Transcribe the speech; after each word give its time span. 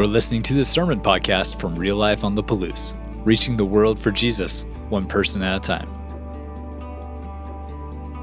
You're 0.00 0.06
listening 0.06 0.42
to 0.44 0.54
the 0.54 0.64
Sermon 0.64 0.98
Podcast 0.98 1.60
from 1.60 1.74
Real 1.74 1.96
Life 1.96 2.24
on 2.24 2.34
the 2.34 2.42
Palouse, 2.42 2.94
reaching 3.26 3.54
the 3.54 3.66
world 3.66 4.00
for 4.00 4.10
Jesus, 4.10 4.64
one 4.88 5.06
person 5.06 5.42
at 5.42 5.54
a 5.54 5.60
time. 5.60 5.86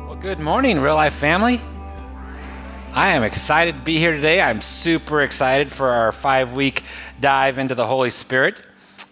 Well, 0.07 0.15
good 0.15 0.39
morning, 0.39 0.79
Real 0.79 0.95
Life 0.95 1.13
family. 1.13 1.61
I 2.93 3.09
am 3.09 3.21
excited 3.21 3.75
to 3.75 3.81
be 3.81 3.99
here 3.99 4.11
today. 4.11 4.41
I'm 4.41 4.59
super 4.59 5.21
excited 5.21 5.71
for 5.71 5.89
our 5.89 6.11
five 6.11 6.55
week 6.55 6.81
dive 7.19 7.59
into 7.59 7.75
the 7.75 7.85
Holy 7.85 8.09
Spirit 8.09 8.59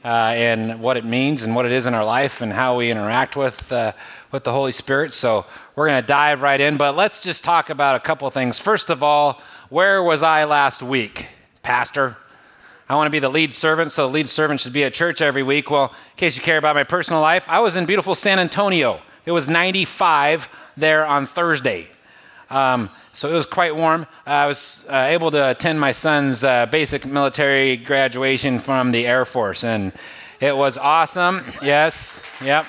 uh, 0.03 0.33
and 0.33 0.81
what 0.81 0.97
it 0.97 1.05
means 1.05 1.43
and 1.43 1.55
what 1.55 1.67
it 1.67 1.71
is 1.71 1.85
in 1.85 1.93
our 1.93 2.03
life 2.03 2.41
and 2.41 2.51
how 2.51 2.77
we 2.77 2.89
interact 2.89 3.37
with, 3.37 3.71
uh, 3.71 3.91
with 4.31 4.43
the 4.43 4.51
Holy 4.51 4.71
Spirit. 4.71 5.13
So 5.13 5.45
we're 5.75 5.85
going 5.85 6.01
to 6.01 6.07
dive 6.07 6.41
right 6.41 6.59
in, 6.59 6.77
but 6.77 6.95
let's 6.95 7.21
just 7.21 7.43
talk 7.43 7.69
about 7.69 7.95
a 7.95 7.99
couple 7.99 8.27
things. 8.31 8.57
First 8.57 8.89
of 8.89 9.03
all, 9.03 9.39
where 9.69 10.01
was 10.01 10.23
I 10.23 10.45
last 10.45 10.81
week? 10.81 11.27
Pastor, 11.61 12.17
I 12.87 12.95
want 12.95 13.07
to 13.07 13.11
be 13.11 13.19
the 13.19 13.29
lead 13.29 13.55
servant, 13.55 13.91
so 13.91 14.07
the 14.07 14.13
lead 14.13 14.29
servant 14.29 14.59
should 14.61 14.73
be 14.73 14.83
at 14.83 14.93
church 14.93 15.19
every 15.19 15.41
week. 15.41 15.71
Well, 15.71 15.85
in 15.85 16.17
case 16.17 16.35
you 16.37 16.43
care 16.43 16.59
about 16.59 16.75
my 16.75 16.83
personal 16.83 17.19
life, 17.19 17.47
I 17.49 17.59
was 17.59 17.75
in 17.75 17.87
beautiful 17.87 18.13
San 18.13 18.37
Antonio. 18.37 19.01
It 19.25 19.31
was 19.31 19.49
95 19.49 20.47
there 20.77 21.03
on 21.03 21.25
Thursday. 21.25 21.87
Um, 22.51 22.91
so 23.11 23.27
it 23.27 23.33
was 23.33 23.47
quite 23.47 23.75
warm. 23.75 24.05
I 24.27 24.45
was 24.45 24.85
uh, 24.87 25.07
able 25.09 25.31
to 25.31 25.49
attend 25.49 25.79
my 25.79 25.93
son's 25.93 26.43
uh, 26.43 26.67
basic 26.67 27.07
military 27.07 27.77
graduation 27.77 28.59
from 28.59 28.91
the 28.91 29.07
Air 29.07 29.25
Force, 29.25 29.63
and 29.63 29.91
it 30.39 30.55
was 30.55 30.77
awesome. 30.77 31.43
Yes, 31.63 32.21
yep. 32.43 32.67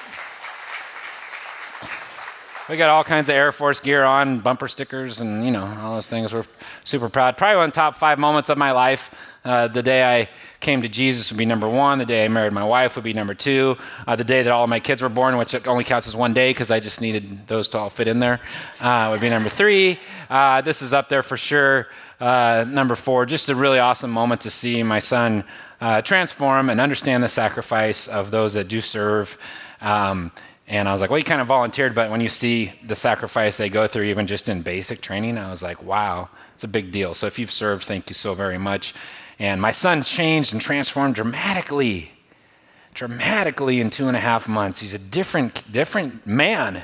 We 2.69 2.77
got 2.77 2.91
all 2.91 3.05
kinds 3.05 3.29
of 3.29 3.37
Air 3.37 3.53
Force 3.53 3.79
gear 3.79 4.03
on, 4.03 4.41
bumper 4.41 4.67
stickers, 4.67 5.21
and 5.21 5.45
you 5.45 5.53
know 5.53 5.65
all 5.83 5.95
those 5.95 6.09
things. 6.09 6.35
We're 6.35 6.45
super 6.83 7.09
proud. 7.09 7.37
Probably 7.37 7.59
one 7.59 7.69
of 7.69 7.73
the 7.73 7.77
top 7.77 7.95
five 7.95 8.19
moments 8.19 8.49
of 8.49 8.59
my 8.59 8.73
life. 8.73 9.37
Uh, 9.45 9.69
the 9.69 9.85
day 9.85 10.03
I 10.23 10.29
came 10.59 10.83
to 10.83 10.89
Jesus 10.89 11.31
would 11.31 11.39
be 11.39 11.45
number 11.45 11.69
one. 11.69 11.99
The 11.99 12.05
day 12.05 12.25
I 12.25 12.29
married 12.29 12.53
my 12.53 12.65
wife 12.65 12.97
would 12.97 13.05
be 13.05 13.13
number 13.13 13.35
two. 13.35 13.77
Uh, 14.05 14.17
the 14.17 14.25
day 14.25 14.43
that 14.43 14.51
all 14.51 14.65
of 14.65 14.71
my 14.71 14.81
kids 14.81 15.01
were 15.01 15.09
born, 15.09 15.37
which 15.37 15.55
only 15.69 15.85
counts 15.85 16.09
as 16.09 16.17
one 16.17 16.35
day 16.35 16.51
because 16.51 16.73
I 16.73 16.81
just 16.81 17.01
needed 17.01 17.47
those 17.47 17.69
to 17.69 17.79
all 17.79 17.89
fit 17.89 18.09
in 18.09 18.19
there, 18.19 18.41
uh, 18.81 19.11
would 19.13 19.21
be 19.21 19.29
number 19.29 19.49
three. 19.49 20.01
Uh, 20.29 20.61
this 20.61 20.83
is 20.83 20.93
up 20.93 21.09
there 21.09 21.23
for 21.23 21.37
sure. 21.37 21.87
Uh, 22.19 22.65
number 22.67 22.97
four, 22.97 23.27
just 23.27 23.49
a 23.49 23.55
really 23.55 23.79
awesome 23.79 24.11
moment 24.11 24.41
to 24.41 24.51
see 24.51 24.83
my 24.83 24.99
son 24.99 25.45
uh, 25.81 26.03
transform 26.03 26.69
and 26.69 26.81
understand 26.81 27.23
the 27.23 27.29
sacrifice 27.29 28.09
of 28.09 28.33
those 28.33 28.55
that 28.55 28.67
do 28.67 28.81
serve. 28.81 29.39
Um, 29.81 30.33
and 30.69 30.89
I 30.89 30.93
was 30.93 31.01
like, 31.01 31.11
well, 31.11 31.19
you 31.19 31.25
kind 31.25 31.41
of 31.41 31.47
volunteered, 31.47 31.95
but 31.95 32.11
when 32.11 32.21
you 32.21 32.29
see 32.29 32.73
the 32.85 32.97
sacrifice 32.97 33.57
they 33.57 33.69
go 33.69 33.87
through, 33.87 34.05
even 34.05 34.27
just 34.27 34.49
in 34.49 34.63
basic 34.63 35.01
training, 35.01 35.39
I 35.39 35.51
was 35.51 35.63
like, 35.63 35.83
wow, 35.83 36.29
it's 36.55 36.65
a 36.65 36.69
big 36.69 36.91
deal. 36.91 37.15
So 37.15 37.27
if 37.27 37.39
you've 37.39 37.53
served, 37.53 37.85
thank 37.85 38.11
you 38.11 38.15
so 38.15 38.35
very 38.35 38.59
much. 38.59 38.93
And 39.39 39.61
my 39.63 39.71
son 39.71 40.03
changed 40.03 40.53
and 40.53 40.61
transformed 40.61 41.15
dramatically, 41.15 42.11
dramatically 42.95 43.81
in 43.81 43.91
two 43.91 44.09
and 44.09 44.17
a 44.17 44.21
half 44.21 44.49
months. 44.49 44.81
He's 44.81 44.95
a 44.95 44.99
different, 44.99 45.71
different 45.71 46.27
man. 46.27 46.83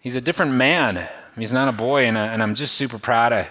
He's 0.00 0.16
a 0.16 0.20
different 0.20 0.52
man. 0.52 1.08
He's 1.36 1.52
not 1.52 1.68
a 1.68 1.72
boy, 1.72 2.06
and, 2.06 2.18
I, 2.18 2.28
and 2.28 2.42
I'm 2.42 2.54
just 2.56 2.74
super 2.74 2.98
proud 2.98 3.32
of. 3.32 3.46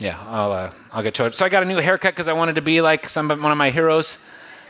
Yeah, 0.00 0.18
I'll, 0.26 0.50
uh, 0.50 0.72
I'll 0.92 1.02
get 1.02 1.14
to 1.16 1.26
it. 1.26 1.34
So 1.34 1.44
I 1.44 1.48
got 1.48 1.62
a 1.62 1.66
new 1.66 1.76
haircut 1.76 2.14
because 2.14 2.26
I 2.26 2.32
wanted 2.32 2.54
to 2.54 2.62
be 2.62 2.80
like 2.80 3.08
some 3.08 3.28
one 3.28 3.52
of 3.52 3.58
my 3.58 3.70
heroes. 3.70 4.18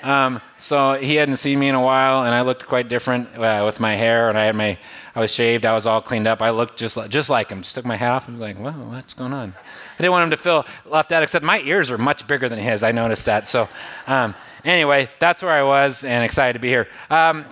Um, 0.03 0.41
so 0.59 0.95
he 0.95 1.17
hadn't 1.17 1.37
seen 1.37 1.59
me 1.59 1.69
in 1.69 1.75
a 1.75 1.83
while, 1.83 2.25
and 2.25 2.35
I 2.35 2.43
looked 2.43 2.67
quite 2.67 2.89
different 2.89 3.37
uh, 3.37 3.63
with 3.65 3.81
my 3.81 3.95
hair, 3.95 4.29
and 4.29 4.39
I 4.39 4.45
had 4.45 4.57
my, 4.57 4.79
I 5.15 5.21
was 5.21 5.33
shaved, 5.33 5.67
I 5.67 5.75
was 5.75 5.87
all 5.87 6.01
cleaned 6.01 6.27
up. 6.27 6.43
I 6.43 6.51
looked 6.51 6.79
just 6.79 6.97
like, 6.97 7.11
just 7.11 7.29
like 7.29 7.51
him. 7.51 7.63
Just 7.63 7.75
took 7.75 7.85
my 7.85 7.97
hat 7.97 8.13
off 8.13 8.29
and 8.29 8.39
was 8.39 8.43
like, 8.43 8.57
"Whoa, 8.57 8.73
what's 8.89 9.15
going 9.15 9.33
on?" 9.33 9.55
I 9.59 9.97
didn't 10.03 10.13
want 10.13 10.25
him 10.25 10.31
to 10.31 10.37
feel 10.37 10.67
left 10.87 11.13
out. 11.13 11.23
Except 11.23 11.45
my 11.45 11.61
ears 11.61 11.91
are 11.91 11.99
much 11.99 12.27
bigger 12.27 12.49
than 12.49 12.59
his. 12.59 12.83
I 12.83 12.93
noticed 12.93 13.27
that. 13.27 13.49
So, 13.49 13.69
um, 14.07 14.35
anyway, 14.65 15.09
that's 15.19 15.43
where 15.43 15.53
I 15.53 15.63
was, 15.63 16.05
and 16.05 16.25
excited 16.25 16.55
to 16.55 16.59
be 16.59 16.69
here. 16.69 16.89
A 17.11 17.17
um, 17.17 17.45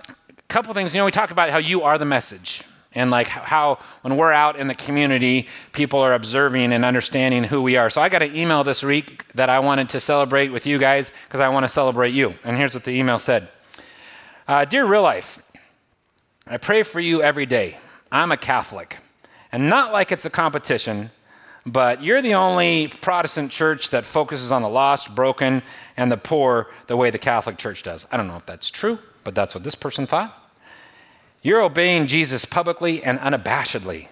couple 0.47 0.73
things. 0.73 0.93
You 0.93 1.01
know, 1.01 1.05
we 1.05 1.11
talk 1.11 1.31
about 1.31 1.49
how 1.49 1.57
you 1.57 1.83
are 1.83 1.97
the 1.97 2.05
message 2.05 2.63
and 2.99 3.09
like 3.09 3.27
how 3.27 3.79
when 4.01 4.17
we're 4.17 4.33
out 4.33 4.57
in 4.57 4.67
the 4.67 4.75
community 4.75 5.47
people 5.71 5.99
are 5.99 6.13
observing 6.13 6.73
and 6.73 6.83
understanding 6.83 7.45
who 7.45 7.61
we 7.61 7.77
are. 7.77 7.89
So 7.89 8.01
i 8.01 8.09
got 8.09 8.21
an 8.21 8.35
email 8.35 8.63
this 8.63 8.83
week 8.83 9.25
that 9.33 9.49
i 9.49 9.59
wanted 9.59 9.89
to 9.89 9.99
celebrate 9.99 10.49
with 10.49 10.67
you 10.67 10.77
guys 10.77 11.11
because 11.25 11.39
i 11.39 11.47
want 11.47 11.63
to 11.63 11.69
celebrate 11.69 12.13
you. 12.13 12.35
And 12.43 12.57
here's 12.57 12.73
what 12.73 12.83
the 12.83 12.91
email 12.91 13.17
said. 13.17 13.49
Uh, 14.47 14.65
dear 14.65 14.85
real 14.85 15.01
life 15.01 15.41
i 16.45 16.57
pray 16.57 16.83
for 16.83 16.99
you 16.99 17.23
every 17.23 17.45
day. 17.45 17.77
I'm 18.11 18.31
a 18.31 18.37
catholic. 18.37 18.97
And 19.51 19.69
not 19.69 19.91
like 19.93 20.11
it's 20.11 20.25
a 20.25 20.29
competition 20.29 21.11
but 21.65 22.03
you're 22.03 22.21
the 22.21 22.35
only 22.35 22.87
protestant 23.01 23.51
church 23.51 23.91
that 23.91 24.05
focuses 24.05 24.51
on 24.51 24.61
the 24.61 24.69
lost 24.69 25.13
broken 25.13 25.61
and 25.95 26.11
the 26.11 26.17
poor 26.17 26.67
the 26.87 26.97
way 26.97 27.11
the 27.11 27.19
catholic 27.19 27.57
church 27.57 27.81
does. 27.83 28.05
I 28.11 28.17
don't 28.17 28.27
know 28.27 28.37
if 28.37 28.45
that's 28.45 28.69
true 28.69 28.99
but 29.23 29.35
that's 29.35 29.55
what 29.55 29.63
this 29.63 29.75
person 29.75 30.05
thought 30.05 30.38
you're 31.41 31.61
obeying 31.61 32.07
Jesus 32.07 32.45
publicly 32.45 33.01
and 33.03 33.17
unabashedly. 33.19 34.07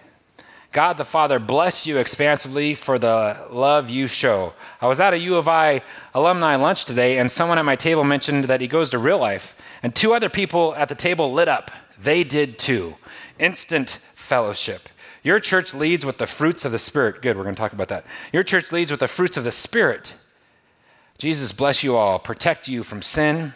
God 0.72 0.98
the 0.98 1.06
Father 1.06 1.40
bless 1.40 1.88
you 1.88 1.98
expansively 1.98 2.76
for 2.76 3.00
the 3.00 3.48
love 3.50 3.90
you 3.90 4.08
show. 4.08 4.54
I 4.82 4.88
was 4.88 5.00
at 5.00 5.14
a 5.14 5.18
U 5.18 5.36
of 5.36 5.48
I 5.48 5.82
alumni 6.14 6.56
lunch 6.56 6.86
today, 6.86 7.18
and 7.18 7.32
someone 7.32 7.58
at 7.58 7.66
my 7.66 7.76
table 7.76 8.04
mentioned 8.04 8.46
that 8.46 8.62
he 8.62 8.68
goes 8.68 8.90
to 8.92 8.98
real 8.98 9.18
life, 9.18 9.56
and 9.82 9.96
two 9.96 10.14
other 10.14 10.30
people 10.30 10.76
at 10.76 10.90
the 10.90 10.96
table 10.96 11.34
lit 11.34 11.48
up. 11.48 11.72
They 12.02 12.24
did 12.24 12.60
too. 12.60 12.96
Instant 13.40 14.00
fellowship. 14.14 14.90
Your 15.24 15.40
church 15.40 15.74
leads 15.74 16.06
with 16.06 16.20
the 16.20 16.28
fruits 16.28 16.64
of 16.64 16.72
the 16.72 16.80
Spirit. 16.80 17.22
Good, 17.22 17.38
we're 17.38 17.44
going 17.44 17.56
to 17.56 17.60
talk 17.60 17.74
about 17.74 17.90
that. 17.90 18.06
Your 18.32 18.44
church 18.44 18.72
leads 18.72 18.92
with 18.92 19.00
the 19.00 19.08
fruits 19.08 19.36
of 19.36 19.44
the 19.44 19.52
Spirit. 19.52 20.16
Jesus 21.18 21.52
bless 21.52 21.84
you 21.84 21.96
all, 21.96 22.20
protect 22.20 22.68
you 22.68 22.84
from 22.84 23.02
sin 23.02 23.54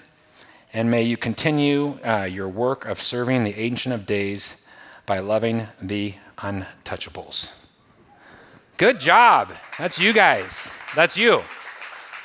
and 0.74 0.90
may 0.90 1.04
you 1.04 1.18
continue 1.18 2.00
uh, 2.04 2.24
your 2.24 2.48
work 2.48 2.86
of 2.86 3.02
serving 3.02 3.44
the 3.44 3.60
Ancient 3.60 3.94
of 3.94 4.06
Days 4.06 4.64
by 5.06 5.20
loving 5.20 5.68
the 5.82 6.16
untouchables. 6.38 7.52
Good 8.78 9.00
job. 9.00 9.52
That's 9.78 10.00
you 10.00 10.14
guys. 10.14 10.72
That's 10.96 11.18
you. 11.18 11.42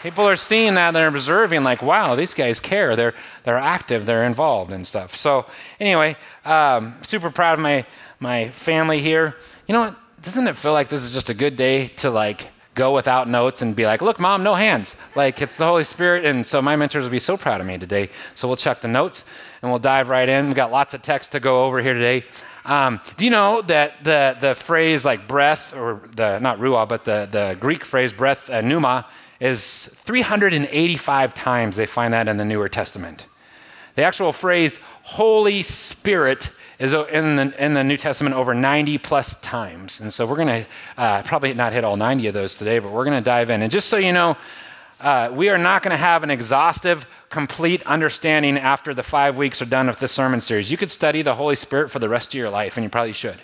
People 0.03 0.29
are 0.29 0.37
seeing 0.37 0.75
that 0.75 0.89
and 0.89 0.97
they're 0.97 1.09
observing, 1.09 1.65
like, 1.65 1.83
wow, 1.83 2.15
these 2.15 2.35
guys 2.35 2.61
care. 2.61 2.95
They're, 2.95 3.15
they're 3.45 3.59
active, 3.59 4.06
they're 4.06 4.25
involved 4.25 4.71
and 4.71 4.87
stuff. 4.87 5.17
So, 5.17 5.47
anyway, 5.81 6.17
um, 6.45 6.95
super 7.03 7.31
proud 7.31 7.55
of 7.55 7.61
my, 7.61 7.85
my 8.21 8.49
family 8.51 9.01
here. 9.01 9.37
You 9.67 9.73
know 9.75 9.81
what? 9.81 9.97
Doesn't 10.23 10.47
it 10.47 10.56
feel 10.56 10.73
like 10.73 10.89
this 10.89 11.03
is 11.03 11.12
just 11.12 11.29
a 11.31 11.35
good 11.35 11.56
day 11.56 11.89
to, 11.89 12.11
like, 12.11 12.49
go 12.76 12.94
without 12.94 13.28
notes 13.28 13.62
and 13.62 13.75
be 13.75 13.87
like, 13.87 14.03
look, 14.03 14.20
mom, 14.20 14.44
no 14.44 14.54
hands. 14.54 14.97
Like 15.16 15.42
it's 15.42 15.56
the 15.56 15.64
Holy 15.64 15.82
Spirit. 15.82 16.25
And 16.25 16.47
so 16.47 16.62
my 16.62 16.76
mentors 16.76 17.03
will 17.03 17.10
be 17.10 17.19
so 17.19 17.37
proud 17.37 17.60
of 17.60 17.66
me 17.66 17.76
today. 17.78 18.10
So 18.37 18.47
we'll 18.47 18.56
check 18.56 18.81
the 18.81 18.88
notes 18.88 19.25
and 19.62 19.70
we'll 19.72 19.81
dive 19.81 20.09
right 20.09 20.28
in. 20.28 20.47
We've 20.47 20.54
got 20.54 20.70
lots 20.70 20.94
of 20.94 21.03
text 21.03 21.32
to 21.32 21.41
go 21.41 21.64
over 21.64 21.82
here 21.82 21.94
today. 21.94 22.25
Um, 22.64 23.00
do 23.16 23.25
you 23.25 23.31
know 23.31 23.62
that 23.62 24.04
the, 24.04 24.37
the 24.38 24.54
phrase 24.54 25.04
like 25.04 25.26
breath, 25.26 25.75
or 25.75 26.03
the, 26.14 26.38
not 26.38 26.59
ruah, 26.59 26.88
but 26.88 27.04
the, 27.04 27.28
the 27.31 27.56
Greek 27.59 27.84
phrase 27.84 28.12
breath, 28.12 28.50
uh, 28.50 28.60
pneuma, 28.60 29.06
is 29.41 29.87
385 29.94 31.34
times 31.34 31.76
they 31.76 31.87
find 31.87 32.12
that 32.12 32.28
in 32.28 32.37
the 32.37 32.44
Newer 32.44 32.69
Testament. 32.69 33.26
The 33.94 34.03
actual 34.03 34.32
phrase 34.32 34.78
Holy 35.03 35.62
Spirit 35.62 36.50
is 36.78 36.92
in 36.92 37.37
the, 37.37 37.64
in 37.64 37.75
the 37.75 37.84
New 37.84 37.97
Testament 37.97 38.34
over 38.34 38.54
90 38.54 38.98
plus 38.98 39.41
times. 39.41 40.00
And 40.00 40.12
so 40.12 40.26
we're 40.26 40.37
going 40.37 40.64
to 40.64 40.66
uh, 40.97 41.22
probably 41.22 41.54
not 41.54 41.72
hit 41.72 41.84
all 41.84 41.97
90 41.97 42.26
of 42.28 42.34
those 42.34 42.59
today, 42.59 42.78
but 42.78 42.92
we're 42.92 43.04
going 43.04 43.16
to 43.16 43.25
dive 43.25 43.50
in. 43.50 43.62
And 43.62 43.70
just 43.70 43.88
so 43.88 43.97
you 43.97 44.12
know, 44.12 44.37
uh, 45.00 45.31
we 45.32 45.48
are 45.48 45.59
not 45.59 45.82
going 45.82 45.91
to 45.91 45.97
have 45.97 46.22
an 46.22 46.31
exhaustive, 46.31 47.06
complete 47.28 47.82
understanding 47.84 48.56
after 48.56 48.94
the 48.94 49.03
five 49.03 49.37
weeks 49.37 49.60
are 49.60 49.66
done 49.66 49.87
with 49.87 49.98
this 49.98 50.12
sermon 50.12 50.41
series. 50.41 50.70
You 50.70 50.76
could 50.76 50.91
study 50.91 51.22
the 51.22 51.34
Holy 51.34 51.56
Spirit 51.56 51.91
for 51.91 51.98
the 51.98 52.09
rest 52.09 52.31
of 52.31 52.34
your 52.34 52.50
life, 52.50 52.76
and 52.76 52.84
you 52.84 52.91
probably 52.91 53.12
should. 53.12 53.38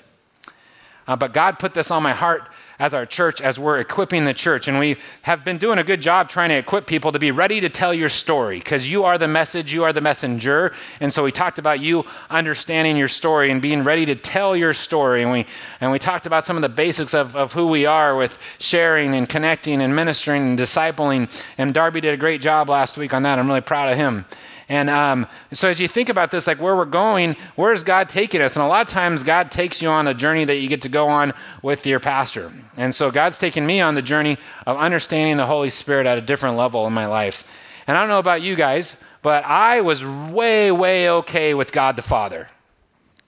Uh, 1.07 1.17
but 1.17 1.33
God 1.33 1.59
put 1.59 1.75
this 1.75 1.91
on 1.91 2.03
my 2.03 2.13
heart 2.13 2.49
as 2.83 2.93
our 2.95 3.07
church 3.07 3.41
as 3.41 3.61
we're 3.61 3.79
equipping 3.79 4.25
the 4.25 4.35
church. 4.35 4.67
And 4.67 4.77
we 4.77 4.97
have 5.23 5.45
been 5.45 5.57
doing 5.57 5.79
a 5.79 5.85
good 5.85 6.03
job 6.03 6.29
trying 6.29 6.49
to 6.49 6.57
equip 6.57 6.85
people 6.85 7.13
to 7.13 7.19
be 7.21 7.31
ready 7.31 7.61
to 7.61 7.69
tell 7.69 7.95
your 7.95 8.09
story 8.09 8.59
because 8.59 8.91
you 8.91 9.05
are 9.05 9.19
the 9.19 9.29
message, 9.29 9.73
you 9.73 9.85
are 9.85 9.93
the 9.93 10.01
messenger. 10.01 10.75
And 10.99 11.13
so 11.13 11.23
we 11.23 11.31
talked 11.31 11.61
about 11.61 11.79
you 11.79 12.05
understanding 12.29 12.97
your 12.97 13.07
story 13.07 13.53
and 13.53 13.63
being 13.63 13.85
ready 13.85 14.05
to 14.07 14.17
tell 14.17 14.57
your 14.57 14.75
story. 14.75 15.23
And 15.23 15.31
we, 15.31 15.47
and 15.81 15.93
we 15.93 16.01
talked 16.01 16.27
about 16.27 16.45
some 16.45 16.57
of 16.57 16.63
the 16.63 16.69
basics 16.69 17.15
of, 17.15 17.37
of 17.37 17.53
who 17.53 17.69
we 17.69 17.87
are 17.87 18.17
with 18.17 18.37
sharing 18.59 19.15
and 19.15 19.29
connecting 19.29 19.81
and 19.81 19.95
ministering 19.95 20.43
and 20.43 20.59
discipling. 20.59 21.31
And 21.59 21.73
Darby 21.73 22.01
did 22.01 22.15
a 22.15 22.17
great 22.17 22.41
job 22.41 22.69
last 22.69 22.99
week 22.99 23.15
on 23.15 23.23
that. 23.23 23.39
I'm 23.39 23.47
really 23.47 23.61
proud 23.61 23.93
of 23.93 23.97
him. 23.97 24.25
And 24.69 24.89
um, 24.89 25.27
so 25.53 25.69
as 25.69 25.81
you 25.81 25.89
think 25.89 26.09
about 26.09 26.31
this, 26.31 26.47
like 26.47 26.61
where 26.61 26.77
we're 26.77 26.85
going, 26.85 27.37
where 27.57 27.73
is 27.73 27.83
God 27.83 28.09
taking 28.09 28.41
us? 28.41 28.57
And 28.57 28.65
a 28.65 28.69
lot 28.69 28.87
of 28.87 28.93
times 28.93 29.23
God 29.23 29.51
takes 29.51 29.83
you 29.83 29.89
on 29.89 30.07
a 30.07 30.15
journey 30.15 30.45
that 30.45 30.57
you 30.57 30.69
get 30.69 30.83
to 30.83 30.89
go 30.89 31.09
on 31.09 31.33
with 31.63 31.87
your 31.87 32.01
pastor. 32.01 32.53
And 32.77 32.95
so 32.95 33.11
God's 33.11 33.39
taken 33.39 33.67
me 33.67 33.81
on 33.81 33.95
the 33.95 34.03
journey 34.03 34.39
of 34.67 34.77
understanding 34.77 35.37
the 35.37 35.47
Holy 35.47 35.71
Spirit 35.71 36.07
at 36.07 36.19
a 36.19 36.23
different 36.23 36.57
level 36.57 36.87
in 36.87 36.93
my 36.93 37.07
life. 37.07 37.45
And 37.87 37.97
I 37.97 38.01
don't 38.01 38.09
know 38.09 38.19
about 38.19 38.43
you 38.43 38.55
guys, 38.55 38.97
but 39.23 39.45
I 39.45 39.81
was 39.81 40.05
way, 40.05 40.71
way 40.71 41.11
okay 41.11 41.55
with 41.55 41.73
God 41.73 41.97
the 41.97 42.03
Father. 42.03 42.49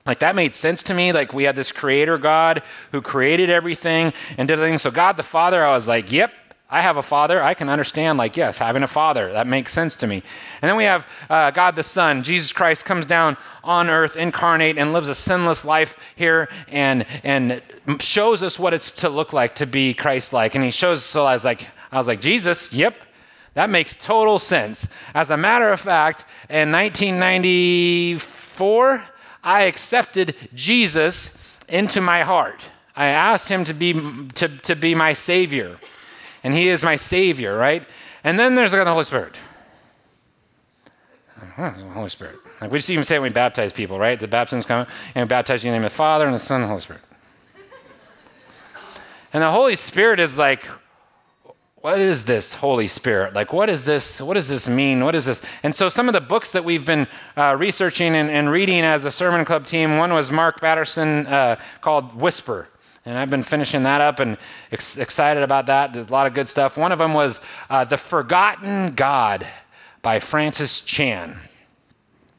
Like 0.06 0.18
that 0.18 0.34
made 0.34 0.54
sense 0.54 0.82
to 0.84 0.94
me. 0.94 1.12
Like 1.12 1.32
we 1.32 1.44
had 1.44 1.56
this 1.56 1.72
creator 1.72 2.18
God 2.18 2.62
who 2.92 3.00
created 3.00 3.50
everything 3.50 4.12
and 4.36 4.46
did 4.46 4.58
everything. 4.58 4.78
So 4.78 4.90
God 4.90 5.16
the 5.16 5.22
Father, 5.22 5.64
I 5.64 5.74
was 5.74 5.88
like, 5.88 6.12
yep, 6.12 6.32
I 6.74 6.80
have 6.80 6.96
a 6.96 7.02
father. 7.02 7.40
I 7.40 7.54
can 7.54 7.68
understand, 7.68 8.18
like, 8.18 8.36
yes, 8.36 8.58
having 8.58 8.82
a 8.82 8.88
father. 8.88 9.32
That 9.32 9.46
makes 9.46 9.72
sense 9.72 9.94
to 9.94 10.08
me. 10.08 10.24
And 10.60 10.68
then 10.68 10.76
we 10.76 10.82
have 10.82 11.06
uh, 11.30 11.52
God 11.52 11.76
the 11.76 11.84
Son. 11.84 12.24
Jesus 12.24 12.52
Christ 12.52 12.84
comes 12.84 13.06
down 13.06 13.36
on 13.62 13.88
earth, 13.88 14.16
incarnate, 14.16 14.76
and 14.76 14.92
lives 14.92 15.08
a 15.08 15.14
sinless 15.14 15.64
life 15.64 15.96
here 16.16 16.48
and, 16.66 17.06
and 17.22 17.62
shows 18.00 18.42
us 18.42 18.58
what 18.58 18.74
it's 18.74 18.90
to 18.90 19.08
look 19.08 19.32
like 19.32 19.54
to 19.54 19.66
be 19.66 19.94
Christ 19.94 20.32
like. 20.32 20.56
And 20.56 20.64
he 20.64 20.72
shows 20.72 20.98
us, 20.98 21.04
so 21.04 21.24
I 21.24 21.34
was 21.34 21.44
like, 21.44 21.64
I 21.92 21.98
was 21.98 22.08
like, 22.08 22.20
Jesus, 22.20 22.72
yep, 22.72 22.96
that 23.52 23.70
makes 23.70 23.94
total 23.94 24.40
sense. 24.40 24.88
As 25.14 25.30
a 25.30 25.36
matter 25.36 25.70
of 25.70 25.80
fact, 25.80 26.24
in 26.50 26.72
1994, 26.72 29.04
I 29.44 29.62
accepted 29.62 30.34
Jesus 30.52 31.56
into 31.68 32.00
my 32.00 32.22
heart. 32.22 32.64
I 32.96 33.06
asked 33.06 33.48
him 33.48 33.62
to 33.62 33.74
be, 33.74 33.92
to, 34.34 34.48
to 34.48 34.74
be 34.74 34.96
my 34.96 35.12
Savior. 35.12 35.78
And 36.44 36.54
he 36.54 36.68
is 36.68 36.84
my 36.84 36.96
Savior, 36.96 37.56
right? 37.56 37.88
And 38.22 38.38
then 38.38 38.54
there's 38.54 38.72
the 38.72 38.84
Holy 38.84 39.04
Spirit. 39.04 39.34
Holy 41.56 42.10
Spirit. 42.10 42.36
Like 42.60 42.70
we 42.70 42.78
just 42.78 42.90
even 42.90 43.04
say 43.04 43.18
when 43.18 43.30
we 43.30 43.34
baptize 43.34 43.72
people, 43.72 43.98
right? 43.98 44.18
The 44.18 44.28
baptism's 44.28 44.66
coming, 44.66 44.86
and 45.14 45.26
we 45.26 45.28
baptize 45.28 45.64
you 45.64 45.68
in 45.68 45.72
the 45.72 45.78
name 45.78 45.86
of 45.86 45.92
the 45.92 45.96
Father 45.96 46.24
and 46.24 46.34
the 46.34 46.38
Son 46.38 46.56
and 46.56 46.64
the 46.64 46.68
Holy 46.68 46.80
Spirit. 46.80 47.02
And 49.32 49.42
the 49.42 49.50
Holy 49.50 49.74
Spirit 49.74 50.20
is 50.20 50.38
like, 50.38 50.64
what 51.76 51.98
is 51.98 52.24
this 52.24 52.54
Holy 52.54 52.86
Spirit? 52.86 53.34
Like, 53.34 53.52
what 53.52 53.68
is 53.68 53.84
this? 53.84 54.20
What 54.20 54.34
does 54.34 54.48
this 54.48 54.68
mean? 54.68 55.04
What 55.04 55.14
is 55.14 55.26
this? 55.26 55.42
And 55.62 55.74
so, 55.74 55.88
some 55.88 56.08
of 56.08 56.14
the 56.14 56.20
books 56.20 56.52
that 56.52 56.64
we've 56.64 56.86
been 56.86 57.06
uh, 57.36 57.56
researching 57.58 58.14
and, 58.14 58.30
and, 58.30 58.50
reading 58.50 58.80
as 58.80 59.04
a 59.04 59.10
sermon 59.10 59.44
club 59.44 59.66
team, 59.66 59.98
one 59.98 60.14
was 60.14 60.30
Mark 60.30 60.60
Batterson 60.60 61.26
uh, 61.26 61.56
called 61.82 62.14
Whisper. 62.14 62.68
And 63.06 63.18
I've 63.18 63.30
been 63.30 63.42
finishing 63.42 63.82
that 63.82 64.00
up 64.00 64.18
and 64.18 64.38
ex- 64.72 64.96
excited 64.96 65.42
about 65.42 65.66
that. 65.66 65.92
There's 65.92 66.08
a 66.08 66.12
lot 66.12 66.26
of 66.26 66.32
good 66.32 66.48
stuff. 66.48 66.76
One 66.78 66.90
of 66.90 66.98
them 66.98 67.12
was 67.12 67.38
uh, 67.68 67.84
The 67.84 67.98
Forgotten 67.98 68.94
God 68.94 69.46
by 70.00 70.20
Francis 70.20 70.80
Chan. 70.80 71.36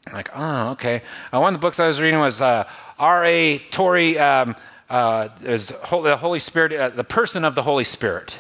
I'm 0.08 0.14
like, 0.14 0.30
oh, 0.36 0.72
okay. 0.72 1.02
Uh, 1.32 1.40
one 1.40 1.54
of 1.54 1.60
the 1.60 1.66
books 1.66 1.80
I 1.80 1.88
was 1.88 2.02
reading 2.02 2.20
was 2.20 2.42
uh, 2.42 2.68
R.A. 2.98 3.60
Torrey, 3.70 4.18
um, 4.18 4.56
uh, 4.90 5.30
is 5.44 5.68
the 5.68 6.18
Holy 6.18 6.40
Spirit, 6.40 6.96
the 6.96 7.04
person 7.04 7.44
of 7.44 7.56
the 7.56 7.64
Holy 7.64 7.84
Spirit. 7.84 8.38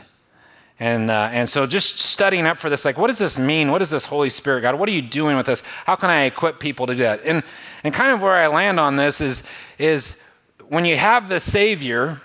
And, 0.79 1.09
uh, 1.09 1.29
and 1.31 1.47
so 1.47 1.65
just 1.65 1.97
studying 1.97 2.45
up 2.45 2.57
for 2.57 2.69
this, 2.69 2.83
like, 2.83 2.97
what 2.97 3.07
does 3.07 3.17
this 3.17 3.39
mean? 3.39 3.71
What 3.71 3.81
is 3.81 3.89
this 3.89 4.05
Holy 4.05 4.29
Spirit, 4.29 4.61
God? 4.61 4.75
What 4.75 4.89
are 4.89 4.91
you 4.91 5.01
doing 5.01 5.37
with 5.37 5.45
this? 5.45 5.61
How 5.85 5.95
can 5.95 6.09
I 6.09 6.23
equip 6.23 6.59
people 6.59 6.85
to 6.87 6.93
do 6.93 7.03
that? 7.03 7.21
And, 7.23 7.43
and 7.83 7.93
kind 7.93 8.11
of 8.11 8.21
where 8.21 8.33
I 8.33 8.47
land 8.47 8.79
on 8.79 8.97
this 8.97 9.21
is, 9.21 9.43
is 9.79 10.21
when 10.69 10.85
you 10.85 10.97
have 10.97 11.29
the 11.29 11.39
Savior, 11.39 12.21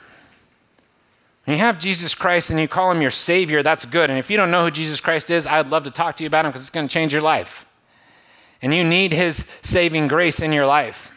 when 1.45 1.57
you 1.57 1.63
have 1.63 1.79
Jesus 1.79 2.15
Christ 2.15 2.51
and 2.51 2.59
you 2.61 2.69
call 2.69 2.91
him 2.91 3.03
your 3.03 3.11
Savior, 3.11 3.63
that's 3.63 3.85
good. 3.85 4.11
And 4.11 4.19
if 4.19 4.31
you 4.31 4.37
don't 4.37 4.51
know 4.51 4.65
who 4.65 4.71
Jesus 4.71 5.01
Christ 5.01 5.31
is, 5.31 5.47
I'd 5.47 5.69
love 5.69 5.85
to 5.85 5.91
talk 5.91 6.17
to 6.17 6.25
you 6.25 6.27
about 6.27 6.45
him 6.45 6.51
because 6.51 6.63
it's 6.63 6.71
going 6.71 6.89
to 6.89 6.93
change 6.93 7.13
your 7.13 7.23
life. 7.23 7.67
And 8.63 8.75
you 8.75 8.85
need 8.85 9.13
his 9.13 9.47
saving 9.63 10.09
grace 10.09 10.41
in 10.41 10.53
your 10.53 10.67
life. 10.67 11.13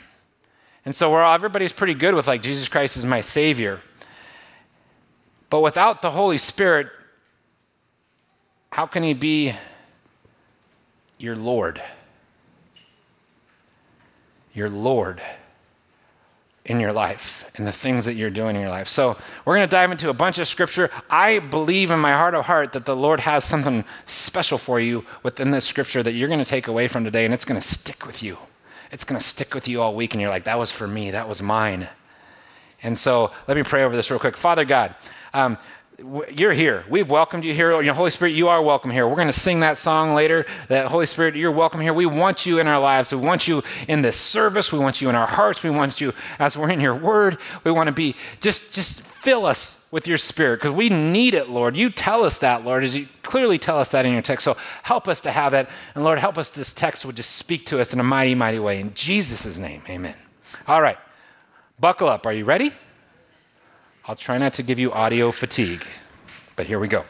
And 0.85 0.95
so 0.95 1.11
we're 1.11 1.21
all, 1.21 1.33
everybody's 1.33 1.73
pretty 1.73 1.93
good 1.93 2.13
with, 2.13 2.27
like, 2.27 2.41
Jesus 2.41 2.67
Christ 2.67 2.97
is 2.97 3.05
my 3.05 3.21
Savior. 3.21 3.79
But 5.49 5.61
without 5.61 6.01
the 6.01 6.11
Holy 6.11 6.37
Spirit, 6.37 6.87
how 8.71 8.85
can 8.85 9.03
he 9.03 9.13
be 9.13 9.53
your 11.19 11.35
Lord? 11.35 11.81
Your 14.53 14.69
Lord 14.69 15.21
in 16.65 16.79
your 16.79 16.93
life 16.93 17.51
and 17.55 17.67
the 17.67 17.71
things 17.71 18.05
that 18.05 18.13
you're 18.13 18.29
doing 18.29 18.55
in 18.55 18.61
your 18.61 18.69
life. 18.69 18.87
So, 18.87 19.17
we're 19.43 19.55
going 19.55 19.67
to 19.67 19.71
dive 19.71 19.91
into 19.91 20.09
a 20.09 20.13
bunch 20.13 20.39
of 20.39 20.47
scripture. 20.47 20.89
I 21.09 21.39
believe 21.39 21.91
in 21.91 21.99
my 21.99 22.13
heart 22.13 22.35
of 22.35 22.45
heart 22.45 22.71
that 22.71 22.85
the 22.85 22.95
Lord 22.95 23.19
has 23.19 23.43
something 23.43 23.83
special 24.05 24.57
for 24.57 24.79
you 24.79 25.03
within 25.23 25.51
this 25.51 25.65
scripture 25.65 26.01
that 26.03 26.13
you're 26.13 26.29
going 26.29 26.43
to 26.43 26.49
take 26.49 26.67
away 26.67 26.87
from 26.87 27.03
today 27.03 27.25
and 27.25 27.33
it's 27.33 27.45
going 27.45 27.59
to 27.59 27.67
stick 27.67 28.05
with 28.05 28.23
you. 28.23 28.37
It's 28.91 29.03
going 29.03 29.19
to 29.19 29.25
stick 29.25 29.53
with 29.53 29.67
you 29.67 29.81
all 29.81 29.93
week 29.93 30.13
and 30.13 30.21
you're 30.21 30.29
like, 30.29 30.45
that 30.45 30.57
was 30.57 30.71
for 30.71 30.87
me, 30.87 31.11
that 31.11 31.27
was 31.27 31.41
mine. 31.41 31.89
And 32.81 32.97
so, 32.97 33.31
let 33.47 33.57
me 33.57 33.63
pray 33.63 33.83
over 33.83 33.95
this 33.95 34.09
real 34.09 34.19
quick. 34.19 34.37
Father 34.37 34.63
God, 34.63 34.95
um, 35.33 35.57
you're 36.31 36.53
here. 36.53 36.83
We've 36.89 37.09
welcomed 37.09 37.43
you 37.43 37.53
here. 37.53 37.81
Your 37.81 37.93
Holy 37.93 38.09
Spirit, 38.09 38.31
you 38.31 38.49
are 38.49 38.61
welcome 38.61 38.91
here. 38.91 39.07
We're 39.07 39.15
going 39.15 39.27
to 39.27 39.33
sing 39.33 39.61
that 39.61 39.77
song 39.77 40.13
later. 40.13 40.45
That 40.67 40.87
Holy 40.87 41.05
Spirit, 41.05 41.35
you're 41.35 41.51
welcome 41.51 41.79
here. 41.79 41.93
We 41.93 42.05
want 42.05 42.45
you 42.45 42.59
in 42.59 42.67
our 42.67 42.79
lives. 42.79 43.13
We 43.13 43.19
want 43.19 43.47
you 43.47 43.63
in 43.87 44.01
this 44.01 44.17
service. 44.17 44.71
We 44.71 44.79
want 44.79 45.01
you 45.01 45.09
in 45.09 45.15
our 45.15 45.27
hearts. 45.27 45.63
We 45.63 45.69
want 45.69 46.01
you 46.01 46.13
as 46.39 46.57
we're 46.57 46.71
in 46.71 46.81
your 46.81 46.95
word. 46.95 47.37
We 47.63 47.71
want 47.71 47.87
to 47.87 47.93
be 47.93 48.15
just 48.41 48.73
just 48.73 49.01
fill 49.01 49.45
us 49.45 49.85
with 49.91 50.07
your 50.07 50.17
spirit 50.17 50.59
because 50.59 50.73
we 50.73 50.89
need 50.89 51.33
it, 51.33 51.49
Lord. 51.49 51.77
You 51.77 51.89
tell 51.89 52.23
us 52.25 52.39
that, 52.39 52.65
Lord, 52.65 52.83
as 52.83 52.95
you 52.95 53.07
clearly 53.21 53.57
tell 53.57 53.77
us 53.77 53.91
that 53.91 54.05
in 54.05 54.13
your 54.13 54.21
text. 54.21 54.43
So 54.43 54.57
help 54.81 55.07
us 55.07 55.21
to 55.21 55.31
have 55.31 55.51
that. 55.51 55.69
And 55.95 56.03
Lord, 56.03 56.19
help 56.19 56.37
us 56.37 56.49
this 56.49 56.73
text 56.73 57.05
would 57.05 57.15
just 57.15 57.35
speak 57.35 57.65
to 57.67 57.79
us 57.79 57.93
in 57.93 57.99
a 57.99 58.03
mighty, 58.03 58.35
mighty 58.35 58.59
way. 58.59 58.79
In 58.79 58.93
Jesus' 58.93 59.57
name, 59.57 59.83
amen. 59.87 60.15
All 60.67 60.81
right. 60.81 60.97
Buckle 61.79 62.09
up. 62.09 62.25
Are 62.25 62.33
you 62.33 62.45
ready? 62.45 62.73
I'll 64.05 64.15
try 64.15 64.37
not 64.37 64.53
to 64.55 64.63
give 64.63 64.79
you 64.79 64.91
audio 64.91 65.31
fatigue, 65.31 65.85
but 66.57 66.67
here 66.67 66.77
we 66.77 66.89
go. 66.89 67.05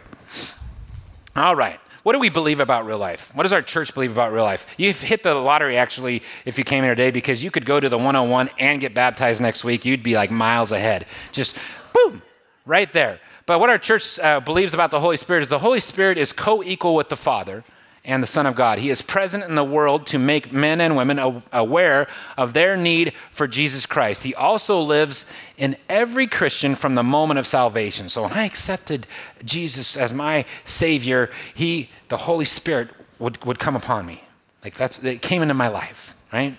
All 1.36 1.56
right. 1.56 1.80
What 2.04 2.14
do 2.14 2.20
we 2.20 2.30
believe 2.30 2.60
about 2.60 2.86
real 2.86 3.00
life? 3.00 3.32
What 3.34 3.44
does 3.44 3.54
our 3.54 3.62
church 3.64 3.94
believe 3.94 4.12
about 4.12 4.32
real 4.32 4.44
life? 4.44 4.68
You've 4.78 5.02
hit 5.02 5.24
the 5.24 5.34
lottery 5.34 5.78
actually 5.78 6.22
if 6.46 6.58
you 6.58 6.64
came 6.64 6.84
here 6.84 6.94
today 6.94 7.10
because 7.10 7.44
you 7.44 7.50
could 7.50 7.66
go 7.66 7.80
to 7.80 7.90
the 7.90 7.98
101 7.98 8.50
and 8.60 8.80
get 8.80 8.94
baptized 8.94 9.42
next 9.42 9.64
week. 9.64 9.86
You'd 9.86 10.04
be 10.04 10.16
like 10.16 10.30
miles 10.30 10.72
ahead. 10.72 11.08
Just 11.32 11.58
boom, 11.94 12.22
right 12.66 12.92
there. 12.94 13.20
But 13.48 13.60
what 13.60 13.70
our 13.70 13.80
church 13.80 14.20
uh, 14.20 14.42
believes 14.42 14.74
about 14.74 14.92
the 14.92 15.00
Holy 15.00 15.18
Spirit 15.18 15.42
is 15.42 15.50
the 15.50 15.60
Holy 15.60 15.80
Spirit 15.80 16.18
is 16.20 16.32
co 16.32 16.62
equal 16.62 16.94
with 16.94 17.10
the 17.10 17.18
Father 17.18 17.64
and 18.06 18.22
the 18.22 18.28
Son 18.28 18.46
of 18.46 18.56
God. 18.56 18.80
He 18.80 18.90
is 18.90 19.02
present 19.02 19.46
in 19.46 19.56
the 19.56 19.64
world 19.64 20.06
to 20.08 20.20
make 20.20 20.52
men 20.52 20.82
and 20.82 20.98
women 20.98 21.42
aware 21.52 22.08
of 22.38 22.54
their 22.54 22.76
need 22.76 23.14
for 23.32 23.48
Jesus 23.48 23.86
Christ. 23.86 24.24
He 24.24 24.36
also 24.36 24.82
lives 24.82 25.26
in 25.58 25.78
every 25.88 26.28
Christian 26.28 26.76
from 26.76 26.96
the 26.96 27.04
moment 27.04 27.40
of 27.40 27.48
salvation. 27.48 28.10
So 28.10 28.24
when 28.24 28.34
I 28.34 28.46
accepted 28.46 29.08
Jesus 29.46 29.96
as 29.96 30.14
my 30.14 30.44
Savior, 30.66 31.30
He, 31.54 31.90
the 32.10 32.18
Holy 32.18 32.46
Spirit, 32.46 32.90
would, 33.20 33.44
would 33.46 33.60
come 33.60 33.76
upon 33.76 34.06
me. 34.06 34.24
Like 34.64 34.74
that's 34.74 35.02
it 35.02 35.22
came 35.22 35.42
into 35.42 35.54
my 35.54 35.70
life, 35.70 36.16
right? 36.32 36.58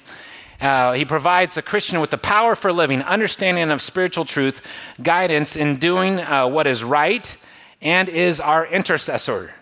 Uh, 0.60 0.92
he 0.92 1.04
provides 1.04 1.54
the 1.54 1.62
Christian 1.62 2.00
with 2.00 2.10
the 2.10 2.18
power 2.18 2.54
for 2.54 2.72
living, 2.72 3.02
understanding 3.02 3.70
of 3.70 3.82
spiritual 3.82 4.24
truth, 4.24 4.62
guidance 5.02 5.56
in 5.56 5.76
doing 5.76 6.20
uh, 6.20 6.48
what 6.48 6.66
is 6.66 6.84
right, 6.84 7.36
and 7.82 8.08
is 8.08 8.40
our 8.40 8.66
intercessor. 8.66 9.52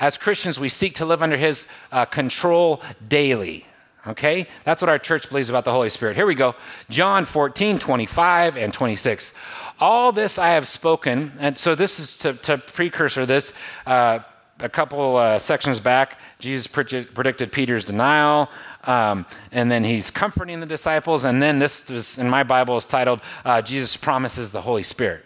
As 0.00 0.16
Christians, 0.16 0.60
we 0.60 0.68
seek 0.68 0.94
to 0.96 1.04
live 1.04 1.22
under 1.22 1.36
His 1.36 1.66
uh, 1.90 2.04
control 2.04 2.82
daily. 3.08 3.66
Okay? 4.06 4.46
That's 4.64 4.80
what 4.80 4.88
our 4.88 4.98
church 4.98 5.28
believes 5.28 5.50
about 5.50 5.64
the 5.64 5.72
Holy 5.72 5.90
Spirit. 5.90 6.16
Here 6.16 6.26
we 6.26 6.34
go. 6.34 6.54
John 6.88 7.24
14, 7.24 7.78
25 7.78 8.56
and 8.56 8.72
26. 8.72 9.34
All 9.80 10.12
this 10.12 10.38
I 10.38 10.50
have 10.50 10.66
spoken, 10.66 11.32
and 11.38 11.58
so 11.58 11.74
this 11.74 11.98
is 11.98 12.16
to, 12.18 12.34
to 12.34 12.58
precursor 12.58 13.26
this. 13.26 13.52
Uh, 13.86 14.20
a 14.60 14.68
couple 14.68 15.16
uh, 15.16 15.38
sections 15.38 15.78
back, 15.78 16.18
Jesus 16.40 16.66
predicted 16.66 17.52
Peter's 17.52 17.84
denial, 17.84 18.50
um, 18.84 19.24
and 19.52 19.70
then 19.70 19.84
he's 19.84 20.10
comforting 20.10 20.58
the 20.58 20.66
disciples. 20.66 21.24
And 21.24 21.40
then 21.40 21.58
this 21.60 21.88
is, 21.90 22.18
in 22.18 22.28
my 22.28 22.42
Bible 22.42 22.76
is 22.76 22.86
titled 22.86 23.20
uh, 23.44 23.62
Jesus 23.62 23.96
promises 23.96 24.50
the 24.50 24.60
Holy 24.60 24.82
Spirit. 24.82 25.24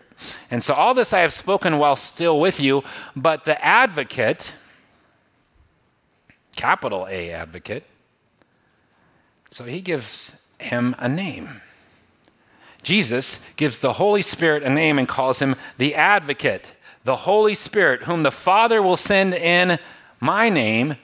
And 0.51 0.63
so 0.63 0.75
all 0.75 0.95
this 0.95 1.13
I 1.13 1.21
have 1.21 1.33
spoken 1.33 1.79
while 1.79 1.97
still 1.97 2.41
with 2.41 2.61
you, 2.61 2.83
but 3.17 3.45
the 3.45 3.63
advocate, 3.65 4.53
capital 6.63 7.09
A 7.11 7.33
advocate. 7.33 7.83
So 9.51 9.65
he 9.65 9.81
gives 9.81 10.47
him 10.61 10.95
a 11.01 11.09
name. 11.09 11.61
Jesus 12.85 13.45
gives 13.57 13.81
the 13.81 13.95
Holy 13.95 14.23
Spirit 14.23 14.63
a 14.63 14.71
name 14.71 14.97
and 14.97 15.09
calls 15.09 15.43
him 15.43 15.57
the 15.79 15.97
advocate. 15.97 16.75
The 17.03 17.17
Holy 17.17 17.55
Spirit, 17.55 18.05
whom 18.05 18.23
the 18.23 18.31
Father 18.31 18.81
will 18.81 18.97
send 18.97 19.35
in 19.35 19.81
my 20.21 20.49
name, 20.49 20.99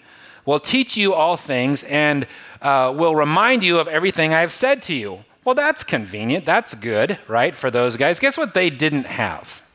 will 0.47 0.61
teach 0.61 0.97
you 0.97 1.13
all 1.13 1.37
things 1.37 1.83
and 1.83 2.29
uh, 2.63 2.95
will 2.97 3.17
remind 3.17 3.65
you 3.65 3.81
of 3.81 3.89
everything 3.89 4.33
I 4.33 4.43
have 4.43 4.53
said 4.53 4.81
to 4.83 4.95
you. 4.95 5.25
Well, 5.45 5.57
that's 5.57 5.83
convenient. 5.83 6.45
That's 6.47 6.73
good, 6.75 7.19
right, 7.27 7.53
for 7.53 7.69
those 7.69 7.97
guys. 7.97 8.21
Guess 8.21 8.39
what 8.39 8.55
they 8.55 8.71
didn't 8.71 9.07
have? 9.07 9.69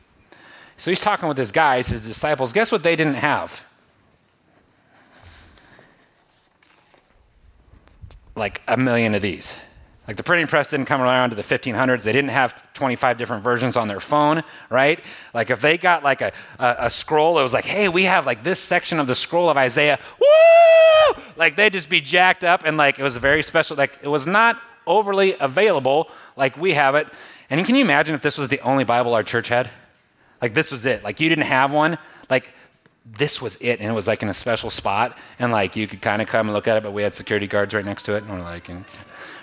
So 0.78 0.90
he's 0.90 1.02
talking 1.02 1.28
with 1.28 1.36
his 1.36 1.52
guys, 1.52 1.88
his 1.88 2.06
disciples. 2.06 2.54
Guess 2.54 2.72
what 2.72 2.82
they 2.82 2.96
didn't 2.96 3.16
have? 3.16 3.64
Like 8.36 8.62
a 8.68 8.76
million 8.76 9.14
of 9.14 9.22
these. 9.22 9.58
Like 10.06 10.16
the 10.16 10.22
printing 10.22 10.46
press 10.46 10.68
didn't 10.68 10.86
come 10.86 11.00
around 11.00 11.30
to 11.30 11.36
the 11.36 11.42
1500s. 11.42 12.02
They 12.02 12.12
didn't 12.12 12.30
have 12.30 12.72
25 12.74 13.16
different 13.16 13.42
versions 13.42 13.76
on 13.76 13.88
their 13.88 14.00
phone, 14.00 14.42
right? 14.68 15.02
Like 15.32 15.48
if 15.48 15.62
they 15.62 15.78
got 15.78 16.04
like 16.04 16.20
a, 16.20 16.32
a, 16.58 16.76
a, 16.80 16.90
scroll, 16.90 17.38
it 17.38 17.42
was 17.42 17.54
like, 17.54 17.64
hey, 17.64 17.88
we 17.88 18.04
have 18.04 18.26
like 18.26 18.42
this 18.42 18.60
section 18.60 19.00
of 19.00 19.06
the 19.06 19.14
scroll 19.14 19.48
of 19.48 19.56
Isaiah. 19.56 19.98
Woo! 20.20 21.22
Like 21.36 21.56
they'd 21.56 21.72
just 21.72 21.88
be 21.88 22.02
jacked 22.02 22.44
up 22.44 22.64
and 22.66 22.76
like 22.76 22.98
it 22.98 23.02
was 23.02 23.16
very 23.16 23.42
special. 23.42 23.78
Like 23.78 23.98
it 24.02 24.08
was 24.08 24.26
not 24.26 24.60
overly 24.86 25.36
available 25.40 26.10
like 26.36 26.56
we 26.58 26.74
have 26.74 26.94
it. 26.96 27.08
And 27.48 27.64
can 27.64 27.74
you 27.74 27.82
imagine 27.82 28.14
if 28.14 28.20
this 28.20 28.36
was 28.36 28.48
the 28.48 28.60
only 28.60 28.84
Bible 28.84 29.14
our 29.14 29.22
church 29.22 29.48
had? 29.48 29.70
Like 30.42 30.52
this 30.52 30.70
was 30.70 30.84
it. 30.84 31.02
Like 31.02 31.18
you 31.18 31.30
didn't 31.30 31.46
have 31.46 31.72
one. 31.72 31.96
Like 32.28 32.52
this 33.04 33.40
was 33.40 33.56
it, 33.60 33.80
and 33.80 33.88
it 33.88 33.92
was 33.92 34.06
like 34.06 34.22
in 34.22 34.28
a 34.28 34.34
special 34.34 34.70
spot, 34.70 35.18
and 35.38 35.52
like 35.52 35.76
you 35.76 35.86
could 35.86 36.00
kind 36.00 36.22
of 36.22 36.28
come 36.28 36.48
and 36.48 36.54
look 36.54 36.66
at 36.66 36.76
it, 36.76 36.82
but 36.82 36.92
we 36.92 37.02
had 37.02 37.14
security 37.14 37.46
guards 37.46 37.74
right 37.74 37.84
next 37.84 38.04
to 38.04 38.14
it, 38.14 38.24
and 38.24 38.32
we're 38.32 38.40
like, 38.40 38.68
and, 38.68 38.84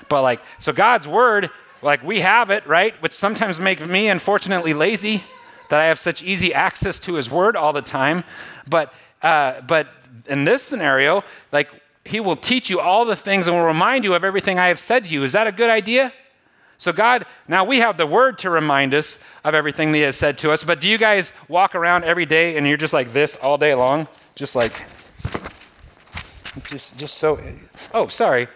but 0.10 0.24
like 0.24 0.42
so 0.60 0.74
God's 0.74 1.08
word, 1.08 1.50
like 1.82 2.04
we 2.04 2.22
have 2.22 2.50
it 2.50 2.66
right, 2.66 3.00
which 3.02 3.14
sometimes 3.14 3.60
makes 3.60 3.86
me 3.86 4.08
unfortunately 4.08 4.74
lazy 4.74 5.24
that 5.70 5.80
I 5.80 5.86
have 5.86 6.00
such 6.00 6.24
easy 6.24 6.54
access 6.54 7.00
to 7.00 7.14
His 7.14 7.30
word 7.30 7.56
all 7.56 7.72
the 7.72 7.84
time, 7.84 8.24
but 8.68 8.94
uh, 9.22 9.62
but 9.62 9.88
in 10.28 10.44
this 10.44 10.64
scenario, 10.64 11.24
like 11.52 11.70
He 12.04 12.20
will 12.20 12.36
teach 12.36 12.70
you 12.70 12.80
all 12.80 13.06
the 13.06 13.16
things 13.16 13.48
and 13.48 13.56
will 13.56 13.66
remind 13.66 14.04
you 14.04 14.16
of 14.16 14.24
everything 14.24 14.58
I 14.58 14.70
have 14.70 14.80
said 14.80 15.06
to 15.06 15.14
you. 15.14 15.24
Is 15.24 15.34
that 15.34 15.46
a 15.46 15.52
good 15.52 15.70
idea? 15.70 16.12
So, 16.82 16.92
God, 16.92 17.28
now 17.48 17.64
we 17.64 17.78
have 17.78 17.98
the 17.98 18.08
word 18.08 18.40
to 18.40 18.50
remind 18.50 18.96
us 18.96 19.20
of 19.44 19.54
everything 19.54 19.92
that 19.92 19.98
He 20.00 20.04
has 20.04 20.16
said 20.16 20.40
to 20.40 20.52
us, 20.52 20.64
but 20.64 20.80
do 20.80 20.88
you 20.88 20.98
guys 20.98 21.32
walk 21.48 21.76
around 21.76 22.06
every 22.06 22.26
day 22.26 22.58
and 22.58 22.66
you're 22.66 22.76
just 22.76 22.92
like 22.92 23.14
this 23.14 23.36
all 23.36 23.60
day 23.60 23.76
long? 23.76 24.08
Just 24.34 24.56
like, 24.56 24.74
just, 26.72 26.98
just 26.98 27.20
so, 27.20 27.40
oh, 27.94 28.08
sorry. 28.08 28.48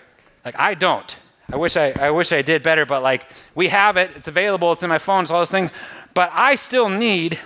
Like, 0.43 0.59
I 0.59 0.73
don't. 0.73 1.15
I 1.53 1.57
wish 1.57 1.77
I, 1.77 1.91
I 1.91 2.09
wish 2.09 2.31
I 2.31 2.41
did 2.41 2.63
better, 2.63 2.83
but 2.83 3.03
like, 3.03 3.27
we 3.53 3.67
have 3.67 3.95
it, 3.95 4.09
it's 4.15 4.27
available, 4.27 4.71
it's 4.71 4.81
in 4.81 4.89
my 4.89 4.97
phone, 4.97 5.21
it's 5.21 5.31
all 5.31 5.41
those 5.41 5.51
things. 5.51 5.71
But 6.15 6.31
I 6.33 6.55
still 6.55 6.89
need 6.89 7.37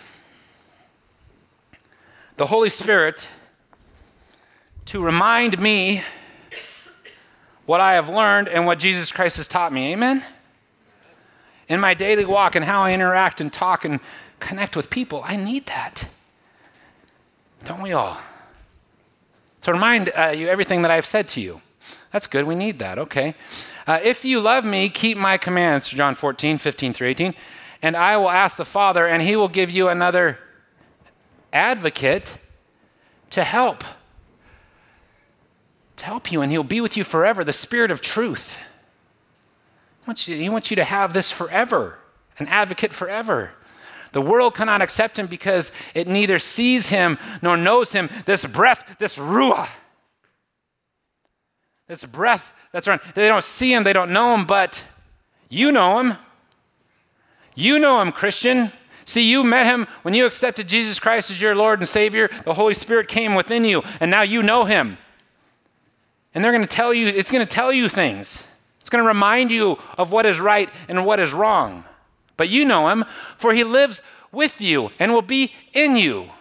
the 2.38 2.45
Holy 2.45 2.69
Spirit 2.69 3.27
to 4.86 5.03
remind 5.03 5.59
me 5.59 6.03
what 7.65 7.81
I 7.81 7.95
have 7.95 8.07
learned 8.07 8.48
and 8.48 8.65
what 8.65 8.79
Jesus 8.79 9.12
Christ 9.12 9.36
has 9.36 9.48
taught 9.50 9.74
me. 9.74 9.91
Amen? 9.91 10.24
In 11.69 11.79
my 11.79 11.93
daily 11.93 12.25
walk 12.25 12.55
and 12.55 12.65
how 12.65 12.81
I 12.81 12.93
interact 12.93 13.39
and 13.39 13.53
talk 13.53 13.85
and 13.85 13.99
connect 14.39 14.75
with 14.75 14.89
people. 14.89 15.21
I 15.23 15.35
need 15.35 15.67
that. 15.67 16.09
Don't 17.63 17.81
we 17.81 17.93
all? 17.93 18.17
To 19.61 19.71
remind 19.71 20.09
uh, 20.17 20.33
you 20.35 20.47
everything 20.47 20.81
that 20.81 20.91
I've 20.91 21.05
said 21.05 21.27
to 21.29 21.41
you. 21.41 21.61
That's 22.11 22.25
good. 22.25 22.45
We 22.45 22.55
need 22.55 22.79
that. 22.79 22.97
Okay. 22.97 23.35
Uh, 23.85 23.99
if 24.03 24.25
you 24.25 24.39
love 24.39 24.65
me, 24.65 24.89
keep 24.89 25.17
my 25.17 25.38
commands, 25.38 25.88
John 25.89 26.15
14, 26.15 26.57
15 26.57 26.93
through 26.93 27.07
18. 27.07 27.35
And 27.81 27.95
I 27.95 28.17
will 28.17 28.29
ask 28.29 28.57
the 28.57 28.65
Father, 28.65 29.05
and 29.05 29.21
he 29.21 29.35
will 29.35 29.47
give 29.47 29.69
you 29.69 29.89
another 29.89 30.39
advocate 31.53 32.38
to 33.29 33.43
help. 33.43 33.83
To 35.97 36.05
help 36.05 36.31
you, 36.31 36.41
and 36.41 36.51
he'll 36.51 36.63
be 36.63 36.81
with 36.81 36.97
you 36.97 37.03
forever, 37.03 37.43
the 37.43 37.53
Spirit 37.53 37.91
of 37.91 38.01
truth 38.01 38.57
wants 40.09 40.27
you, 40.27 40.35
he 40.35 40.49
wants 40.49 40.71
you 40.71 40.75
to 40.75 40.83
have 40.83 41.13
this 41.13 41.31
forever, 41.31 41.99
an 42.39 42.47
advocate 42.47 42.91
forever. 42.91 43.51
The 44.11 44.23
world 44.23 44.55
cannot 44.55 44.81
accept 44.81 45.19
him 45.19 45.27
because 45.27 45.71
it 45.93 46.07
neither 46.07 46.39
sees 46.39 46.89
him 46.89 47.19
nor 47.43 47.55
knows 47.55 47.91
him. 47.91 48.09
This 48.25 48.43
breath, 48.43 48.95
this 48.97 49.19
ruah, 49.19 49.69
this 51.85 52.03
breath 52.05 52.51
that's 52.71 52.87
around, 52.87 53.01
they 53.13 53.27
don't 53.27 53.43
see 53.43 53.71
him, 53.71 53.83
they 53.83 53.93
don't 53.93 54.09
know 54.09 54.33
him, 54.33 54.45
but 54.45 54.83
you 55.47 55.71
know 55.71 55.99
him. 55.99 56.13
You 57.53 57.77
know 57.77 58.01
him, 58.01 58.11
Christian. 58.11 58.71
See, 59.05 59.29
you 59.29 59.43
met 59.43 59.67
him 59.67 59.85
when 60.01 60.15
you 60.15 60.25
accepted 60.25 60.67
Jesus 60.67 60.99
Christ 60.99 61.29
as 61.29 61.39
your 61.39 61.53
Lord 61.53 61.77
and 61.77 61.87
Savior. 61.87 62.31
The 62.45 62.55
Holy 62.55 62.73
Spirit 62.73 63.07
came 63.07 63.35
within 63.35 63.63
you, 63.63 63.83
and 63.99 64.09
now 64.09 64.23
you 64.23 64.41
know 64.41 64.65
him. 64.65 64.97
And 66.33 66.43
they're 66.43 66.51
going 66.51 66.65
to 66.65 66.67
tell 66.67 66.95
you, 66.95 67.05
it's 67.05 67.31
going 67.31 67.45
to 67.45 67.51
tell 67.51 67.71
you 67.71 67.87
things. 67.89 68.43
It's 68.89 68.91
going 68.91 69.03
to 69.03 69.08
remind 69.08 69.51
you 69.51 69.77
of 70.00 70.12
what 70.12 70.25
is 70.25 70.39
right 70.39 70.67
and 70.88 71.05
what 71.05 71.19
is 71.19 71.31
wrong. 71.31 71.84
But 72.38 72.50
you 72.50 72.65
know 72.65 72.89
him, 72.89 73.05
for 73.38 73.53
he 73.53 73.63
lives 73.63 74.01
with 74.31 74.60
you 74.60 74.89
and 74.98 75.13
will 75.13 75.22
be 75.22 75.51
in 75.74 75.96
you. 75.96 76.31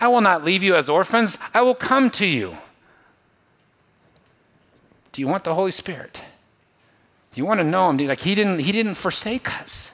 I 0.00 0.06
will 0.06 0.20
not 0.20 0.44
leave 0.44 0.62
you 0.62 0.76
as 0.76 0.88
orphans, 0.88 1.36
I 1.52 1.62
will 1.62 1.74
come 1.74 2.08
to 2.10 2.24
you. 2.24 2.56
Do 5.10 5.22
you 5.22 5.26
want 5.26 5.42
the 5.42 5.56
Holy 5.56 5.72
Spirit? 5.72 6.22
Do 7.32 7.40
you 7.40 7.46
want 7.46 7.58
to 7.58 7.64
know 7.64 7.90
him? 7.90 7.96
Like 7.96 8.20
he 8.20 8.36
didn't, 8.36 8.60
he 8.60 8.70
didn't 8.70 8.94
forsake 8.94 9.60
us. 9.60 9.90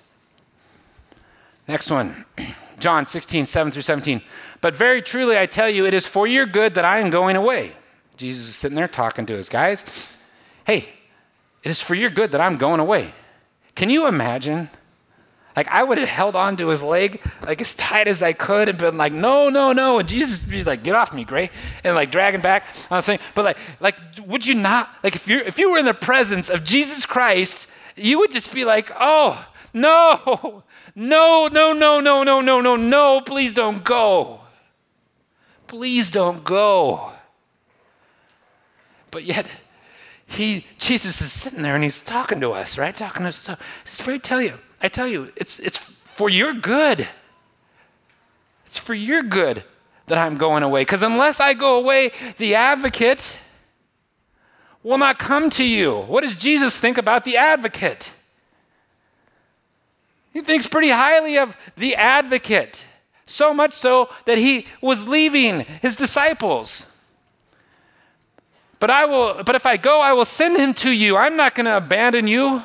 Next 1.66 1.90
one. 1.90 2.26
John 2.78 3.06
16, 3.06 3.46
7 3.46 3.72
through 3.72 3.80
17. 3.80 4.20
But 4.60 4.76
very 4.76 5.00
truly 5.00 5.38
I 5.38 5.46
tell 5.46 5.70
you, 5.70 5.86
it 5.86 5.94
is 5.94 6.06
for 6.06 6.26
your 6.26 6.44
good 6.44 6.74
that 6.74 6.84
I 6.84 6.98
am 6.98 7.08
going 7.08 7.36
away. 7.36 7.72
Jesus 8.18 8.46
is 8.46 8.56
sitting 8.56 8.76
there 8.76 8.88
talking 8.88 9.24
to 9.24 9.32
his 9.34 9.48
guys. 9.48 9.86
Hey, 10.66 10.90
it 11.62 11.70
is 11.70 11.82
for 11.82 11.94
your 11.94 12.10
good 12.10 12.32
that 12.32 12.40
I'm 12.40 12.56
going 12.56 12.80
away. 12.80 13.12
Can 13.74 13.90
you 13.90 14.06
imagine? 14.06 14.70
Like 15.56 15.68
I 15.68 15.82
would 15.82 15.98
have 15.98 16.08
held 16.08 16.36
on 16.36 16.56
to 16.58 16.68
his 16.68 16.82
leg 16.82 17.20
like 17.42 17.60
as 17.60 17.74
tight 17.74 18.08
as 18.08 18.22
I 18.22 18.32
could 18.32 18.68
and 18.68 18.78
been 18.78 18.96
like, 18.96 19.12
no, 19.12 19.48
no, 19.48 19.72
no. 19.72 19.98
And 19.98 20.08
Jesus 20.08 20.48
be 20.48 20.62
like, 20.62 20.82
get 20.82 20.94
off 20.94 21.12
me, 21.12 21.24
Gray. 21.24 21.50
And 21.82 21.94
like 21.94 22.10
dragging 22.10 22.40
back 22.40 22.66
on 22.90 22.98
the 22.98 23.02
thing. 23.02 23.18
But 23.34 23.44
like, 23.44 23.58
like, 23.80 23.96
would 24.26 24.46
you 24.46 24.54
not 24.54 24.88
like 25.02 25.14
if 25.14 25.28
you 25.28 25.40
if 25.40 25.58
you 25.58 25.70
were 25.70 25.78
in 25.78 25.84
the 25.84 25.94
presence 25.94 26.48
of 26.48 26.64
Jesus 26.64 27.04
Christ, 27.04 27.68
you 27.96 28.18
would 28.18 28.30
just 28.30 28.54
be 28.54 28.64
like, 28.64 28.90
oh, 28.98 29.46
no, 29.74 30.62
no, 30.94 31.48
no, 31.48 31.72
no, 31.72 32.00
no, 32.00 32.22
no, 32.22 32.40
no, 32.40 32.60
no, 32.60 32.76
no, 32.76 33.20
please 33.20 33.52
don't 33.52 33.84
go. 33.84 34.40
Please 35.66 36.10
don't 36.10 36.42
go. 36.42 37.12
But 39.10 39.24
yet 39.24 39.46
he 40.30 40.64
Jesus 40.78 41.20
is 41.20 41.32
sitting 41.32 41.62
there 41.62 41.74
and 41.74 41.82
he's 41.82 42.00
talking 42.00 42.40
to 42.40 42.52
us, 42.52 42.78
right? 42.78 42.96
Talking 42.96 43.22
to 43.22 43.28
us. 43.28 43.36
So 43.36 43.56
it's 43.84 44.00
for 44.00 44.16
tell 44.18 44.40
you, 44.40 44.54
I 44.80 44.88
tell 44.88 45.08
you, 45.08 45.32
it's 45.36 45.58
it's 45.58 45.78
for 45.78 46.30
your 46.30 46.54
good. 46.54 47.08
It's 48.66 48.78
for 48.78 48.94
your 48.94 49.22
good 49.22 49.64
that 50.06 50.18
I'm 50.18 50.36
going 50.36 50.62
away. 50.62 50.82
Because 50.82 51.02
unless 51.02 51.40
I 51.40 51.54
go 51.54 51.78
away, 51.78 52.12
the 52.36 52.54
advocate 52.54 53.38
will 54.84 54.98
not 54.98 55.18
come 55.18 55.50
to 55.50 55.64
you. 55.64 56.02
What 56.02 56.20
does 56.22 56.36
Jesus 56.36 56.78
think 56.78 56.96
about 56.96 57.24
the 57.24 57.36
advocate? 57.36 58.12
He 60.32 60.42
thinks 60.42 60.68
pretty 60.68 60.90
highly 60.90 61.38
of 61.38 61.56
the 61.76 61.96
advocate, 61.96 62.86
so 63.26 63.52
much 63.52 63.72
so 63.72 64.08
that 64.26 64.38
he 64.38 64.66
was 64.80 65.08
leaving 65.08 65.60
his 65.82 65.96
disciples. 65.96 66.96
But 68.80 68.90
I 68.90 69.04
will 69.04 69.44
but 69.44 69.54
if 69.54 69.66
I 69.66 69.76
go, 69.76 70.00
I 70.00 70.12
will 70.12 70.24
send 70.24 70.56
him 70.56 70.74
to 70.74 70.90
you. 70.90 71.16
I'm 71.16 71.36
not 71.36 71.54
going 71.54 71.66
to 71.66 71.76
abandon 71.76 72.26
you, 72.26 72.62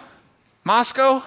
Moscow. 0.63 1.22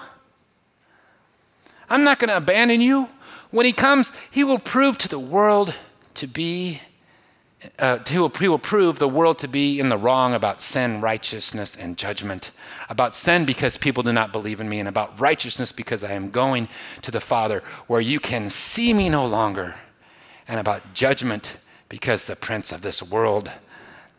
I'm 1.89 2.03
not 2.03 2.19
going 2.19 2.29
to 2.29 2.37
abandon 2.37 2.81
you. 2.81 3.07
When 3.51 3.65
he 3.65 3.71
comes, 3.71 4.11
he 4.29 4.43
will 4.43 4.59
prove 4.59 4.97
to 4.99 5.07
the 5.07 5.19
world 5.19 5.75
to 6.15 6.27
be 6.27 6.81
uh, 7.77 7.99
he, 8.07 8.17
will, 8.17 8.29
he 8.29 8.47
will 8.47 8.57
prove 8.57 8.99
the 8.99 9.07
world 9.07 9.37
to 9.39 9.47
be 9.47 9.79
in 9.79 9.89
the 9.89 9.97
wrong 9.97 10.33
about 10.33 10.61
sin, 10.61 11.01
righteousness, 11.01 11.75
and 11.75 11.97
judgment. 11.97 12.51
About 12.87 13.13
sin 13.13 13.43
because 13.43 13.77
people 13.77 14.01
do 14.01 14.13
not 14.13 14.31
believe 14.31 14.61
in 14.61 14.69
me, 14.69 14.79
and 14.79 14.87
about 14.87 15.19
righteousness 15.19 15.73
because 15.73 16.03
I 16.03 16.13
am 16.13 16.31
going 16.31 16.69
to 17.01 17.11
the 17.11 17.19
Father 17.19 17.61
where 17.87 17.99
you 17.99 18.19
can 18.19 18.49
see 18.49 18.93
me 18.93 19.09
no 19.09 19.25
longer, 19.25 19.75
and 20.47 20.57
about 20.59 20.93
judgment 20.93 21.57
because 21.89 22.25
the 22.25 22.35
prince 22.37 22.71
of 22.71 22.81
this 22.81 23.03
world 23.03 23.51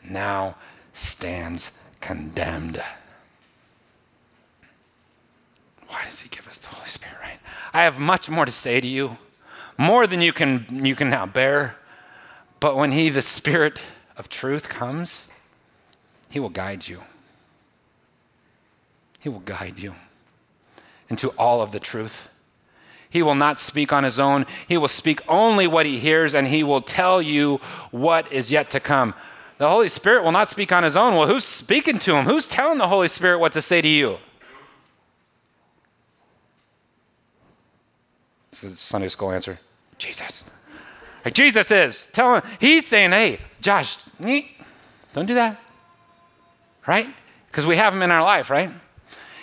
now 0.08 0.56
stands 0.92 1.80
condemned. 2.00 2.82
Why 5.88 6.04
does 6.04 6.20
he 6.20 6.28
give 6.28 6.46
us 6.48 6.58
the 6.58 6.68
Holy 6.68 6.88
Spirit, 6.88 7.16
right? 7.20 7.38
I 7.72 7.82
have 7.82 7.98
much 7.98 8.30
more 8.30 8.44
to 8.44 8.52
say 8.52 8.80
to 8.80 8.86
you, 8.86 9.18
more 9.76 10.06
than 10.06 10.20
you 10.20 10.32
can, 10.32 10.84
you 10.84 10.94
can 10.94 11.10
now 11.10 11.26
bear. 11.26 11.76
But 12.60 12.76
when 12.76 12.92
he, 12.92 13.08
the 13.08 13.22
Spirit 13.22 13.80
of 14.16 14.28
truth, 14.28 14.68
comes, 14.68 15.26
he 16.28 16.38
will 16.38 16.50
guide 16.50 16.86
you. 16.86 17.00
He 19.18 19.28
will 19.28 19.40
guide 19.40 19.78
you 19.78 19.94
into 21.08 21.30
all 21.30 21.60
of 21.60 21.72
the 21.72 21.80
truth. 21.80 22.28
He 23.10 23.22
will 23.22 23.34
not 23.34 23.58
speak 23.58 23.92
on 23.92 24.04
his 24.04 24.20
own. 24.20 24.46
He 24.68 24.76
will 24.76 24.88
speak 24.88 25.20
only 25.28 25.66
what 25.66 25.84
he 25.84 25.98
hears, 25.98 26.34
and 26.34 26.46
he 26.46 26.62
will 26.62 26.80
tell 26.80 27.20
you 27.20 27.60
what 27.90 28.30
is 28.32 28.52
yet 28.52 28.70
to 28.70 28.80
come. 28.80 29.14
The 29.60 29.68
Holy 29.68 29.90
Spirit 29.90 30.24
will 30.24 30.32
not 30.32 30.48
speak 30.48 30.72
on 30.72 30.84
his 30.84 30.96
own. 30.96 31.16
Well, 31.16 31.28
who's 31.28 31.44
speaking 31.44 31.98
to 31.98 32.14
him? 32.14 32.24
Who's 32.24 32.46
telling 32.46 32.78
the 32.78 32.88
Holy 32.88 33.08
Spirit 33.08 33.40
what 33.40 33.52
to 33.52 33.60
say 33.60 33.82
to 33.82 33.88
you? 33.88 34.16
This 38.50 38.64
is 38.64 38.80
Sunday 38.80 39.08
school 39.08 39.30
answer 39.30 39.60
Jesus. 39.98 40.44
Like 41.26 41.34
Jesus 41.34 41.70
is. 41.70 42.08
telling. 42.14 42.40
he's 42.58 42.86
saying, 42.86 43.10
hey, 43.10 43.38
Josh, 43.60 43.98
don't 45.12 45.26
do 45.26 45.34
that. 45.34 45.60
Right? 46.86 47.08
Because 47.48 47.66
we 47.66 47.76
have 47.76 47.92
him 47.92 48.00
in 48.00 48.10
our 48.10 48.22
life, 48.22 48.48
right? 48.48 48.70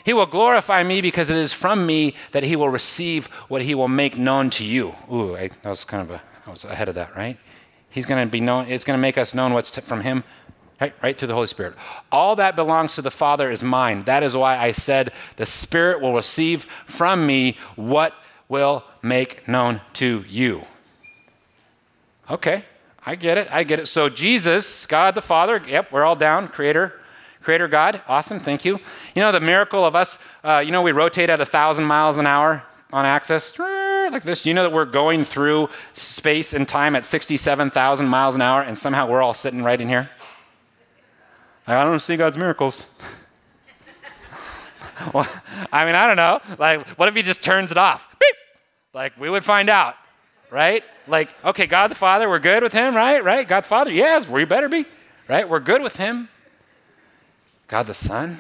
He 0.04 0.14
will 0.14 0.26
glorify 0.26 0.82
me 0.82 1.00
because 1.00 1.30
it 1.30 1.38
is 1.38 1.54
from 1.54 1.86
me 1.86 2.16
that 2.32 2.42
he 2.42 2.56
will 2.56 2.70
receive 2.70 3.28
what 3.50 3.62
he 3.62 3.76
will 3.76 3.88
make 3.88 4.18
known 4.18 4.50
to 4.50 4.66
you. 4.66 4.96
Ooh, 5.14 5.36
I, 5.36 5.50
that 5.62 5.70
was 5.70 5.86
kind 5.86 6.02
of 6.02 6.10
a, 6.10 6.22
I 6.48 6.50
was 6.50 6.66
ahead 6.66 6.88
of 6.88 6.96
that, 6.96 7.16
right? 7.16 7.38
He's 7.90 8.06
going 8.06 8.26
to 8.26 8.32
be 8.32 8.42
known, 8.42 8.68
it's 8.68 8.84
going 8.84 8.98
to 8.98 9.02
make 9.02 9.18
us 9.18 9.34
known 9.34 9.54
what's 9.54 9.72
t- 9.72 9.82
from 9.82 10.02
Him, 10.02 10.24
right? 10.80 10.94
Right 11.02 11.18
through 11.18 11.30
the 11.30 11.34
Holy 11.34 11.48
Spirit. 11.48 11.74
All 12.12 12.36
that 12.36 12.56
belongs 12.56 12.96
to 12.96 13.02
the 13.02 13.12
Father 13.12 13.50
is 13.50 13.64
mine. 13.64 14.04
That 14.04 14.24
is 14.24 14.36
why 14.36 14.58
I 14.58 14.72
said 14.72 15.14
the 15.38 15.46
Spirit 15.46 16.02
will 16.02 16.14
receive 16.14 16.66
from 16.86 17.26
me 17.26 17.58
what 17.76 18.14
will 18.50 18.84
make 19.02 19.48
known 19.48 19.82
to 19.94 20.24
you. 20.28 20.64
Okay, 22.30 22.64
I 23.06 23.16
get 23.16 23.38
it. 23.38 23.48
I 23.52 23.64
get 23.64 23.80
it. 23.80 23.86
So, 23.88 24.10
Jesus, 24.10 24.86
God 24.86 25.16
the 25.16 25.22
Father, 25.22 25.62
yep, 25.66 25.92
we're 25.92 26.04
all 26.04 26.16
down, 26.16 26.48
Creator. 26.48 27.00
Creator 27.42 27.70
God, 27.70 28.02
awesome, 28.10 28.40
thank 28.40 28.66
you. 28.66 28.78
You 29.16 29.22
know, 29.22 29.32
the 29.32 29.40
miracle 29.40 29.86
of 29.86 29.96
us, 29.96 30.20
uh, 30.44 30.62
you 30.66 30.72
know, 30.72 30.82
we 30.82 30.92
rotate 30.92 31.30
at 31.30 31.40
a 31.40 31.46
thousand 31.46 31.86
miles 31.86 32.18
an 32.18 32.28
hour 32.28 32.64
on 32.92 33.06
axis, 33.06 33.54
like 34.12 34.24
this. 34.24 34.46
You 34.46 34.54
know 34.54 34.64
that 34.64 34.72
we're 34.72 34.86
going 34.86 35.24
through 35.24 35.70
space 35.94 36.54
and 36.54 36.68
time 36.68 36.96
at 36.96 37.06
67,000 37.06 38.08
miles 38.08 38.36
an 38.36 38.42
hour, 38.42 38.62
and 38.62 38.78
somehow 38.78 39.08
we're 39.08 39.22
all 39.22 39.34
sitting 39.34 39.64
right 39.64 39.80
in 39.80 39.88
here? 39.88 40.10
I 41.68 41.84
don't 41.84 42.00
see 42.00 42.16
God's 42.16 42.38
miracles. 42.38 42.86
well, 45.14 45.28
I 45.72 45.86
mean, 45.86 45.96
I 45.96 46.08
don't 46.08 46.16
know. 46.16 46.40
Like, 46.58 46.88
what 46.92 47.10
if 47.10 47.16
he 47.16 47.22
just 47.22 47.44
turns 47.44 47.72
it 47.72 47.78
off? 47.78 48.08
Beep! 48.20 48.36
Like, 48.94 49.20
we 49.20 49.30
would 49.30 49.44
find 49.44 49.70
out, 49.70 49.96
right? 50.50 50.84
Like, 51.08 51.34
okay, 51.44 51.68
God 51.68 51.92
the 51.92 51.96
Father, 51.96 52.30
we're 52.30 52.40
good 52.40 52.64
with 52.64 52.74
him, 52.74 52.96
right? 52.96 53.24
Right? 53.24 53.48
God 53.48 53.66
the 53.66 53.68
Father, 53.68 53.92
yes, 53.92 54.30
we 54.30 54.46
better 54.46 54.70
be, 54.70 54.86
right? 55.28 55.48
We're 55.48 55.60
good 55.60 55.82
with 55.82 55.98
him. 55.98 56.30
God 57.68 57.88
the 57.88 57.94
Son, 57.94 58.38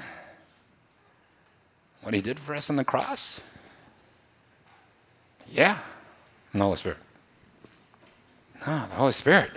what 2.02 2.14
he 2.14 2.22
did 2.22 2.40
for 2.40 2.56
us 2.56 2.70
on 2.70 2.78
the 2.78 2.86
cross? 2.86 3.42
Yeah. 5.52 5.78
The 6.54 6.60
Holy 6.60 6.76
Spirit. 6.76 6.98
No, 8.66 8.86
the 8.90 8.96
Holy 8.96 9.12
Spirit. 9.12 9.52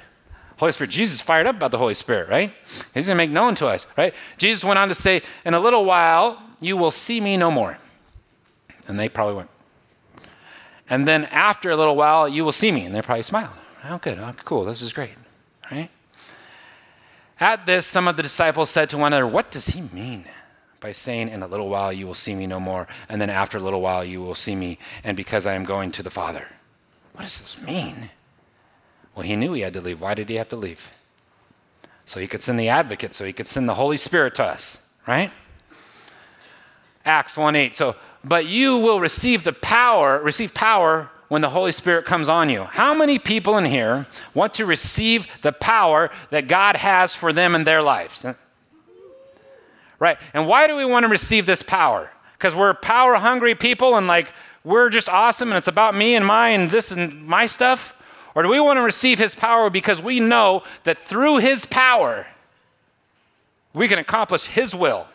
Holy 0.59 0.73
Spirit. 0.73 0.91
Jesus 0.91 1.21
fired 1.21 1.47
up 1.47 1.57
about 1.57 1.71
the 1.71 1.79
Holy 1.79 1.95
Spirit, 1.95 2.29
right? 2.29 2.53
He's 2.93 3.07
going 3.07 3.17
to 3.17 3.25
make 3.25 3.31
known 3.31 3.55
to 3.57 3.67
us, 3.67 3.87
right? 3.97 4.15
Jesus 4.37 4.63
went 4.63 4.79
on 4.79 4.89
to 4.89 4.95
say, 4.95 5.23
In 5.45 5.55
a 5.55 5.61
little 5.61 5.85
while, 5.85 6.43
you 6.61 6.77
will 6.77 6.91
see 6.91 7.21
me 7.21 7.37
no 7.37 7.51
more. 7.51 7.79
And 8.87 8.99
they 8.99 9.09
probably 9.09 9.37
went. 9.37 9.51
And 10.91 11.09
then 11.09 11.25
after 11.27 11.71
a 11.71 11.77
little 11.77 11.97
while, 11.97 12.29
you 12.29 12.45
will 12.45 12.53
see 12.53 12.73
me. 12.73 12.85
And 12.85 12.95
they 12.95 13.01
probably 13.01 13.23
smiled. 13.23 13.55
Oh, 13.85 13.99
good. 13.99 14.19
Oh, 14.19 14.33
cool. 14.45 14.65
This 14.67 14.83
is 14.83 14.93
great, 14.93 15.15
right? 15.71 15.89
At 17.39 17.65
this, 17.65 17.87
some 17.87 18.07
of 18.07 18.19
the 18.19 18.23
disciples 18.23 18.69
said 18.69 18.91
to 18.91 18.99
one 18.99 19.15
another, 19.15 19.27
What 19.27 19.51
does 19.51 19.69
he 19.69 19.81
mean? 19.81 20.27
By 20.81 20.93
saying, 20.93 21.29
In 21.29 21.43
a 21.43 21.47
little 21.47 21.69
while 21.69 21.93
you 21.93 22.07
will 22.07 22.15
see 22.15 22.35
me 22.35 22.47
no 22.47 22.59
more, 22.59 22.89
and 23.09 23.21
then 23.21 23.31
after 23.31 23.59
a 23.59 23.61
little 23.61 23.81
while 23.81 24.05
you 24.05 24.21
will 24.21 24.35
see 24.35 24.57
me, 24.57 24.79
and 25.05 25.17
because 25.17 25.47
I 25.47 25.55
am 25.55 25.65
going 25.65 25.93
to 25.93 26.03
the 26.03 26.11
Father. 26.11 26.47
What 27.13 27.23
does 27.23 27.39
this 27.39 27.63
mean? 27.63 28.11
Well, 29.15 29.25
he 29.25 29.37
knew 29.37 29.53
he 29.53 29.61
had 29.63 29.75
to 29.75 29.81
leave. 29.81 30.01
Why 30.01 30.15
did 30.15 30.29
he 30.29 30.37
have 30.37 30.49
to 30.49 30.57
leave? 30.57 30.91
So 32.07 32.19
he 32.19 32.27
could 32.27 32.41
send 32.41 32.59
the 32.59 32.69
advocate, 32.69 33.15
so 33.15 33.25
he 33.25 33.33
could 33.33 33.47
send 33.47 33.69
the 33.69 33.75
Holy 33.75 33.97
Spirit 33.97 34.35
to 34.37 34.45
us, 34.45 34.85
right? 35.07 35.31
Acts 37.05 37.37
1 37.37 37.55
8. 37.57 37.77
So, 37.77 37.97
but 38.25 38.47
you 38.47 38.79
will 38.79 39.01
receive 39.01 39.45
the 39.45 39.53
power, 39.53 40.21
receive 40.23 40.55
power 40.55 41.11
when 41.29 41.43
the 41.43 41.49
Holy 41.49 41.73
Spirit 41.73 42.05
comes 42.07 42.29
on 42.29 42.51
you. 42.51 42.65
How 42.65 42.93
many 42.93 43.19
people 43.19 43.57
in 43.59 43.65
here 43.65 44.07
want 44.35 44.55
to 44.55 44.67
receive 44.67 45.29
the 45.43 45.53
power 45.53 46.11
that 46.31 46.49
God 46.49 46.77
has 46.77 47.15
for 47.15 47.33
them 47.33 47.55
in 47.55 47.65
their 47.65 47.83
lives? 47.83 48.27
Right. 50.01 50.19
And 50.33 50.49
why 50.49 50.67
do 50.67 50.75
we 50.75 50.85
want 50.87 51.05
to 51.05 51.09
receive 51.09 51.47
this 51.47 51.63
power? 51.63 52.11
Because 52.33 52.57
we're 52.57 52.75
power 52.75 53.17
hungry 53.17 53.55
people 53.55 53.97
and 53.97 54.07
like 54.07 54.33
we're 54.65 54.89
just 54.89 55.09
awesome 55.09 55.51
and 55.51 55.59
it's 55.59 55.69
about 55.69 55.95
me 55.95 56.17
and 56.17 56.27
my 56.27 56.49
and 56.49 56.71
this 56.71 56.91
and 56.91 57.27
my 57.27 57.47
stuff? 57.47 57.95
Or 58.35 58.43
do 58.43 58.49
we 58.49 58.59
want 58.59 58.79
to 58.79 58.83
receive 58.83 59.19
his 59.19 59.35
power 59.35 59.69
because 59.69 60.03
we 60.03 60.19
know 60.19 60.63
that 60.85 60.99
through 60.99 61.39
his 61.39 61.67
power 61.67 62.27
we 63.75 63.89
can 63.89 63.99
accomplish 63.99 64.47
his 64.47 64.75
will 64.75 65.07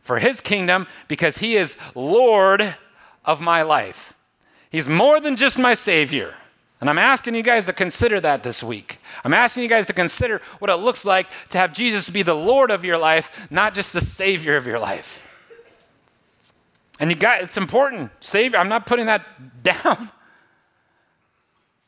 for 0.00 0.18
his 0.18 0.40
kingdom 0.40 0.86
because 1.06 1.38
he 1.38 1.54
is 1.54 1.76
Lord 1.94 2.76
of 3.24 3.42
my 3.42 3.62
life? 3.62 4.16
He's 4.70 4.88
more 4.88 5.20
than 5.20 5.36
just 5.36 5.58
my 5.58 5.74
Savior. 5.74 6.34
And 6.84 6.90
I'm 6.90 6.98
asking 6.98 7.34
you 7.34 7.42
guys 7.42 7.64
to 7.64 7.72
consider 7.72 8.20
that 8.20 8.42
this 8.42 8.62
week. 8.62 8.98
I'm 9.24 9.32
asking 9.32 9.62
you 9.62 9.70
guys 9.70 9.86
to 9.86 9.94
consider 9.94 10.42
what 10.58 10.70
it 10.70 10.74
looks 10.74 11.06
like 11.06 11.28
to 11.48 11.56
have 11.56 11.72
Jesus 11.72 12.10
be 12.10 12.20
the 12.20 12.34
Lord 12.34 12.70
of 12.70 12.84
your 12.84 12.98
life, 12.98 13.48
not 13.50 13.74
just 13.74 13.94
the 13.94 14.02
Savior 14.02 14.58
of 14.58 14.66
your 14.66 14.78
life. 14.78 15.48
And 17.00 17.08
you 17.08 17.16
got 17.16 17.40
it's 17.40 17.56
important. 17.56 18.10
Savior, 18.20 18.58
I'm 18.58 18.68
not 18.68 18.84
putting 18.84 19.06
that 19.06 19.24
down. 19.62 20.10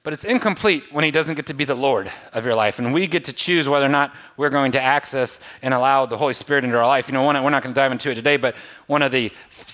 But 0.07 0.13
it's 0.13 0.23
incomplete 0.23 0.85
when 0.93 1.03
he 1.03 1.11
doesn't 1.11 1.35
get 1.35 1.47
to 1.47 1.53
be 1.53 1.65
the 1.65 1.75
Lord 1.75 2.13
of 2.33 2.47
your 2.47 2.55
life. 2.55 2.79
And 2.79 2.95
we 2.95 3.09
get 3.09 3.25
to 3.25 3.33
choose 3.33 3.69
whether 3.69 3.87
or 3.87 3.89
not 3.89 4.15
we're 4.37 4.51
going 4.51 4.71
to 4.71 4.81
access 4.81 5.41
and 5.63 5.75
allow 5.75 6.07
the 6.07 6.17
Holy 6.17 6.33
Spirit 6.33 6.63
into 6.63 6.79
our 6.79 6.87
life. 6.87 7.09
You 7.09 7.15
know, 7.15 7.25
one, 7.25 7.35
we're 7.43 7.51
not 7.51 7.65
going 7.65 7.75
to 7.75 7.81
dive 7.81 7.91
into 7.91 8.13
it 8.13 8.15
today, 8.15 8.37
but 8.37 8.55
one 8.87 9.03
of 9.03 9.11
the 9.11 9.33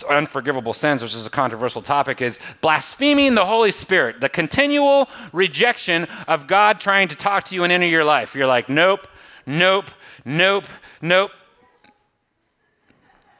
unforgivable 0.08 0.72
sins, 0.72 1.02
which 1.02 1.14
is 1.14 1.26
a 1.26 1.30
controversial 1.30 1.82
topic, 1.82 2.22
is 2.22 2.38
blaspheming 2.62 3.34
the 3.34 3.44
Holy 3.44 3.70
Spirit, 3.70 4.22
the 4.22 4.28
continual 4.30 5.10
rejection 5.34 6.06
of 6.26 6.46
God 6.46 6.80
trying 6.80 7.08
to 7.08 7.14
talk 7.14 7.44
to 7.44 7.54
you 7.54 7.64
and 7.64 7.70
enter 7.70 7.84
your 7.84 8.02
life. 8.02 8.34
You're 8.34 8.46
like, 8.46 8.70
nope, 8.70 9.06
nope, 9.44 9.90
nope, 10.24 10.64
nope. 11.02 11.30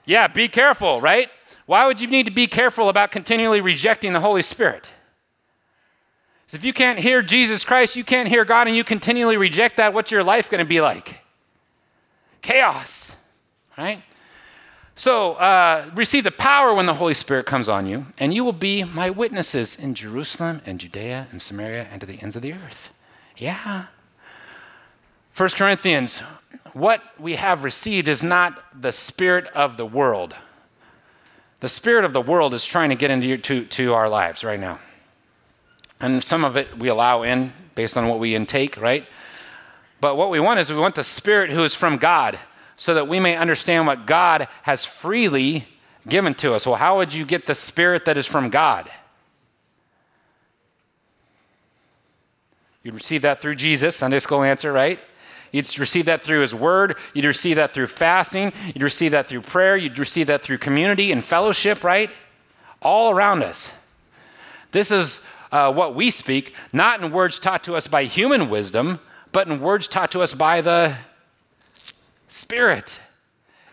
Yeah, 0.05 0.26
be 0.26 0.46
careful, 0.46 1.00
right? 1.00 1.31
Why 1.64 1.87
would 1.87 2.02
you 2.02 2.09
need 2.09 2.26
to 2.26 2.33
be 2.33 2.46
careful 2.46 2.90
about 2.90 3.12
continually 3.12 3.62
rejecting 3.62 4.12
the 4.12 4.20
Holy 4.20 4.42
Spirit? 4.42 4.92
If 6.57 6.65
you 6.65 6.73
can't 6.73 6.99
hear 6.99 7.23
Jesus 7.23 7.65
Christ, 7.65 7.97
you 7.97 8.05
can't 8.05 8.29
hear 8.29 8.45
God, 8.45 8.67
and 8.67 8.77
you 8.77 8.85
continually 8.85 9.37
reject 9.37 9.79
that, 9.79 9.95
what's 9.95 10.11
your 10.11 10.23
life 10.23 10.51
going 10.51 10.59
to 10.59 10.69
be 10.69 10.81
like? 10.81 11.21
Chaos, 12.43 13.17
right? 13.79 14.03
So, 14.95 15.33
uh, 15.33 15.91
receive 15.95 16.25
the 16.25 16.31
power 16.31 16.75
when 16.75 16.87
the 16.87 16.95
Holy 16.95 17.15
Spirit 17.15 17.47
comes 17.47 17.69
on 17.69 17.87
you, 17.87 18.05
and 18.19 18.35
you 18.35 18.45
will 18.45 18.53
be 18.53 18.85
my 18.85 19.09
witnesses 19.09 19.77
in 19.77 19.95
Jerusalem 19.95 20.61
and 20.67 20.79
Judea 20.79 21.29
and 21.31 21.41
Samaria 21.41 21.88
and 21.91 22.01
to 22.01 22.07
the 22.07 22.21
ends 22.23 22.37
of 22.37 22.43
the 22.43 22.53
earth. 22.53 22.93
Yeah. 23.37 23.87
1 25.35 25.49
Corinthians, 25.51 26.19
what 26.75 27.03
we 27.19 27.37
have 27.37 27.65
received 27.65 28.09
is 28.09 28.23
not 28.23 28.62
the 28.79 28.93
spirit 28.93 29.47
of 29.55 29.79
the 29.79 29.87
world. 29.87 30.37
The 31.61 31.69
spirit 31.69 32.05
of 32.05 32.12
the 32.12 32.21
world 32.21 32.53
is 32.53 32.67
trying 32.67 32.91
to 32.91 32.97
get 32.97 33.11
into 33.11 33.27
your, 33.27 33.38
to, 33.38 33.65
to 33.65 33.95
our 33.95 34.09
lives 34.09 34.45
right 34.45 34.61
now. 34.61 34.79
And 36.03 36.23
some 36.23 36.45
of 36.45 36.57
it 36.57 36.77
we 36.79 36.88
allow 36.88 37.23
in 37.23 37.53
based 37.75 37.97
on 37.97 38.09
what 38.09 38.19
we 38.19 38.35
intake, 38.35 38.77
right? 38.77 39.07
But 40.01 40.17
what 40.17 40.31
we 40.31 40.41
want 40.41 40.59
is 40.59 40.71
we 40.71 40.77
want 40.77 40.97
the 40.97 41.05
Spirit 41.05 41.51
who 41.51 41.62
is 41.62 41.75
from 41.75 41.97
God 41.97 42.38
so 42.77 42.95
that 42.95 43.07
we 43.07 43.21
may 43.21 43.37
understand 43.37 43.87
what 43.87 44.05
God 44.05 44.49
has 44.62 44.85
freely 44.85 45.65
given 46.09 46.35
to 46.35 46.55
us. 46.55 46.67
Well, 46.67 46.75
how 46.75 46.97
would 46.97 47.15
you 47.15 47.25
get 47.25 47.47
the 47.47 47.55
Spirit 47.55 48.05
that 48.07 48.19
is 48.19 48.27
from 48.27 48.51
God? 48.51 48.91
You'd 52.83 52.95
receive 52.95 53.23
that 53.23 53.41
through 53.41 53.55
Jesus, 53.55 53.95
Sunday 53.95 54.19
school 54.19 54.43
answer, 54.43 54.73
right? 54.73 54.99
You'd 55.53 55.79
receive 55.79 56.07
that 56.07 56.21
through 56.23 56.41
His 56.41 56.55
Word. 56.55 56.97
You'd 57.15 57.27
receive 57.27 57.57
that 57.57 57.71
through 57.71 57.87
fasting. 57.87 58.53
You'd 58.67 58.83
receive 58.83 59.12
that 59.12 59.27
through 59.27 59.43
prayer. 59.43 59.77
You'd 59.77 59.99
receive 59.99 60.27
that 60.27 60.43
through 60.43 60.59
community 60.59 61.12
and 61.12 61.23
fellowship, 61.23 61.85
right? 61.85 62.11
All 62.81 63.12
around 63.12 63.45
us. 63.45 63.71
This 64.73 64.91
is 64.91 65.25
uh, 65.53 65.73
what 65.73 65.95
we 65.95 66.11
speak, 66.11 66.55
not 66.73 67.03
in 67.03 67.12
words 67.12 67.38
taught 67.38 67.62
to 67.65 67.75
us 67.75 67.87
by 67.87 68.05
human 68.05 68.49
wisdom, 68.49 68.99
but 69.31 69.47
in 69.47 69.61
words 69.61 69.87
taught 69.87 70.11
to 70.12 70.21
us 70.21 70.35
by 70.35 70.61
the 70.61 70.97
Spirit, 72.29 72.99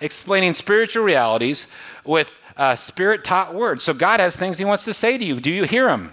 explaining 0.02 0.54
spiritual 0.54 1.06
realities 1.06 1.68
with 2.04 2.38
uh, 2.58 2.76
spirit 2.76 3.24
taught 3.24 3.56
words. 3.56 3.86
So 3.86 3.94
God 3.94 4.20
has 4.20 4.36
things 4.36 4.58
He 4.58 4.66
wants 4.66 4.84
to 4.84 4.94
say 4.94 5.18
to 5.18 5.24
you. 5.24 5.40
Do 5.40 5.50
you 5.50 5.64
hear 5.64 5.88
Him? 5.90 6.12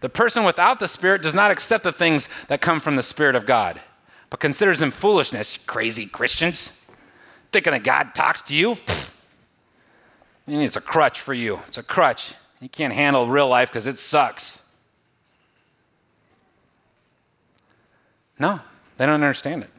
The 0.00 0.08
person 0.08 0.42
without 0.44 0.80
the 0.80 0.88
Spirit 0.88 1.22
does 1.22 1.34
not 1.34 1.52
accept 1.52 1.84
the 1.84 1.92
things 1.92 2.28
that 2.48 2.60
come 2.60 2.80
from 2.80 2.96
the 2.96 3.02
Spirit 3.02 3.36
of 3.36 3.46
God, 3.46 3.80
but 4.28 4.40
considers 4.40 4.80
them 4.80 4.90
foolishness. 4.90 5.58
Crazy 5.58 6.06
Christians. 6.06 6.72
Thinking 7.52 7.72
that 7.72 7.84
God 7.84 8.14
talks 8.14 8.42
to 8.42 8.56
you? 8.56 8.74
Pfft. 8.74 9.14
It's 10.48 10.76
a 10.76 10.80
crutch 10.80 11.20
for 11.20 11.34
you. 11.34 11.60
It's 11.68 11.78
a 11.78 11.82
crutch. 11.82 12.34
You 12.60 12.68
can't 12.68 12.92
handle 12.92 13.28
real 13.28 13.48
life 13.48 13.68
because 13.68 13.86
it 13.86 13.98
sucks. 13.98 14.62
No, 18.38 18.60
they 18.96 19.06
don't 19.06 19.14
understand 19.14 19.62
it. 19.62 19.70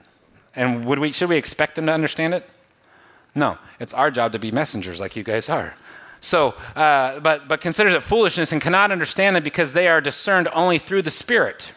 And 0.55 0.85
would 0.85 0.99
we, 0.99 1.11
should 1.11 1.29
we 1.29 1.37
expect 1.37 1.75
them 1.75 1.85
to 1.85 1.91
understand 1.91 2.33
it? 2.33 2.49
No, 3.35 3.57
it's 3.79 3.93
our 3.93 4.11
job 4.11 4.33
to 4.33 4.39
be 4.39 4.51
messengers 4.51 4.99
like 4.99 5.15
you 5.15 5.23
guys 5.23 5.49
are. 5.49 5.75
So, 6.21 6.55
uh, 6.75 7.19
but, 7.21 7.47
but 7.47 7.61
considers 7.61 7.93
it 7.93 8.03
foolishness 8.03 8.51
and 8.51 8.61
cannot 8.61 8.91
understand 8.91 9.37
it 9.37 9.43
because 9.43 9.71
they 9.73 9.87
are 9.87 10.01
discerned 10.01 10.49
only 10.53 10.77
through 10.77 11.03
the 11.03 11.11
Spirit. 11.11 11.71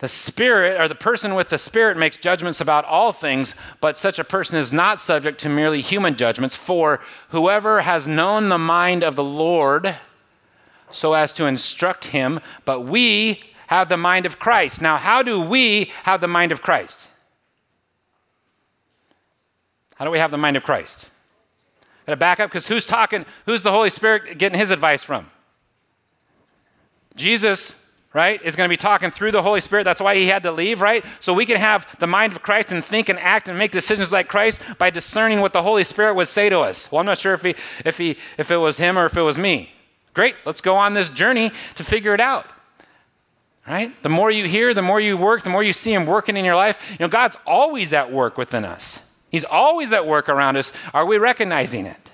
The 0.00 0.08
Spirit, 0.08 0.80
or 0.80 0.88
the 0.88 0.94
person 0.94 1.34
with 1.34 1.50
the 1.50 1.58
Spirit, 1.58 1.96
makes 1.96 2.16
judgments 2.16 2.60
about 2.60 2.86
all 2.86 3.12
things, 3.12 3.54
but 3.80 3.98
such 3.98 4.18
a 4.18 4.24
person 4.24 4.56
is 4.56 4.72
not 4.72 4.98
subject 4.98 5.38
to 5.40 5.48
merely 5.50 5.82
human 5.82 6.16
judgments. 6.16 6.56
For 6.56 7.00
whoever 7.28 7.82
has 7.82 8.08
known 8.08 8.48
the 8.48 8.58
mind 8.58 9.04
of 9.04 9.14
the 9.14 9.24
Lord 9.24 9.96
so 10.90 11.12
as 11.12 11.32
to 11.34 11.44
instruct 11.44 12.06
him, 12.06 12.40
but 12.64 12.80
we 12.80 13.42
have 13.66 13.88
the 13.90 13.98
mind 13.98 14.24
of 14.26 14.38
Christ. 14.38 14.80
Now, 14.80 14.96
how 14.96 15.22
do 15.22 15.40
we 15.40 15.92
have 16.04 16.20
the 16.20 16.26
mind 16.26 16.50
of 16.50 16.62
Christ? 16.62 17.08
How 19.96 20.06
do 20.06 20.10
we 20.10 20.18
have 20.18 20.30
the 20.30 20.38
mind 20.38 20.56
of 20.56 20.64
Christ? 20.64 21.10
Got 22.06 22.12
to 22.12 22.16
back 22.16 22.40
up 22.40 22.48
because 22.50 22.66
who's 22.66 22.86
talking? 22.86 23.26
Who's 23.44 23.62
the 23.62 23.70
Holy 23.70 23.90
Spirit 23.90 24.38
getting 24.38 24.58
his 24.58 24.70
advice 24.70 25.04
from? 25.04 25.30
Jesus, 27.14 27.79
right, 28.12 28.42
is 28.42 28.56
going 28.56 28.68
to 28.68 28.72
be 28.72 28.76
talking 28.76 29.10
through 29.10 29.30
the 29.30 29.42
Holy 29.42 29.60
Spirit. 29.60 29.84
That's 29.84 30.00
why 30.00 30.16
he 30.16 30.26
had 30.26 30.42
to 30.42 30.52
leave, 30.52 30.80
right? 30.80 31.04
So 31.20 31.32
we 31.32 31.46
can 31.46 31.56
have 31.56 31.86
the 32.00 32.06
mind 32.06 32.32
of 32.32 32.42
Christ 32.42 32.72
and 32.72 32.84
think 32.84 33.08
and 33.08 33.18
act 33.18 33.48
and 33.48 33.56
make 33.56 33.70
decisions 33.70 34.12
like 34.12 34.26
Christ 34.28 34.60
by 34.78 34.90
discerning 34.90 35.40
what 35.40 35.52
the 35.52 35.62
Holy 35.62 35.84
Spirit 35.84 36.14
would 36.14 36.28
say 36.28 36.48
to 36.48 36.60
us. 36.60 36.90
Well, 36.90 36.98
I'm 36.98 37.06
not 37.06 37.18
sure 37.18 37.34
if 37.34 37.42
he, 37.42 37.54
if 37.84 37.98
he, 37.98 38.16
if 38.36 38.50
it 38.50 38.56
was 38.56 38.78
him 38.78 38.98
or 38.98 39.06
if 39.06 39.16
it 39.16 39.22
was 39.22 39.38
me. 39.38 39.72
Great, 40.12 40.34
let's 40.44 40.60
go 40.60 40.76
on 40.76 40.94
this 40.94 41.08
journey 41.08 41.52
to 41.76 41.84
figure 41.84 42.12
it 42.12 42.20
out. 42.20 42.46
Right? 43.68 43.92
The 44.02 44.08
more 44.08 44.30
you 44.30 44.46
hear, 44.46 44.74
the 44.74 44.82
more 44.82 44.98
you 44.98 45.16
work, 45.16 45.44
the 45.44 45.50
more 45.50 45.62
you 45.62 45.72
see 45.72 45.94
him 45.94 46.04
working 46.04 46.36
in 46.36 46.44
your 46.44 46.56
life. 46.56 46.78
You 46.90 46.96
know, 47.00 47.08
God's 47.08 47.36
always 47.46 47.92
at 47.92 48.10
work 48.10 48.36
within 48.36 48.64
us. 48.64 49.02
He's 49.30 49.44
always 49.44 49.92
at 49.92 50.06
work 50.06 50.28
around 50.28 50.56
us. 50.56 50.72
Are 50.92 51.06
we 51.06 51.18
recognizing 51.18 51.86
it? 51.86 52.10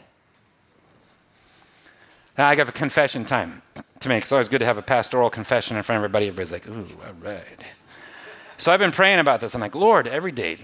Now, 2.37 2.49
I 2.49 2.55
got 2.55 2.69
a 2.69 2.73
confession 2.73 3.25
time 3.25 3.63
to 4.01 4.09
make. 4.09 4.23
It's 4.23 4.33
always 4.33 4.49
good 4.49 4.59
to 4.59 4.67
have 4.67 4.79
a 4.79 4.83
pastoral 4.83 5.31
confession 5.31 5.77
in 5.77 5.83
front 5.83 5.99
of 5.99 6.05
everybody. 6.05 6.29
Everybody's 6.29 6.53
like, 6.53 6.69
ooh, 6.69 6.87
all 7.07 7.15
right. 7.21 7.43
So 8.59 8.73
I've 8.73 8.81
been 8.81 8.93
praying 8.93 9.19
about 9.19 9.41
this. 9.41 9.55
I'm 9.55 9.61
like, 9.61 9.75
Lord, 9.75 10.07
every 10.07 10.33
day, 10.33 10.57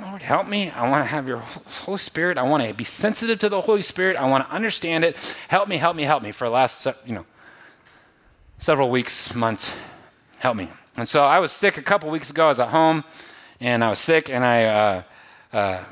Lord, 0.00 0.20
help 0.20 0.48
me. 0.48 0.70
I 0.70 0.88
want 0.90 1.04
to 1.04 1.08
have 1.08 1.28
your 1.28 1.38
Holy 1.38 1.98
Spirit. 1.98 2.38
I 2.38 2.42
want 2.42 2.64
to 2.64 2.74
be 2.74 2.84
sensitive 2.84 3.38
to 3.38 3.48
the 3.48 3.60
Holy 3.60 3.82
Spirit. 3.82 4.16
I 4.16 4.28
want 4.28 4.46
to 4.46 4.52
understand 4.52 5.04
it. 5.04 5.16
Help 5.48 5.68
me, 5.68 5.76
help 5.76 5.96
me, 5.96 6.02
help 6.02 6.22
me 6.22 6.32
for 6.32 6.44
the 6.44 6.50
last, 6.50 6.86
you 7.06 7.14
know, 7.14 7.24
several 8.58 8.90
weeks, 8.90 9.34
months. 9.34 9.72
Help 10.38 10.56
me. 10.56 10.68
And 10.96 11.08
so 11.08 11.24
I 11.24 11.38
was 11.38 11.52
sick 11.52 11.78
a 11.78 11.82
couple 11.82 12.10
weeks 12.10 12.30
ago. 12.30 12.46
I 12.46 12.48
was 12.48 12.60
at 12.60 12.68
home, 12.68 13.04
and 13.60 13.84
I 13.84 13.90
was 13.90 13.98
sick, 13.98 14.28
and 14.28 14.44
I, 14.44 14.64
uh, 14.64 15.02
uh, 15.52 15.84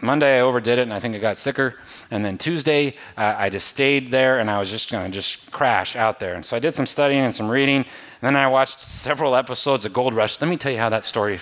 Monday 0.00 0.38
I 0.38 0.40
overdid 0.40 0.78
it 0.78 0.82
and 0.82 0.92
I 0.92 1.00
think 1.00 1.14
I 1.14 1.18
got 1.18 1.38
sicker. 1.38 1.76
And 2.10 2.24
then 2.24 2.38
Tuesday 2.38 2.96
uh, 3.16 3.34
I 3.36 3.50
just 3.50 3.68
stayed 3.68 4.10
there 4.10 4.38
and 4.40 4.50
I 4.50 4.58
was 4.58 4.70
just 4.70 4.90
going 4.90 5.10
to 5.10 5.12
just 5.12 5.50
crash 5.50 5.96
out 5.96 6.20
there. 6.20 6.34
And 6.34 6.44
so 6.44 6.56
I 6.56 6.60
did 6.60 6.74
some 6.74 6.86
studying 6.86 7.20
and 7.20 7.34
some 7.34 7.50
reading. 7.50 7.76
And 7.76 7.86
then 8.22 8.36
I 8.36 8.48
watched 8.48 8.80
several 8.80 9.36
episodes 9.36 9.84
of 9.84 9.92
Gold 9.92 10.14
Rush. 10.14 10.40
Let 10.40 10.48
me 10.48 10.56
tell 10.56 10.72
you 10.72 10.78
how 10.78 10.88
that 10.90 11.04
story. 11.04 11.40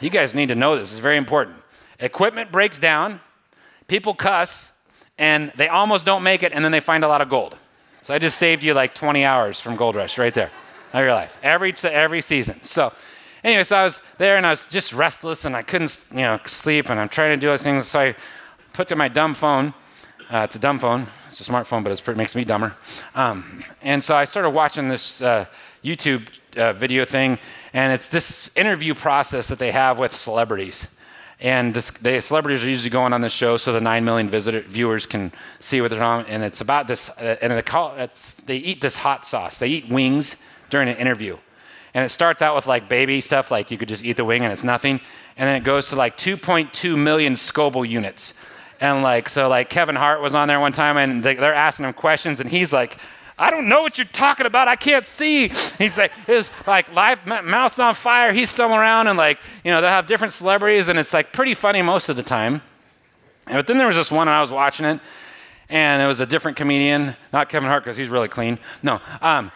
You 0.00 0.10
guys 0.10 0.34
need 0.34 0.46
to 0.48 0.54
know 0.54 0.76
this. 0.76 0.90
It's 0.90 1.00
very 1.00 1.16
important. 1.16 1.56
Equipment 2.00 2.50
breaks 2.50 2.78
down, 2.78 3.20
people 3.88 4.14
cuss, 4.14 4.72
and 5.18 5.52
they 5.56 5.68
almost 5.68 6.04
don't 6.04 6.22
make 6.22 6.42
it, 6.42 6.52
and 6.52 6.64
then 6.64 6.72
they 6.72 6.80
find 6.80 7.04
a 7.04 7.08
lot 7.08 7.20
of 7.20 7.28
gold. 7.28 7.56
So 8.02 8.12
I 8.12 8.18
just 8.18 8.36
saved 8.36 8.62
you 8.62 8.74
like 8.74 8.94
20 8.94 9.24
hours 9.24 9.60
from 9.60 9.76
Gold 9.76 9.94
Rush 9.94 10.18
right 10.18 10.34
there 10.34 10.50
of 10.92 11.00
your 11.00 11.14
life, 11.14 11.38
every, 11.42 11.74
every 11.84 12.20
season. 12.20 12.62
So 12.62 12.92
anyway, 13.44 13.64
so 13.64 13.76
I 13.76 13.84
was 13.84 14.00
there 14.18 14.36
and 14.36 14.46
I 14.46 14.50
was 14.50 14.66
just 14.66 14.92
restless 14.92 15.44
and 15.44 15.54
I 15.54 15.62
couldn't, 15.62 16.06
you 16.10 16.18
know, 16.18 16.40
sleep 16.46 16.90
and 16.90 16.98
I'm 16.98 17.08
trying 17.08 17.36
to 17.36 17.40
do 17.40 17.46
those 17.48 17.62
things. 17.62 17.86
So 17.86 18.00
I 18.00 18.16
put 18.72 18.88
to 18.88 18.96
my 18.96 19.08
dumb 19.08 19.34
phone. 19.34 19.74
Uh, 20.30 20.38
it's 20.38 20.56
a 20.56 20.58
dumb 20.58 20.78
phone. 20.78 21.06
It's 21.28 21.46
a 21.46 21.52
smartphone, 21.52 21.84
but 21.84 21.92
it 21.92 22.16
makes 22.16 22.34
me 22.34 22.44
dumber. 22.44 22.74
Um, 23.14 23.62
and 23.82 24.02
so 24.02 24.16
I 24.16 24.24
started 24.24 24.50
watching 24.50 24.88
this 24.88 25.20
uh, 25.20 25.46
YouTube 25.84 26.28
uh, 26.56 26.72
video 26.72 27.04
thing, 27.04 27.38
and 27.72 27.92
it's 27.92 28.08
this 28.08 28.50
interview 28.56 28.94
process 28.94 29.48
that 29.48 29.58
they 29.58 29.70
have 29.70 29.98
with 29.98 30.14
celebrities. 30.14 30.88
And 31.40 31.74
this, 31.74 31.90
the 31.90 32.20
celebrities 32.20 32.64
are 32.64 32.68
usually 32.68 32.90
going 32.90 33.12
on 33.12 33.20
the 33.20 33.28
show 33.28 33.56
so 33.56 33.72
the 33.72 33.80
9 33.80 34.04
million 34.04 34.30
visitor, 34.30 34.60
viewers 34.60 35.04
can 35.04 35.32
see 35.60 35.80
what 35.80 35.90
they're 35.90 36.02
on. 36.02 36.24
And 36.26 36.42
it's 36.42 36.60
about 36.60 36.88
this, 36.88 37.10
uh, 37.10 37.36
and 37.42 37.52
they, 37.52 37.62
call, 37.62 37.94
they 38.46 38.56
eat 38.56 38.80
this 38.80 38.96
hot 38.96 39.26
sauce. 39.26 39.58
They 39.58 39.68
eat 39.68 39.88
wings 39.88 40.36
during 40.70 40.88
an 40.88 40.96
interview. 40.96 41.36
And 41.94 42.04
it 42.04 42.08
starts 42.08 42.42
out 42.42 42.56
with 42.56 42.66
like 42.66 42.88
baby 42.88 43.20
stuff, 43.20 43.50
like 43.52 43.70
you 43.70 43.78
could 43.78 43.88
just 43.88 44.04
eat 44.04 44.16
the 44.16 44.24
wing 44.24 44.42
and 44.42 44.52
it's 44.52 44.64
nothing. 44.64 45.00
And 45.36 45.48
then 45.48 45.56
it 45.56 45.64
goes 45.64 45.88
to 45.88 45.96
like 45.96 46.18
2.2 46.18 46.98
million 46.98 47.36
Scoville 47.36 47.84
units. 47.84 48.34
And 48.80 49.02
like, 49.02 49.28
so 49.28 49.48
like 49.48 49.70
Kevin 49.70 49.94
Hart 49.94 50.20
was 50.20 50.34
on 50.34 50.48
there 50.48 50.58
one 50.58 50.72
time 50.72 50.96
and 50.96 51.22
they, 51.22 51.36
they're 51.36 51.54
asking 51.54 51.86
him 51.86 51.92
questions 51.92 52.40
and 52.40 52.50
he's 52.50 52.72
like, 52.72 52.98
I 53.38 53.50
don't 53.50 53.68
know 53.68 53.82
what 53.82 53.98
you're 53.98 54.06
talking 54.06 54.46
about. 54.46 54.68
I 54.68 54.76
can't 54.76 55.06
see. 55.06 55.48
He's 55.78 55.96
like, 55.98 56.12
his 56.26 56.50
like 56.66 56.92
live 56.92 57.24
mouth's 57.26 57.78
on 57.78 57.94
fire. 57.94 58.32
He's 58.32 58.50
somewhere 58.50 58.80
around 58.80 59.06
and 59.06 59.16
like, 59.16 59.38
you 59.64 59.70
know, 59.70 59.80
they'll 59.80 59.90
have 59.90 60.06
different 60.06 60.32
celebrities 60.32 60.88
and 60.88 60.98
it's 60.98 61.12
like 61.12 61.32
pretty 61.32 61.54
funny 61.54 61.82
most 61.82 62.08
of 62.08 62.16
the 62.16 62.22
time. 62.22 62.62
But 63.46 63.66
then 63.66 63.78
there 63.78 63.86
was 63.86 63.96
this 63.96 64.10
one 64.10 64.28
and 64.28 64.34
I 64.34 64.40
was 64.40 64.50
watching 64.52 64.86
it 64.86 65.00
and 65.68 66.02
it 66.02 66.06
was 66.06 66.20
a 66.20 66.26
different 66.26 66.56
comedian, 66.56 67.16
not 67.32 67.48
Kevin 67.48 67.68
Hart 67.68 67.84
because 67.84 67.96
he's 67.96 68.08
really 68.08 68.28
clean. 68.28 68.58
No, 68.82 69.00
um, 69.20 69.50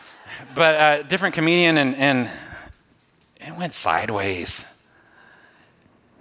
but 0.54 1.00
a 1.00 1.04
different 1.04 1.34
comedian, 1.34 1.76
and, 1.76 1.94
and 1.96 2.30
it 3.40 3.56
went 3.56 3.74
sideways. 3.74 4.66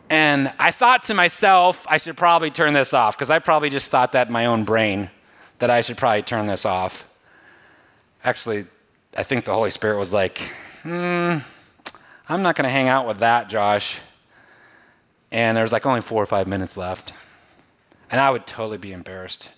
And 0.09 0.53
I 0.57 0.71
thought 0.71 1.03
to 1.03 1.13
myself, 1.13 1.85
I 1.89 1.97
should 1.97 2.15
probably 2.15 2.51
turn 2.51 2.73
this 2.73 2.93
off 2.93 3.17
because 3.17 3.29
I 3.29 3.39
probably 3.39 3.69
just 3.69 3.91
thought 3.91 4.13
that 4.13 4.27
in 4.27 4.33
my 4.33 4.45
own 4.45 4.63
brain 4.63 5.09
that 5.59 5.69
I 5.69 5.81
should 5.81 5.97
probably 5.97 6.21
turn 6.21 6.47
this 6.47 6.65
off. 6.65 7.09
Actually, 8.23 8.65
I 9.17 9.23
think 9.23 9.45
the 9.45 9.53
Holy 9.53 9.71
Spirit 9.71 9.97
was 9.97 10.13
like, 10.13 10.37
hmm, 10.83 11.37
I'm 12.29 12.41
not 12.41 12.55
going 12.55 12.63
to 12.63 12.69
hang 12.69 12.87
out 12.87 13.07
with 13.07 13.19
that, 13.19 13.49
Josh. 13.49 13.99
And 15.31 15.57
there's 15.57 15.73
like 15.73 15.85
only 15.85 16.01
four 16.01 16.23
or 16.23 16.25
five 16.25 16.47
minutes 16.47 16.77
left. 16.77 17.13
And 18.09 18.21
I 18.21 18.29
would 18.29 18.47
totally 18.47 18.77
be 18.77 18.93
embarrassed. 18.93 19.49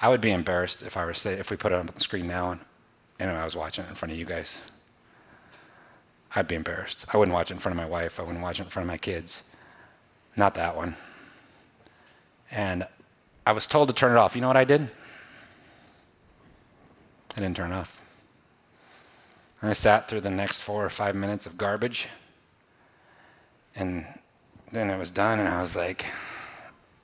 I 0.00 0.08
would 0.08 0.20
be 0.20 0.30
embarrassed 0.30 0.82
if 0.82 0.96
I 0.96 1.04
were 1.04 1.14
say, 1.14 1.34
if 1.34 1.50
we 1.50 1.56
put 1.56 1.72
it 1.72 1.78
on 1.78 1.86
the 1.86 2.00
screen 2.00 2.26
now 2.26 2.52
and 2.52 2.60
and 3.18 3.30
I 3.30 3.44
was 3.44 3.56
watching 3.56 3.84
it 3.84 3.88
in 3.88 3.94
front 3.94 4.12
of 4.12 4.18
you 4.18 4.24
guys. 4.24 4.60
I'd 6.34 6.48
be 6.48 6.54
embarrassed. 6.54 7.06
I 7.12 7.16
wouldn't 7.16 7.34
watch 7.34 7.50
it 7.50 7.54
in 7.54 7.60
front 7.60 7.78
of 7.78 7.82
my 7.82 7.88
wife. 7.88 8.20
I 8.20 8.22
wouldn't 8.22 8.42
watch 8.42 8.60
it 8.60 8.64
in 8.64 8.68
front 8.68 8.84
of 8.84 8.88
my 8.88 8.98
kids. 8.98 9.42
Not 10.36 10.54
that 10.54 10.76
one. 10.76 10.96
And 12.50 12.86
I 13.46 13.52
was 13.52 13.66
told 13.66 13.88
to 13.88 13.94
turn 13.94 14.12
it 14.12 14.18
off. 14.18 14.34
You 14.34 14.42
know 14.42 14.48
what 14.48 14.56
I 14.56 14.64
did? 14.64 14.90
I 17.36 17.40
didn't 17.40 17.56
turn 17.56 17.72
it 17.72 17.74
off. 17.74 18.00
I 19.62 19.72
sat 19.72 20.08
through 20.08 20.20
the 20.20 20.30
next 20.30 20.60
four 20.60 20.84
or 20.84 20.90
five 20.90 21.14
minutes 21.14 21.46
of 21.46 21.56
garbage. 21.56 22.08
And 23.74 24.06
then 24.70 24.90
it 24.90 24.98
was 24.98 25.10
done, 25.10 25.38
and 25.38 25.48
I 25.48 25.60
was 25.60 25.74
like, 25.74 26.06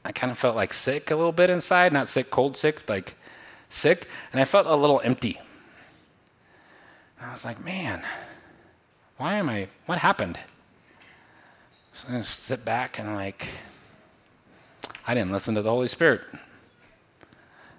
I 0.05 0.12
kind 0.12 0.31
of 0.31 0.38
felt 0.38 0.57
like 0.57 0.72
sick 0.72 1.11
a 1.11 1.16
little 1.16 1.33
bit 1.33 1.51
inside. 1.51 1.92
Not 1.92 2.09
sick, 2.09 2.31
cold 2.31 2.57
sick, 2.57 2.88
like 2.88 3.14
sick. 3.68 4.09
And 4.33 4.40
I 4.40 4.44
felt 4.44 4.66
a 4.66 4.77
little 4.77 5.01
empty. 5.05 5.40
I 7.25 7.33
was 7.33 7.45
like, 7.45 7.63
man, 7.65 8.03
why 9.17 9.35
am 9.35 9.49
I, 9.49 9.69
what 9.87 9.99
happened? 9.99 10.39
So 11.95 12.07
I'm 12.07 12.15
going 12.15 12.25
to 12.25 12.29
sit 12.29 12.65
back 12.65 12.99
and 12.99 13.15
like, 13.15 13.49
I 15.07 15.15
didn't 15.15 15.33
listen 15.33 15.55
to 15.55 15.63
the 15.63 15.71
Holy 15.71 15.89
Spirit. 15.89 16.23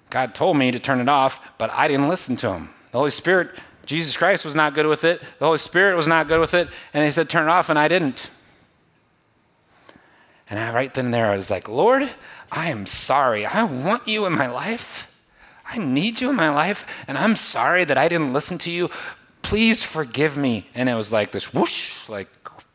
God 0.09 0.35
told 0.35 0.57
me 0.57 0.71
to 0.71 0.79
turn 0.79 1.01
it 1.01 1.09
off, 1.09 1.39
but 1.57 1.71
I 1.71 1.87
didn't 1.87 2.07
listen 2.07 2.35
to 2.37 2.53
him. 2.53 2.69
The 2.91 2.99
Holy 2.99 3.11
Spirit, 3.11 3.49
Jesus 3.85 4.15
Christ 4.15 4.45
was 4.45 4.53
not 4.53 4.75
good 4.75 4.85
with 4.85 5.03
it. 5.03 5.21
The 5.39 5.45
Holy 5.45 5.57
Spirit 5.57 5.95
was 5.95 6.07
not 6.07 6.27
good 6.27 6.39
with 6.39 6.53
it. 6.53 6.67
And 6.93 7.03
he 7.03 7.11
said, 7.11 7.29
turn 7.29 7.47
it 7.47 7.49
off, 7.49 7.69
and 7.69 7.79
I 7.79 7.87
didn't. 7.87 8.29
And 10.49 10.59
I, 10.59 10.73
right 10.73 10.93
then 10.93 11.05
and 11.05 11.13
there, 11.13 11.31
I 11.31 11.35
was 11.35 11.49
like, 11.49 11.67
Lord, 11.67 12.09
I 12.51 12.69
am 12.69 12.85
sorry. 12.85 13.45
I 13.45 13.63
want 13.63 14.07
you 14.07 14.27
in 14.27 14.33
my 14.33 14.47
life. 14.47 15.09
I 15.65 15.79
need 15.79 16.21
you 16.21 16.29
in 16.29 16.35
my 16.35 16.49
life, 16.49 16.85
and 17.07 17.17
I'm 17.17 17.35
sorry 17.35 17.83
that 17.85 17.97
I 17.97 18.07
didn't 18.07 18.33
listen 18.33 18.59
to 18.59 18.69
you, 18.69 18.89
please 19.43 19.83
forgive 19.83 20.35
me. 20.35 20.67
And 20.73 20.89
it 20.89 20.95
was 20.95 21.11
like 21.11 21.31
this 21.31 21.53
whoosh, 21.53 22.09
like 22.09 22.27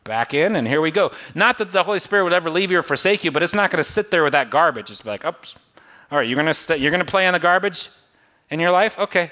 back 0.05 0.33
in, 0.33 0.55
and 0.55 0.67
here 0.67 0.81
we 0.81 0.91
go. 0.91 1.11
Not 1.35 1.57
that 1.57 1.71
the 1.71 1.83
Holy 1.83 1.99
Spirit 1.99 2.23
would 2.23 2.33
ever 2.33 2.49
leave 2.49 2.71
you 2.71 2.79
or 2.79 2.83
forsake 2.83 3.23
you, 3.23 3.31
but 3.31 3.43
it's 3.43 3.53
not 3.53 3.69
going 3.69 3.83
to 3.83 3.89
sit 3.89 4.09
there 4.09 4.23
with 4.23 4.31
that 4.33 4.49
garbage. 4.49 4.89
It's 4.89 5.05
like, 5.05 5.25
oops, 5.25 5.55
all 6.11 6.17
right, 6.17 6.27
you're 6.27 6.35
going 6.35 6.47
to 6.47 6.53
st- 6.53 6.79
you're 6.79 6.91
going 6.91 7.05
to 7.05 7.11
play 7.11 7.27
on 7.27 7.33
the 7.33 7.39
garbage 7.39 7.89
in 8.49 8.59
your 8.59 8.71
life? 8.71 8.97
Okay, 8.97 9.31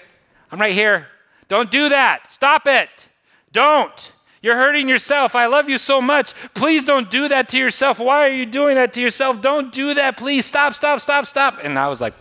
I'm 0.52 0.60
right 0.60 0.74
here. 0.74 1.08
Don't 1.48 1.72
do 1.72 1.90
that. 1.90 2.28
Stop 2.28 2.68
it. 2.68 3.08
Don't. 3.52 4.14
You're 4.42 4.56
hurting 4.56 4.88
yourself. 4.88 5.34
I 5.34 5.48
love 5.48 5.68
you 5.68 5.78
so 5.78 6.02
much. 6.02 6.34
Please 6.54 6.86
don't 6.86 7.10
do 7.10 7.28
that 7.28 7.50
to 7.50 7.58
yourself. 7.58 7.98
Why 8.00 8.28
are 8.28 8.32
you 8.32 8.46
doing 8.46 8.76
that 8.76 8.94
to 8.94 9.02
yourself? 9.02 9.42
Don't 9.42 9.72
do 9.72 9.94
that. 9.96 10.18
Please 10.18 10.46
stop, 10.46 10.76
stop, 10.76 11.00
stop, 11.00 11.26
stop. 11.26 11.58
And 11.64 11.80
I 11.80 11.88
was 11.88 12.00
like, 12.00 12.14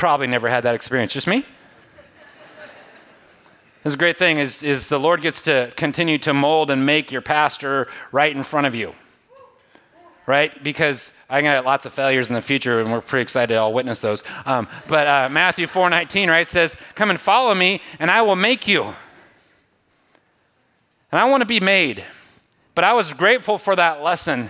probably 0.00 0.26
never 0.26 0.48
had 0.48 0.62
that 0.62 0.74
experience. 0.74 1.12
Just 1.12 1.26
me? 1.26 1.44
This 3.82 3.96
great 3.96 4.16
thing 4.16 4.38
is, 4.38 4.62
is 4.62 4.88
the 4.88 4.98
Lord 4.98 5.20
gets 5.20 5.42
to 5.42 5.70
continue 5.76 6.16
to 6.18 6.32
mold 6.32 6.70
and 6.70 6.86
make 6.86 7.12
your 7.12 7.20
pastor 7.20 7.86
right 8.10 8.34
in 8.34 8.42
front 8.42 8.66
of 8.66 8.74
you. 8.74 8.94
Right? 10.26 10.64
Because 10.64 11.12
I'm 11.28 11.42
going 11.42 11.52
to 11.52 11.56
have 11.56 11.66
lots 11.66 11.84
of 11.84 11.92
failures 11.92 12.30
in 12.30 12.34
the 12.34 12.40
future, 12.40 12.80
and 12.80 12.90
we're 12.90 13.02
pretty 13.02 13.22
excited 13.22 13.54
I'll 13.54 13.74
witness 13.74 13.98
those. 13.98 14.24
Um, 14.46 14.68
but 14.88 15.06
uh, 15.06 15.28
Matthew 15.30 15.66
4.19, 15.66 16.28
right, 16.28 16.48
says, 16.48 16.78
Come 16.94 17.10
and 17.10 17.20
follow 17.20 17.54
me, 17.54 17.82
and 17.98 18.10
I 18.10 18.22
will 18.22 18.36
make 18.36 18.66
you. 18.66 18.84
And 18.84 18.94
I 21.20 21.28
want 21.28 21.42
to 21.42 21.46
be 21.46 21.60
made. 21.60 22.06
But 22.74 22.84
I 22.84 22.94
was 22.94 23.12
grateful 23.12 23.58
for 23.58 23.76
that 23.76 24.02
lesson 24.02 24.48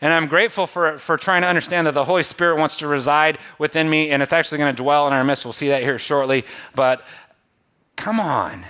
and 0.00 0.12
I'm 0.12 0.26
grateful 0.26 0.66
for, 0.66 0.98
for 0.98 1.16
trying 1.16 1.42
to 1.42 1.48
understand 1.48 1.86
that 1.86 1.94
the 1.94 2.04
Holy 2.04 2.22
Spirit 2.22 2.58
wants 2.58 2.76
to 2.76 2.86
reside 2.86 3.38
within 3.58 3.88
me 3.90 4.10
and 4.10 4.22
it's 4.22 4.32
actually 4.32 4.58
going 4.58 4.74
to 4.74 4.82
dwell 4.82 5.06
in 5.06 5.12
our 5.12 5.24
midst. 5.24 5.44
We'll 5.44 5.52
see 5.52 5.68
that 5.68 5.82
here 5.82 5.98
shortly. 5.98 6.44
But 6.74 7.04
come 7.96 8.18
on. 8.18 8.64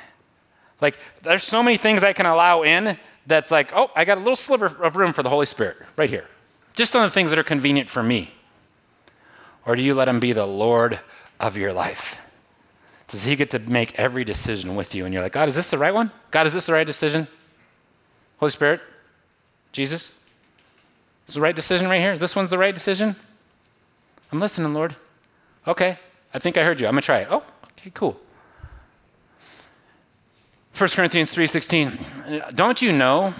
Like, 0.80 0.98
there's 1.22 1.44
so 1.44 1.62
many 1.62 1.76
things 1.76 2.02
I 2.02 2.12
can 2.12 2.26
allow 2.26 2.62
in 2.62 2.98
that's 3.26 3.50
like, 3.50 3.70
oh, 3.74 3.90
I 3.94 4.04
got 4.04 4.18
a 4.18 4.20
little 4.20 4.36
sliver 4.36 4.66
of 4.66 4.96
room 4.96 5.12
for 5.12 5.22
the 5.22 5.28
Holy 5.28 5.46
Spirit 5.46 5.76
right 5.96 6.10
here, 6.10 6.26
just 6.74 6.96
on 6.96 7.02
the 7.02 7.10
things 7.10 7.30
that 7.30 7.38
are 7.38 7.44
convenient 7.44 7.88
for 7.88 8.02
me? 8.02 8.32
Or 9.66 9.76
do 9.76 9.82
you 9.82 9.94
let 9.94 10.08
Him 10.08 10.20
be 10.20 10.32
the 10.32 10.46
Lord 10.46 11.00
of 11.38 11.56
your 11.56 11.72
life? 11.72 12.16
Does 13.08 13.24
He 13.24 13.36
get 13.36 13.50
to 13.50 13.58
make 13.58 13.98
every 13.98 14.24
decision 14.24 14.74
with 14.74 14.94
you? 14.94 15.04
And 15.04 15.12
you're 15.12 15.22
like, 15.22 15.32
God, 15.32 15.48
is 15.48 15.54
this 15.54 15.70
the 15.70 15.78
right 15.78 15.92
one? 15.94 16.10
God, 16.30 16.46
is 16.46 16.54
this 16.54 16.66
the 16.66 16.72
right 16.72 16.86
decision? 16.86 17.28
Holy 18.38 18.50
Spirit? 18.50 18.80
Jesus? 19.72 20.19
Is 21.30 21.34
the 21.34 21.40
right 21.40 21.54
decision 21.54 21.88
right 21.88 22.00
here? 22.00 22.18
This 22.18 22.34
one's 22.34 22.50
the 22.50 22.58
right 22.58 22.74
decision? 22.74 23.14
I'm 24.32 24.40
listening, 24.40 24.74
Lord. 24.74 24.96
Okay, 25.64 25.96
I 26.34 26.40
think 26.40 26.58
I 26.58 26.64
heard 26.64 26.80
you. 26.80 26.88
I'm 26.88 26.94
gonna 26.94 27.02
try 27.02 27.20
it. 27.20 27.28
Oh, 27.30 27.44
okay, 27.78 27.92
cool. 27.94 28.20
1 30.76 30.90
Corinthians 30.90 31.32
3:16. 31.32 32.52
Don't 32.56 32.82
you 32.82 32.90
know 32.90 33.32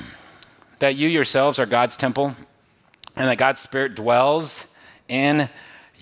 that 0.78 0.94
you 0.94 1.08
yourselves 1.08 1.58
are 1.58 1.66
God's 1.66 1.96
temple 1.96 2.36
and 3.16 3.26
that 3.26 3.38
God's 3.38 3.58
spirit 3.58 3.96
dwells 3.96 4.68
in 5.08 5.48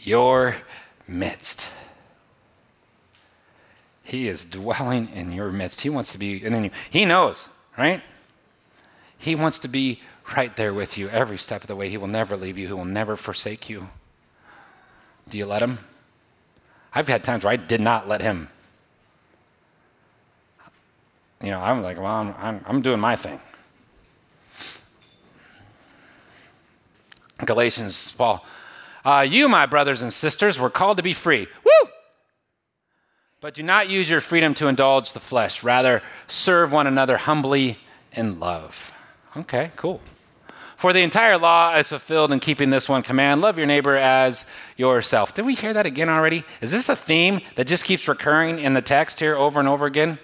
your 0.03 0.57
midst? 1.07 1.70
He 4.03 4.29
is 4.29 4.44
dwelling 4.44 5.09
in 5.14 5.33
your 5.33 5.51
midst. 5.51 5.81
He 5.81 5.88
wants 5.88 6.12
to 6.12 6.18
be 6.18 6.44
in 6.44 6.64
you. 6.64 6.70
He 6.90 7.07
knows, 7.07 7.48
right? 7.79 8.03
He 9.16 9.35
wants 9.35 9.59
to 9.61 9.68
be 9.68 10.03
right 10.36 10.54
there 10.56 10.74
with 10.74 10.98
you 10.98 11.08
every 11.08 11.38
step 11.38 11.62
of 11.62 11.66
the 11.66 11.76
way. 11.76 11.88
He 11.88 11.96
will 11.96 12.06
never 12.06 12.36
leave 12.36 12.58
you. 12.58 12.66
He 12.66 12.72
will 12.72 12.84
never 12.84 13.16
forsake 13.16 13.68
you. 13.68 13.88
Do 15.28 15.38
you 15.38 15.46
let 15.46 15.62
him? 15.62 15.78
I've 16.94 17.08
had 17.08 17.24
times 17.24 17.44
where 17.44 17.52
I 17.52 17.56
did 17.56 17.80
not 17.80 18.08
let 18.08 18.20
him. 18.20 18.48
You 21.42 21.50
know, 21.50 21.60
I'm 21.60 21.82
like, 21.82 21.98
well, 21.98 22.06
I'm, 22.06 22.34
I'm, 22.38 22.64
I'm 22.66 22.82
doing 22.82 22.98
my 22.98 23.14
thing. 23.14 23.40
Galatians, 27.44 28.10
Paul, 28.12 28.44
uh, 29.04 29.24
you, 29.28 29.48
my 29.48 29.66
brothers 29.66 30.02
and 30.02 30.12
sisters, 30.12 30.58
were 30.58 30.70
called 30.70 30.96
to 30.96 31.02
be 31.02 31.12
free. 31.12 31.46
Woo! 31.64 31.90
But 33.40 33.54
do 33.54 33.62
not 33.62 33.88
use 33.88 34.10
your 34.10 34.20
freedom 34.20 34.54
to 34.54 34.66
indulge 34.66 35.12
the 35.12 35.20
flesh. 35.20 35.62
Rather, 35.62 36.02
serve 36.26 36.72
one 36.72 36.88
another 36.88 37.16
humbly 37.16 37.78
in 38.12 38.40
love. 38.40 38.92
Okay, 39.36 39.70
cool. 39.76 40.00
For 40.78 40.92
the 40.92 41.02
entire 41.02 41.36
law 41.36 41.74
is 41.74 41.88
fulfilled 41.88 42.30
in 42.30 42.38
keeping 42.38 42.70
this 42.70 42.88
one 42.88 43.02
command 43.02 43.40
love 43.40 43.58
your 43.58 43.66
neighbor 43.66 43.96
as 43.96 44.44
yourself. 44.76 45.34
Did 45.34 45.44
we 45.44 45.56
hear 45.56 45.74
that 45.74 45.86
again 45.86 46.08
already? 46.08 46.44
Is 46.60 46.70
this 46.70 46.88
a 46.88 46.94
theme 46.94 47.40
that 47.56 47.66
just 47.66 47.84
keeps 47.84 48.06
recurring 48.06 48.60
in 48.60 48.74
the 48.74 48.80
text 48.80 49.18
here 49.18 49.34
over 49.34 49.58
and 49.58 49.68
over 49.68 49.86
again? 49.86 50.20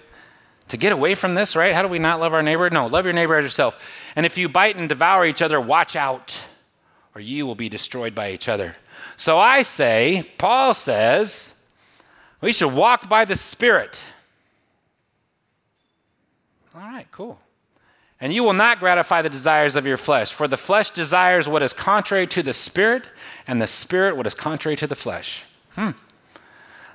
To 0.69 0.77
get 0.77 0.93
away 0.93 1.13
from 1.13 1.35
this, 1.35 1.57
right? 1.57 1.75
How 1.75 1.81
do 1.81 1.89
we 1.89 1.99
not 1.99 2.21
love 2.21 2.33
our 2.33 2.41
neighbor? 2.41 2.69
No, 2.69 2.87
love 2.87 3.03
your 3.05 3.13
neighbor 3.13 3.35
as 3.35 3.43
yourself. 3.43 3.77
And 4.15 4.25
if 4.25 4.37
you 4.37 4.47
bite 4.47 4.77
and 4.77 4.87
devour 4.87 5.25
each 5.25 5.41
other, 5.41 5.59
watch 5.59 5.97
out, 5.97 6.41
or 7.13 7.19
you 7.19 7.45
will 7.45 7.55
be 7.55 7.67
destroyed 7.67 8.15
by 8.15 8.31
each 8.31 8.47
other. 8.47 8.77
So 9.17 9.37
I 9.37 9.61
say, 9.63 10.31
Paul 10.37 10.73
says, 10.73 11.53
we 12.39 12.53
should 12.53 12.73
walk 12.73 13.09
by 13.09 13.25
the 13.25 13.35
Spirit. 13.35 14.01
All 16.73 16.79
right, 16.79 17.07
cool. 17.11 17.41
And 18.21 18.33
you 18.33 18.43
will 18.43 18.53
not 18.53 18.79
gratify 18.79 19.21
the 19.21 19.29
desires 19.29 19.75
of 19.75 19.85
your 19.85 19.97
flesh, 19.97 20.31
for 20.31 20.47
the 20.47 20.57
flesh 20.57 20.89
desires 20.89 21.49
what 21.49 21.61
is 21.61 21.73
contrary 21.73 22.27
to 22.27 22.41
the 22.41 22.53
Spirit, 22.53 23.07
and 23.45 23.61
the 23.61 23.67
Spirit 23.67 24.15
what 24.15 24.25
is 24.25 24.33
contrary 24.33 24.77
to 24.77 24.87
the 24.87 24.95
flesh. 24.95 25.43
Hmm. 25.71 25.91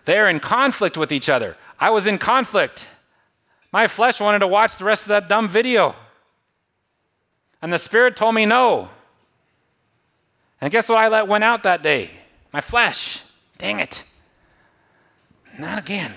They 0.07 0.19
are 0.19 0.29
in 0.29 0.41
conflict 0.41 0.97
with 0.97 1.13
each 1.13 1.29
other. 1.29 1.57
I 1.79 1.91
was 1.91 2.07
in 2.07 2.19
conflict. 2.19 2.89
My 3.71 3.87
flesh 3.87 4.21
wanted 4.21 4.41
to 4.41 4.49
watch 4.49 4.77
the 4.79 4.85
rest 4.85 5.05
of 5.05 5.09
that 5.09 5.29
dumb 5.29 5.49
video. 5.49 5.95
And 7.63 7.73
the 7.73 7.79
Spirit 7.79 8.17
told 8.17 8.35
me 8.35 8.47
no. 8.47 8.89
And 10.61 10.71
guess 10.71 10.89
what 10.89 10.99
I 10.99 11.09
let 11.09 11.29
went 11.29 11.45
out 11.45 11.63
that 11.63 11.83
day? 11.83 12.11
My 12.53 12.61
flesh. 12.61 13.23
Dang 13.59 13.79
it. 13.79 14.05
Not 15.59 15.79
again. 15.79 16.13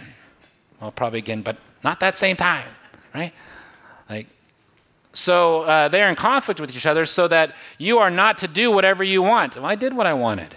Well, 0.79 0.91
probably 0.91 1.19
again, 1.19 1.41
but 1.41 1.57
not 1.83 1.99
that 1.99 2.17
same 2.17 2.35
time, 2.35 2.67
right? 3.13 3.33
So 5.13 5.61
uh, 5.61 5.87
they're 5.89 6.09
in 6.09 6.15
conflict 6.15 6.59
with 6.59 6.75
each 6.75 6.85
other 6.85 7.05
so 7.05 7.27
that 7.27 7.55
you 7.77 7.99
are 7.99 8.09
not 8.09 8.39
to 8.39 8.47
do 8.47 8.71
whatever 8.71 9.03
you 9.03 9.21
want. 9.21 9.55
Well, 9.55 9.65
I 9.65 9.75
did 9.75 9.95
what 9.95 10.07
I 10.07 10.13
wanted. 10.13 10.55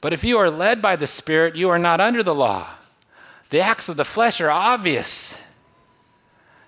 But 0.00 0.12
if 0.12 0.22
you 0.22 0.38
are 0.38 0.50
led 0.50 0.80
by 0.80 0.96
the 0.96 1.06
Spirit, 1.06 1.56
you 1.56 1.70
are 1.70 1.78
not 1.78 2.00
under 2.00 2.22
the 2.22 2.34
law. 2.34 2.68
The 3.50 3.60
acts 3.60 3.88
of 3.88 3.96
the 3.96 4.04
flesh 4.04 4.40
are 4.40 4.50
obvious 4.50 5.40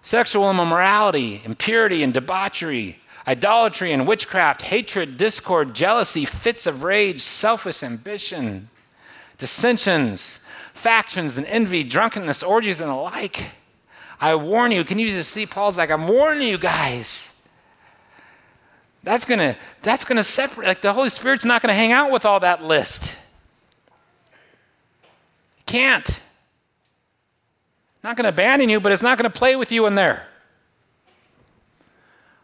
sexual 0.03 0.51
immorality, 0.51 1.43
impurity 1.45 2.03
and 2.03 2.15
debauchery, 2.15 2.99
idolatry 3.29 3.93
and 3.93 4.09
witchcraft, 4.09 4.63
hatred, 4.63 5.19
discord, 5.19 5.75
jealousy, 5.75 6.25
fits 6.25 6.67
of 6.67 6.83
rage, 6.83 7.21
selfish 7.21 7.83
ambition, 7.83 8.71
dissensions, 9.37 10.43
factions 10.73 11.37
and 11.37 11.47
envy, 11.47 11.85
drunkenness, 11.85 12.43
orgies, 12.43 12.81
and 12.81 12.91
the 12.91 12.95
like. 12.95 13.51
I 14.21 14.35
warn 14.35 14.71
you. 14.71 14.85
Can 14.85 14.99
you 14.99 15.11
just 15.11 15.31
see 15.31 15.47
Paul's 15.47 15.79
like, 15.79 15.91
I'm 15.91 16.07
warning 16.07 16.47
you 16.47 16.59
guys. 16.59 17.35
That's 19.03 19.25
gonna 19.25 19.57
that's 19.83 20.05
gonna 20.05 20.23
separate. 20.23 20.67
Like 20.67 20.83
the 20.83 20.93
Holy 20.93 21.09
Spirit's 21.09 21.47
not 21.47 21.63
gonna 21.63 21.75
hang 21.75 21.91
out 21.91 22.11
with 22.11 22.27
all 22.27 22.41
that 22.41 22.63
list. 22.63 23.17
Can't. 25.65 26.21
Not 28.05 28.17
gonna 28.17 28.29
abandon 28.29 28.69
you, 28.69 28.79
but 28.79 28.93
it's 28.93 29.03
not 29.03 29.17
gonna 29.17 29.31
play 29.31 29.57
with 29.57 29.73
you 29.73 29.87
in 29.87 29.95
there. 29.95 30.27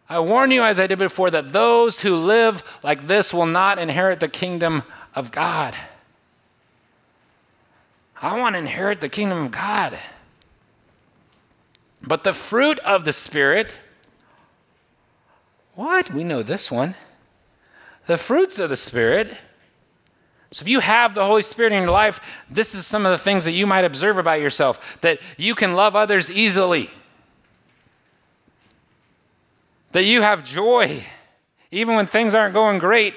I 0.09 0.21
warn 0.21 0.51
you, 0.51 0.63
as 0.63 0.79
I 0.79 0.87
did 0.87 0.99
before, 0.99 1.31
that 1.33 1.53
those 1.53 2.01
who 2.01 2.15
live 2.15 2.63
like 2.85 3.07
this 3.07 3.35
will 3.35 3.47
not 3.47 3.79
inherit 3.79 4.21
the 4.21 4.29
kingdom 4.29 4.85
of 5.15 5.33
God. 5.33 5.75
I 8.23 8.39
want 8.39 8.55
to 8.55 8.61
inherit 8.61 9.01
the 9.01 9.09
kingdom 9.09 9.47
of 9.47 9.51
God. 9.51 9.99
But 12.07 12.25
the 12.25 12.33
fruit 12.33 12.79
of 12.81 13.05
the 13.05 13.13
Spirit, 13.13 13.79
what? 15.75 16.13
We 16.13 16.25
know 16.25 16.43
this 16.43 16.71
one. 16.71 16.95
The 18.07 18.17
fruits 18.17 18.59
of 18.59 18.71
the 18.71 18.77
Spirit. 18.77 19.37
So 20.53 20.63
if 20.63 20.69
you 20.69 20.81
have 20.81 21.15
the 21.15 21.25
Holy 21.27 21.43
Spirit 21.43 21.73
in 21.73 21.83
your 21.83 21.91
life, 21.91 22.21
this 22.49 22.75
is 22.75 22.87
some 22.87 23.05
of 23.05 23.13
the 23.13 23.19
things 23.19 23.45
that 23.45 23.53
you 23.53 23.67
might 23.67 23.85
observe 23.85 24.17
about 24.19 24.41
yourself 24.41 24.99
that 25.01 25.19
you 25.37 25.55
can 25.55 25.75
love 25.75 25.97
others 25.97 26.31
easily, 26.31 26.91
that 29.93 30.05
you 30.05 30.23
have 30.23 30.45
joy. 30.45 31.03
Even 31.73 31.97
when 31.97 32.07
things 32.07 32.35
aren't 32.35 32.55
going 32.55 32.79
great, 32.79 33.15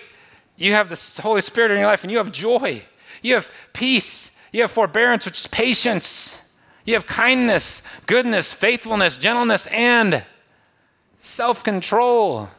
you 0.57 0.73
have 0.73 0.89
the 0.89 1.21
Holy 1.21 1.41
Spirit 1.41 1.71
in 1.71 1.77
your 1.77 1.87
life 1.87 2.03
and 2.03 2.11
you 2.11 2.17
have 2.17 2.31
joy. 2.31 2.83
You 3.21 3.35
have 3.35 3.51
peace. 3.73 4.35
You 4.51 4.61
have 4.61 4.71
forbearance, 4.71 5.25
which 5.25 5.37
is 5.37 5.47
patience. 5.47 6.48
You 6.89 6.95
have 6.95 7.05
kindness, 7.05 7.83
goodness, 8.07 8.51
faithfulness, 8.51 9.15
gentleness, 9.15 9.67
and 9.67 10.25
self 11.19 11.63
control. 11.63 12.49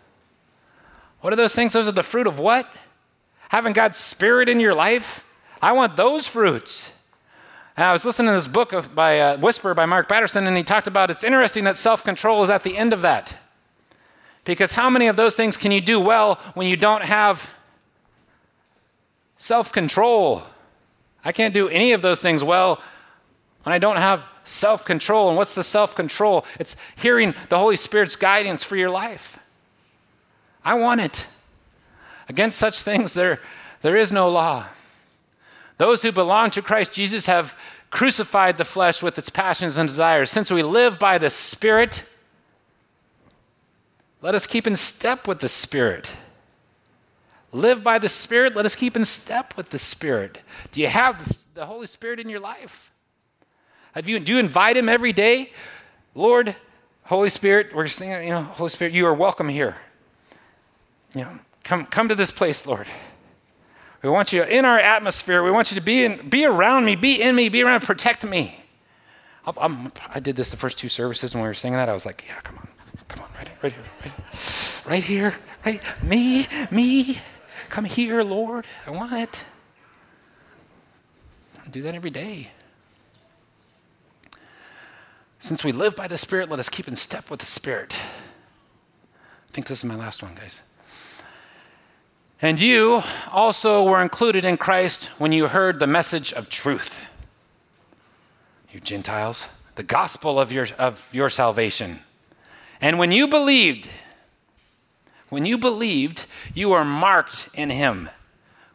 What 1.20 1.32
are 1.32 1.36
those 1.36 1.52
things? 1.52 1.72
Those 1.72 1.88
are 1.88 1.92
the 1.92 2.04
fruit 2.04 2.28
of 2.28 2.38
what? 2.38 2.72
Having 3.48 3.72
God's 3.72 3.96
Spirit 3.96 4.48
in 4.48 4.60
your 4.60 4.72
life? 4.72 5.26
I 5.60 5.72
want 5.72 5.96
those 5.96 6.28
fruits. 6.28 6.96
And 7.76 7.84
I 7.84 7.92
was 7.92 8.04
listening 8.04 8.28
to 8.28 8.34
this 8.34 8.46
book 8.46 8.72
by 8.94 9.18
uh, 9.18 9.36
Whisper 9.38 9.74
by 9.74 9.84
Mark 9.84 10.08
Batterson, 10.08 10.46
and 10.46 10.56
he 10.56 10.62
talked 10.62 10.86
about 10.86 11.10
it's 11.10 11.24
interesting 11.24 11.64
that 11.64 11.76
self 11.76 12.04
control 12.04 12.40
is 12.44 12.50
at 12.50 12.62
the 12.62 12.76
end 12.76 12.92
of 12.92 13.02
that. 13.02 13.36
Because 14.44 14.70
how 14.70 14.88
many 14.88 15.08
of 15.08 15.16
those 15.16 15.34
things 15.34 15.56
can 15.56 15.72
you 15.72 15.80
do 15.80 15.98
well 15.98 16.36
when 16.54 16.68
you 16.68 16.76
don't 16.76 17.02
have 17.02 17.50
self 19.38 19.72
control? 19.72 20.44
I 21.24 21.32
can't 21.32 21.52
do 21.52 21.68
any 21.68 21.90
of 21.90 22.00
those 22.00 22.20
things 22.20 22.44
well 22.44 22.80
when 23.62 23.73
I 23.73 23.79
don't 23.79 23.96
have 23.96 24.25
self 24.44 24.85
control. 24.85 25.29
And 25.29 25.37
what's 25.37 25.55
the 25.55 25.64
self 25.64 25.94
control? 25.94 26.44
It's 26.59 26.77
hearing 26.96 27.35
the 27.49 27.59
Holy 27.59 27.77
Spirit's 27.77 28.16
guidance 28.16 28.64
for 28.64 28.77
your 28.77 28.90
life. 28.90 29.38
I 30.64 30.75
want 30.75 31.01
it. 31.01 31.27
Against 32.29 32.59
such 32.59 32.83
things, 32.83 33.14
there, 33.14 33.40
there 33.83 33.96
is 33.96 34.12
no 34.12 34.29
law. 34.29 34.66
Those 35.79 36.03
who 36.03 36.12
belong 36.12 36.51
to 36.53 36.62
Christ 36.62 36.92
Jesus 36.92 37.27
have 37.27 37.57
crucified 37.90 38.57
the 38.57 38.64
flesh 38.64 39.03
with 39.03 39.18
its 39.18 39.31
passions 39.31 39.77
and 39.77 39.88
desires. 39.88 40.31
Since 40.31 40.51
we 40.51 40.62
live 40.62 40.99
by 40.99 41.18
the 41.18 41.31
Spirit, 41.31 42.05
let 44.23 44.35
us 44.35 44.46
keep 44.46 44.66
in 44.66 44.77
step 44.77 45.27
with 45.27 45.40
the 45.40 45.49
Spirit. 45.49 46.14
Live 47.53 47.83
by 47.83 47.99
the 47.99 48.09
Spirit, 48.09 48.55
let 48.55 48.64
us 48.64 48.77
keep 48.77 48.94
in 48.94 49.05
step 49.05 49.57
with 49.57 49.70
the 49.70 49.79
Spirit. 49.79 50.38
Do 50.70 50.81
you 50.81 50.87
have 50.87 51.44
the 51.55 51.66
Holy 51.66 51.87
Spirit 51.87 52.20
in 52.20 52.29
your 52.29 52.38
life? 52.38 52.92
Have 53.92 54.09
you, 54.09 54.20
do 54.20 54.35
you 54.35 54.38
invite 54.38 54.76
him 54.76 54.88
every 54.88 55.12
day? 55.12 55.53
Lord, 56.14 56.55
Holy 57.05 57.31
Spirit, 57.31 57.74
we're 57.74 57.87
saying, 57.87 58.29
you 58.29 58.35
know, 58.35 58.42
Holy 58.42 58.70
Spirit, 58.70 58.94
you 58.94 59.07
are 59.07 59.14
welcome 59.14 59.48
here. 59.48 59.76
You 61.14 61.22
know, 61.22 61.31
come, 61.64 61.87
come 61.87 62.09
to 62.09 62.14
this 62.14 62.31
place, 62.31 62.66
Lord. 62.66 62.87
We 64.03 64.09
want 64.09 64.33
you 64.33 64.42
in 64.42 64.64
our 64.64 64.79
atmosphere. 64.79 65.42
We 65.42 65.50
want 65.50 65.70
you 65.70 65.74
to 65.74 65.81
be, 65.81 66.05
in, 66.05 66.29
be 66.29 66.46
around 66.46 66.85
me, 66.85 66.96
be 66.96 67.20
in 67.20 67.35
me, 67.35 67.48
be 67.48 67.62
around, 67.62 67.83
protect 67.83 68.24
me. 68.24 68.57
I'm, 69.57 69.92
i 70.09 70.20
did 70.20 70.37
this 70.37 70.50
the 70.50 70.57
first 70.57 70.79
two 70.79 70.88
services 70.88 71.35
when 71.35 71.42
we 71.42 71.48
were 71.48 71.55
singing 71.55 71.76
that. 71.76 71.88
I 71.88 71.92
was 71.92 72.07
like, 72.07 72.24
yeah, 72.29 72.40
come 72.40 72.59
on, 72.59 72.68
come 73.09 73.24
on, 73.24 73.31
right 73.37 73.48
in. 73.48 73.55
right 73.62 73.72
here, 73.72 73.85
right, 74.05 74.87
right 74.87 75.05
here, 75.05 75.35
right. 75.64 76.05
Me, 76.05 76.46
me. 76.70 77.18
Come 77.68 77.85
here, 77.85 78.22
Lord. 78.22 78.66
I 78.87 78.90
want 78.90 79.12
it. 79.12 79.44
I 81.64 81.70
do 81.70 81.83
that 81.83 81.94
every 81.94 82.11
day. 82.11 82.50
Since 85.40 85.64
we 85.64 85.72
live 85.72 85.96
by 85.96 86.07
the 86.07 86.18
Spirit, 86.18 86.50
let 86.50 86.59
us 86.59 86.68
keep 86.68 86.87
in 86.87 86.94
step 86.94 87.31
with 87.31 87.40
the 87.40 87.46
Spirit. 87.46 87.96
I 87.96 89.53
think 89.53 89.66
this 89.66 89.79
is 89.79 89.85
my 89.87 89.96
last 89.96 90.22
one, 90.22 90.35
guys. 90.35 90.61
And 92.42 92.61
you 92.61 93.03
also 93.33 93.83
were 93.83 94.03
included 94.03 94.44
in 94.44 94.59
Christ 94.59 95.07
when 95.18 95.33
you 95.33 95.48
heard 95.48 95.79
the 95.79 95.87
message 95.87 96.33
of 96.35 96.48
truth. 96.48 97.11
You 98.70 98.81
Gentiles, 98.81 99.48
the 99.74 99.83
gospel 99.83 100.38
of 100.38 100.53
your, 100.53 100.66
of 100.79 101.09
your 101.11 101.31
salvation. 101.31 102.00
And 102.81 102.98
when 102.98 103.11
you 103.11 103.26
believed, 103.26 103.88
when 105.31 105.46
you 105.46 105.59
believed, 105.59 106.26
you 106.55 106.68
were 106.68 106.85
marked 106.85 107.48
in 107.55 107.70
him 107.70 108.11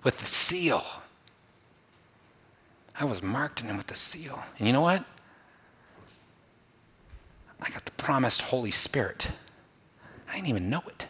with 0.03 0.17
the 0.17 0.25
seal. 0.25 0.83
I 2.99 3.05
was 3.05 3.21
marked 3.21 3.61
in 3.61 3.69
him 3.69 3.77
with 3.77 3.87
the 3.87 3.95
seal. 3.95 4.43
And 4.57 4.67
you 4.67 4.73
know 4.73 4.81
what? 4.81 5.03
I 7.61 7.69
got 7.69 7.85
the 7.85 7.91
promised 7.91 8.41
Holy 8.41 8.71
Spirit. 8.71 9.31
I 10.29 10.35
didn't 10.35 10.49
even 10.49 10.69
know 10.69 10.83
it. 10.87 11.07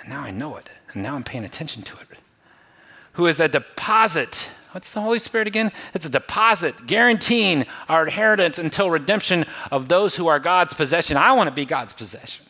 And 0.00 0.08
now 0.08 0.20
I 0.20 0.30
know 0.30 0.56
it. 0.56 0.68
And 0.92 1.02
now 1.02 1.14
I'm 1.14 1.24
paying 1.24 1.44
attention 1.44 1.82
to 1.82 1.96
it. 1.98 2.18
Who 3.14 3.26
is 3.26 3.40
a 3.40 3.48
deposit. 3.48 4.50
What's 4.72 4.90
the 4.90 5.00
Holy 5.00 5.18
Spirit 5.18 5.46
again? 5.46 5.72
It's 5.94 6.06
a 6.06 6.10
deposit 6.10 6.86
guaranteeing 6.86 7.66
our 7.88 8.04
inheritance 8.04 8.58
until 8.58 8.90
redemption 8.90 9.44
of 9.70 9.88
those 9.88 10.16
who 10.16 10.28
are 10.28 10.38
God's 10.38 10.72
possession. 10.72 11.16
I 11.16 11.32
want 11.32 11.48
to 11.48 11.54
be 11.54 11.64
God's 11.64 11.92
possession. 11.92 12.46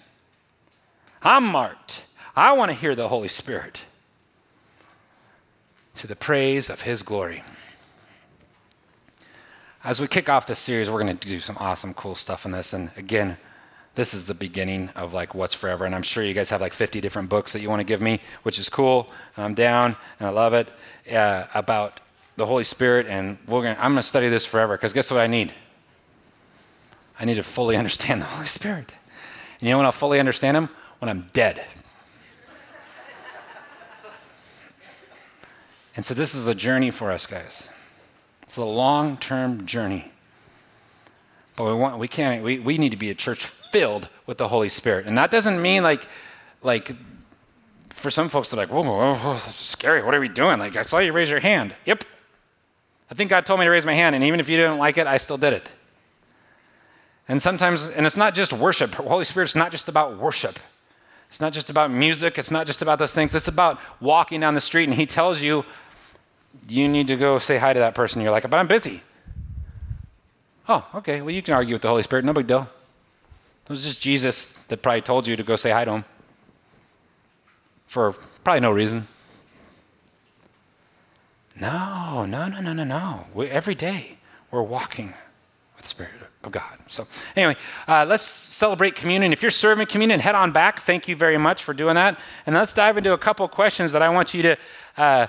I'm 1.22 1.44
marked. 1.44 2.04
I 2.36 2.52
want 2.52 2.70
to 2.70 2.76
hear 2.76 2.94
the 2.94 3.08
Holy 3.08 3.28
Spirit 3.28 3.82
to 5.94 6.06
the 6.06 6.16
praise 6.16 6.70
of 6.70 6.82
His 6.82 7.02
glory. 7.02 7.42
As 9.82 9.98
we 9.98 10.06
kick 10.06 10.28
off 10.28 10.46
this 10.46 10.58
series, 10.58 10.90
we're 10.90 11.00
going 11.00 11.16
to 11.16 11.28
do 11.28 11.40
some 11.40 11.56
awesome, 11.58 11.94
cool 11.94 12.14
stuff 12.14 12.44
in 12.44 12.52
this. 12.52 12.74
And 12.74 12.90
again, 12.98 13.38
this 13.94 14.12
is 14.12 14.26
the 14.26 14.34
beginning 14.34 14.90
of 14.90 15.14
like 15.14 15.34
what's 15.34 15.54
forever. 15.54 15.86
And 15.86 15.94
I'm 15.94 16.02
sure 16.02 16.22
you 16.22 16.34
guys 16.34 16.50
have 16.50 16.60
like 16.60 16.74
50 16.74 17.00
different 17.00 17.30
books 17.30 17.54
that 17.54 17.60
you 17.60 17.70
want 17.70 17.80
to 17.80 17.84
give 17.84 18.02
me, 18.02 18.20
which 18.42 18.58
is 18.58 18.68
cool. 18.68 19.08
And 19.36 19.44
I'm 19.44 19.54
down 19.54 19.96
and 20.18 20.28
I 20.28 20.32
love 20.32 20.52
it 20.52 20.68
uh, 21.10 21.46
about 21.54 22.00
the 22.36 22.44
Holy 22.44 22.62
Spirit. 22.62 23.06
And 23.06 23.38
we're 23.48 23.62
gonna, 23.62 23.76
I'm 23.78 23.92
going 23.92 23.96
to 23.96 24.02
study 24.02 24.28
this 24.28 24.44
forever 24.44 24.76
because 24.76 24.92
guess 24.92 25.10
what 25.10 25.20
I 25.20 25.26
need? 25.26 25.50
I 27.18 27.24
need 27.24 27.36
to 27.36 27.42
fully 27.42 27.76
understand 27.78 28.20
the 28.20 28.26
Holy 28.26 28.46
Spirit. 28.46 28.92
And 29.60 29.66
you 29.66 29.70
know 29.70 29.78
when 29.78 29.86
I'll 29.86 29.92
fully 29.92 30.20
understand 30.20 30.58
Him? 30.58 30.68
When 30.98 31.08
I'm 31.08 31.22
dead. 31.32 31.64
and 35.96 36.04
so 36.04 36.12
this 36.12 36.34
is 36.34 36.46
a 36.48 36.54
journey 36.54 36.90
for 36.90 37.10
us, 37.10 37.24
guys. 37.24 37.70
It's 38.50 38.56
a 38.56 38.64
long 38.64 39.16
term 39.16 39.64
journey. 39.64 40.10
But 41.54 41.66
we 41.66 41.74
want 41.74 42.00
we 42.00 42.08
can't 42.08 42.42
we, 42.42 42.58
we 42.58 42.78
need 42.78 42.88
to 42.88 42.96
be 42.96 43.08
a 43.08 43.14
church 43.14 43.44
filled 43.44 44.08
with 44.26 44.38
the 44.38 44.48
Holy 44.48 44.68
Spirit. 44.68 45.06
And 45.06 45.16
that 45.18 45.30
doesn't 45.30 45.62
mean 45.62 45.84
like, 45.84 46.08
like, 46.60 46.90
for 47.90 48.10
some 48.10 48.28
folks, 48.28 48.48
they're 48.48 48.58
like, 48.58 48.68
whoa, 48.68 48.82
whoa, 48.82 49.14
whoa, 49.14 49.36
scary. 49.36 50.02
What 50.02 50.16
are 50.16 50.20
we 50.20 50.26
doing? 50.26 50.58
Like, 50.58 50.74
I 50.74 50.82
saw 50.82 50.98
you 50.98 51.12
raise 51.12 51.30
your 51.30 51.38
hand. 51.38 51.76
Yep. 51.86 52.02
I 53.08 53.14
think 53.14 53.30
God 53.30 53.46
told 53.46 53.60
me 53.60 53.66
to 53.66 53.70
raise 53.70 53.86
my 53.86 53.94
hand, 53.94 54.16
and 54.16 54.24
even 54.24 54.40
if 54.40 54.50
you 54.50 54.56
didn't 54.56 54.78
like 54.78 54.98
it, 54.98 55.06
I 55.06 55.18
still 55.18 55.38
did 55.38 55.52
it. 55.52 55.70
And 57.28 57.40
sometimes, 57.40 57.86
and 57.86 58.04
it's 58.04 58.16
not 58.16 58.34
just 58.34 58.52
worship. 58.52 58.96
Holy 58.96 59.24
Spirit's 59.24 59.54
not 59.54 59.70
just 59.70 59.88
about 59.88 60.18
worship. 60.18 60.58
It's 61.28 61.40
not 61.40 61.52
just 61.52 61.70
about 61.70 61.92
music. 61.92 62.36
It's 62.36 62.50
not 62.50 62.66
just 62.66 62.82
about 62.82 62.98
those 62.98 63.14
things. 63.14 63.32
It's 63.32 63.46
about 63.46 63.78
walking 64.00 64.40
down 64.40 64.56
the 64.56 64.60
street, 64.60 64.88
and 64.88 64.94
He 64.94 65.06
tells 65.06 65.40
you, 65.40 65.64
you 66.68 66.88
need 66.88 67.06
to 67.08 67.16
go 67.16 67.38
say 67.38 67.58
hi 67.58 67.72
to 67.72 67.80
that 67.80 67.94
person. 67.94 68.22
You're 68.22 68.30
like, 68.30 68.48
but 68.48 68.54
I'm 68.54 68.68
busy. 68.68 69.02
Oh, 70.68 70.86
okay. 70.94 71.20
Well, 71.20 71.34
you 71.34 71.42
can 71.42 71.54
argue 71.54 71.74
with 71.74 71.82
the 71.82 71.88
Holy 71.88 72.02
Spirit. 72.02 72.24
No 72.24 72.32
big 72.32 72.46
deal. 72.46 72.68
It 73.64 73.70
was 73.70 73.84
just 73.84 74.00
Jesus 74.00 74.52
that 74.64 74.82
probably 74.82 75.00
told 75.00 75.26
you 75.26 75.36
to 75.36 75.42
go 75.42 75.56
say 75.56 75.70
hi 75.70 75.84
to 75.84 75.92
him 75.92 76.04
for 77.86 78.12
probably 78.44 78.60
no 78.60 78.70
reason. 78.70 79.06
No, 81.60 82.24
no, 82.24 82.48
no, 82.48 82.60
no, 82.60 82.72
no, 82.72 82.84
no. 82.84 83.26
We, 83.34 83.48
every 83.48 83.74
day 83.74 84.16
we're 84.50 84.62
walking 84.62 85.08
with 85.76 85.82
the 85.82 85.88
Spirit 85.88 86.12
of 86.42 86.52
God. 86.52 86.78
So, 86.88 87.06
anyway, 87.36 87.56
uh, 87.86 88.06
let's 88.08 88.22
celebrate 88.22 88.94
communion. 88.94 89.32
If 89.32 89.42
you're 89.42 89.50
serving 89.50 89.88
communion, 89.88 90.20
head 90.20 90.34
on 90.34 90.52
back. 90.52 90.78
Thank 90.80 91.08
you 91.08 91.16
very 91.16 91.36
much 91.36 91.64
for 91.64 91.74
doing 91.74 91.96
that. 91.96 92.18
And 92.46 92.54
let's 92.54 92.72
dive 92.72 92.96
into 92.96 93.12
a 93.12 93.18
couple 93.18 93.46
questions 93.48 93.92
that 93.92 94.02
I 94.02 94.08
want 94.08 94.34
you 94.34 94.42
to. 94.42 94.56
Uh, 94.96 95.26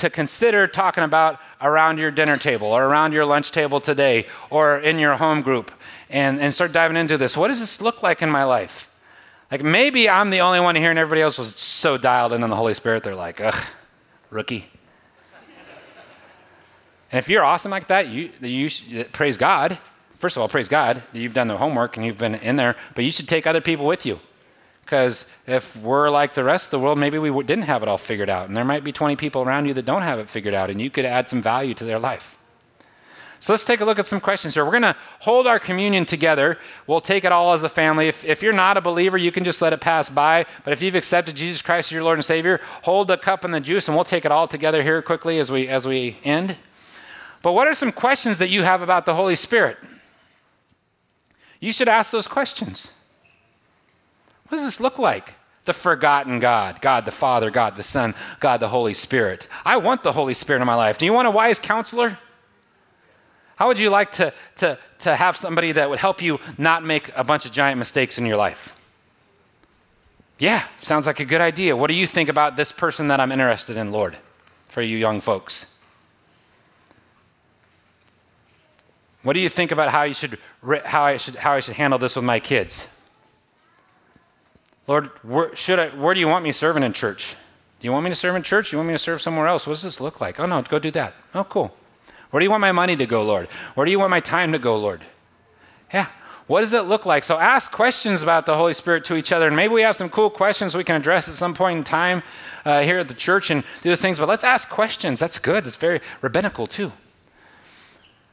to 0.00 0.10
consider 0.10 0.66
talking 0.66 1.04
about 1.04 1.40
around 1.60 1.98
your 1.98 2.10
dinner 2.10 2.38
table 2.38 2.68
or 2.68 2.84
around 2.84 3.12
your 3.12 3.26
lunch 3.26 3.52
table 3.52 3.80
today 3.80 4.26
or 4.48 4.78
in 4.78 4.98
your 4.98 5.16
home 5.16 5.42
group 5.42 5.70
and, 6.08 6.40
and 6.40 6.54
start 6.54 6.72
diving 6.72 6.96
into 6.96 7.18
this. 7.18 7.36
What 7.36 7.48
does 7.48 7.60
this 7.60 7.80
look 7.80 8.02
like 8.02 8.22
in 8.22 8.30
my 8.30 8.44
life? 8.44 8.90
Like 9.50 9.62
maybe 9.62 10.08
I'm 10.08 10.30
the 10.30 10.40
only 10.40 10.60
one 10.60 10.74
here 10.74 10.90
and 10.90 10.98
everybody 10.98 11.20
else 11.20 11.38
was 11.38 11.54
so 11.54 11.98
dialed 11.98 12.32
in 12.32 12.42
on 12.42 12.50
the 12.50 12.56
Holy 12.56 12.72
Spirit, 12.72 13.02
they're 13.02 13.14
like, 13.14 13.40
ugh, 13.40 13.62
rookie. 14.30 14.66
And 17.12 17.18
if 17.18 17.28
you're 17.28 17.44
awesome 17.44 17.70
like 17.70 17.88
that, 17.88 18.08
you, 18.08 18.30
you 18.40 18.70
uh, 19.00 19.04
praise 19.12 19.36
God. 19.36 19.78
First 20.14 20.36
of 20.36 20.42
all, 20.42 20.48
praise 20.48 20.68
God 20.68 21.02
that 21.12 21.18
you've 21.18 21.34
done 21.34 21.48
the 21.48 21.56
homework 21.56 21.96
and 21.96 22.06
you've 22.06 22.18
been 22.18 22.36
in 22.36 22.56
there, 22.56 22.76
but 22.94 23.04
you 23.04 23.10
should 23.10 23.28
take 23.28 23.46
other 23.46 23.60
people 23.60 23.84
with 23.84 24.06
you. 24.06 24.20
Because 24.90 25.24
if 25.46 25.76
we're 25.76 26.10
like 26.10 26.34
the 26.34 26.42
rest 26.42 26.66
of 26.66 26.70
the 26.72 26.80
world, 26.80 26.98
maybe 26.98 27.16
we 27.16 27.30
didn't 27.44 27.66
have 27.66 27.84
it 27.84 27.88
all 27.88 27.96
figured 27.96 28.28
out. 28.28 28.48
And 28.48 28.56
there 28.56 28.64
might 28.64 28.82
be 28.82 28.90
20 28.90 29.14
people 29.14 29.42
around 29.42 29.66
you 29.66 29.74
that 29.74 29.84
don't 29.84 30.02
have 30.02 30.18
it 30.18 30.28
figured 30.28 30.52
out, 30.52 30.68
and 30.68 30.80
you 30.80 30.90
could 30.90 31.04
add 31.04 31.28
some 31.28 31.40
value 31.40 31.74
to 31.74 31.84
their 31.84 32.00
life. 32.00 32.36
So 33.38 33.52
let's 33.52 33.64
take 33.64 33.80
a 33.80 33.84
look 33.84 34.00
at 34.00 34.08
some 34.08 34.18
questions 34.18 34.54
here. 34.54 34.64
We're 34.64 34.72
going 34.72 34.82
to 34.82 34.96
hold 35.20 35.46
our 35.46 35.60
communion 35.60 36.06
together. 36.06 36.58
We'll 36.88 37.00
take 37.00 37.22
it 37.22 37.30
all 37.30 37.54
as 37.54 37.62
a 37.62 37.68
family. 37.68 38.08
If, 38.08 38.24
if 38.24 38.42
you're 38.42 38.52
not 38.52 38.76
a 38.76 38.80
believer, 38.80 39.16
you 39.16 39.30
can 39.30 39.44
just 39.44 39.62
let 39.62 39.72
it 39.72 39.80
pass 39.80 40.08
by. 40.08 40.44
But 40.64 40.72
if 40.72 40.82
you've 40.82 40.96
accepted 40.96 41.36
Jesus 41.36 41.62
Christ 41.62 41.92
as 41.92 41.92
your 41.92 42.02
Lord 42.02 42.18
and 42.18 42.24
Savior, 42.24 42.60
hold 42.82 43.06
the 43.06 43.16
cup 43.16 43.44
and 43.44 43.54
the 43.54 43.60
juice, 43.60 43.86
and 43.86 43.96
we'll 43.96 44.02
take 44.02 44.24
it 44.24 44.32
all 44.32 44.48
together 44.48 44.82
here 44.82 45.02
quickly 45.02 45.38
as 45.38 45.52
we, 45.52 45.68
as 45.68 45.86
we 45.86 46.16
end. 46.24 46.56
But 47.42 47.52
what 47.52 47.68
are 47.68 47.74
some 47.74 47.92
questions 47.92 48.38
that 48.38 48.50
you 48.50 48.62
have 48.62 48.82
about 48.82 49.06
the 49.06 49.14
Holy 49.14 49.36
Spirit? 49.36 49.78
You 51.60 51.70
should 51.70 51.86
ask 51.86 52.10
those 52.10 52.26
questions. 52.26 52.92
What 54.50 54.58
does 54.58 54.66
this 54.66 54.80
look 54.80 54.98
like? 54.98 55.34
The 55.64 55.72
forgotten 55.72 56.40
God, 56.40 56.80
God 56.80 57.04
the 57.04 57.12
Father, 57.12 57.52
God 57.52 57.76
the 57.76 57.84
Son, 57.84 58.16
God 58.40 58.58
the 58.58 58.68
Holy 58.68 58.94
Spirit. 58.94 59.46
I 59.64 59.76
want 59.76 60.02
the 60.02 60.10
Holy 60.10 60.34
Spirit 60.34 60.60
in 60.60 60.66
my 60.66 60.74
life. 60.74 60.98
Do 60.98 61.06
you 61.06 61.12
want 61.12 61.28
a 61.28 61.30
wise 61.30 61.60
counselor? 61.60 62.18
How 63.54 63.68
would 63.68 63.78
you 63.78 63.90
like 63.90 64.10
to, 64.12 64.32
to, 64.56 64.76
to 65.00 65.14
have 65.14 65.36
somebody 65.36 65.70
that 65.70 65.88
would 65.88 66.00
help 66.00 66.20
you 66.20 66.40
not 66.58 66.82
make 66.82 67.12
a 67.14 67.22
bunch 67.22 67.46
of 67.46 67.52
giant 67.52 67.78
mistakes 67.78 68.18
in 68.18 68.26
your 68.26 68.36
life? 68.36 68.74
Yeah, 70.40 70.64
sounds 70.82 71.06
like 71.06 71.20
a 71.20 71.24
good 71.24 71.40
idea. 71.40 71.76
What 71.76 71.86
do 71.86 71.94
you 71.94 72.08
think 72.08 72.28
about 72.28 72.56
this 72.56 72.72
person 72.72 73.06
that 73.08 73.20
I'm 73.20 73.30
interested 73.30 73.76
in, 73.76 73.92
Lord, 73.92 74.16
for 74.68 74.82
you 74.82 74.96
young 74.96 75.20
folks? 75.20 75.76
What 79.22 79.34
do 79.34 79.40
you 79.40 79.50
think 79.50 79.70
about 79.70 79.90
how, 79.90 80.02
you 80.02 80.14
should, 80.14 80.38
how, 80.84 81.02
I, 81.02 81.18
should, 81.18 81.36
how 81.36 81.52
I 81.52 81.60
should 81.60 81.76
handle 81.76 82.00
this 82.00 82.16
with 82.16 82.24
my 82.24 82.40
kids? 82.40 82.88
Lord, 84.90 85.06
where, 85.22 85.54
should 85.54 85.78
I, 85.78 85.90
where 85.90 86.14
do 86.14 86.18
you 86.18 86.26
want 86.26 86.42
me 86.42 86.50
serving 86.50 86.82
in 86.82 86.92
church? 86.92 87.36
Do 87.78 87.86
you 87.86 87.92
want 87.92 88.02
me 88.02 88.10
to 88.10 88.16
serve 88.16 88.34
in 88.34 88.42
church? 88.42 88.70
Do 88.70 88.74
you 88.74 88.78
want 88.78 88.88
me 88.88 88.94
to 88.94 88.98
serve 88.98 89.22
somewhere 89.22 89.46
else? 89.46 89.64
What 89.64 89.74
does 89.74 89.84
this 89.84 90.00
look 90.00 90.20
like? 90.20 90.40
Oh, 90.40 90.46
no, 90.46 90.60
go 90.62 90.80
do 90.80 90.90
that. 90.90 91.14
Oh, 91.32 91.44
cool. 91.44 91.72
Where 92.32 92.40
do 92.40 92.44
you 92.44 92.50
want 92.50 92.60
my 92.60 92.72
money 92.72 92.96
to 92.96 93.06
go, 93.06 93.22
Lord? 93.22 93.46
Where 93.76 93.84
do 93.84 93.92
you 93.92 94.00
want 94.00 94.10
my 94.10 94.18
time 94.18 94.50
to 94.50 94.58
go, 94.58 94.76
Lord? 94.76 95.02
Yeah. 95.94 96.08
What 96.48 96.62
does 96.62 96.72
it 96.72 96.86
look 96.86 97.06
like? 97.06 97.22
So 97.22 97.38
ask 97.38 97.70
questions 97.70 98.24
about 98.24 98.46
the 98.46 98.56
Holy 98.56 98.74
Spirit 98.74 99.04
to 99.04 99.14
each 99.14 99.30
other. 99.30 99.46
And 99.46 99.54
maybe 99.54 99.72
we 99.72 99.82
have 99.82 99.94
some 99.94 100.08
cool 100.08 100.28
questions 100.28 100.76
we 100.76 100.82
can 100.82 100.96
address 100.96 101.28
at 101.28 101.36
some 101.36 101.54
point 101.54 101.78
in 101.78 101.84
time 101.84 102.24
uh, 102.64 102.80
here 102.80 102.98
at 102.98 103.06
the 103.06 103.14
church 103.14 103.52
and 103.52 103.62
do 103.82 103.90
those 103.90 104.00
things. 104.00 104.18
But 104.18 104.26
let's 104.26 104.42
ask 104.42 104.68
questions. 104.68 105.20
That's 105.20 105.38
good. 105.38 105.62
That's 105.62 105.76
very 105.76 106.00
rabbinical, 106.20 106.66
too. 106.66 106.90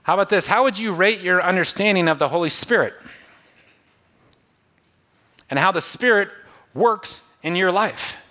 How 0.01 0.15
about 0.15 0.29
this? 0.29 0.47
How 0.47 0.63
would 0.63 0.79
you 0.79 0.91
rate 0.91 1.21
your 1.21 1.39
understanding 1.39 2.07
of 2.07 2.17
the 2.17 2.29
Holy 2.29 2.49
Spirit? 2.49 2.95
And 5.51 5.59
how 5.59 5.71
the 5.71 5.81
Spirit 5.81 6.29
works 6.77 7.21
in 7.43 7.55
your 7.55 7.71
life? 7.71 8.23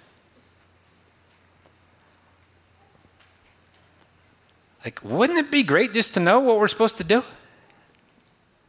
Like, 4.85 5.01
wouldn't 5.03 5.39
it 5.39 5.51
be 5.51 5.65
great 5.65 5.93
just 5.93 6.15
to 6.15 6.21
know 6.21 6.39
what 6.39 6.59
we're 6.59 6.69
supposed 6.69 6.97
to 6.99 7.05
do? 7.05 7.25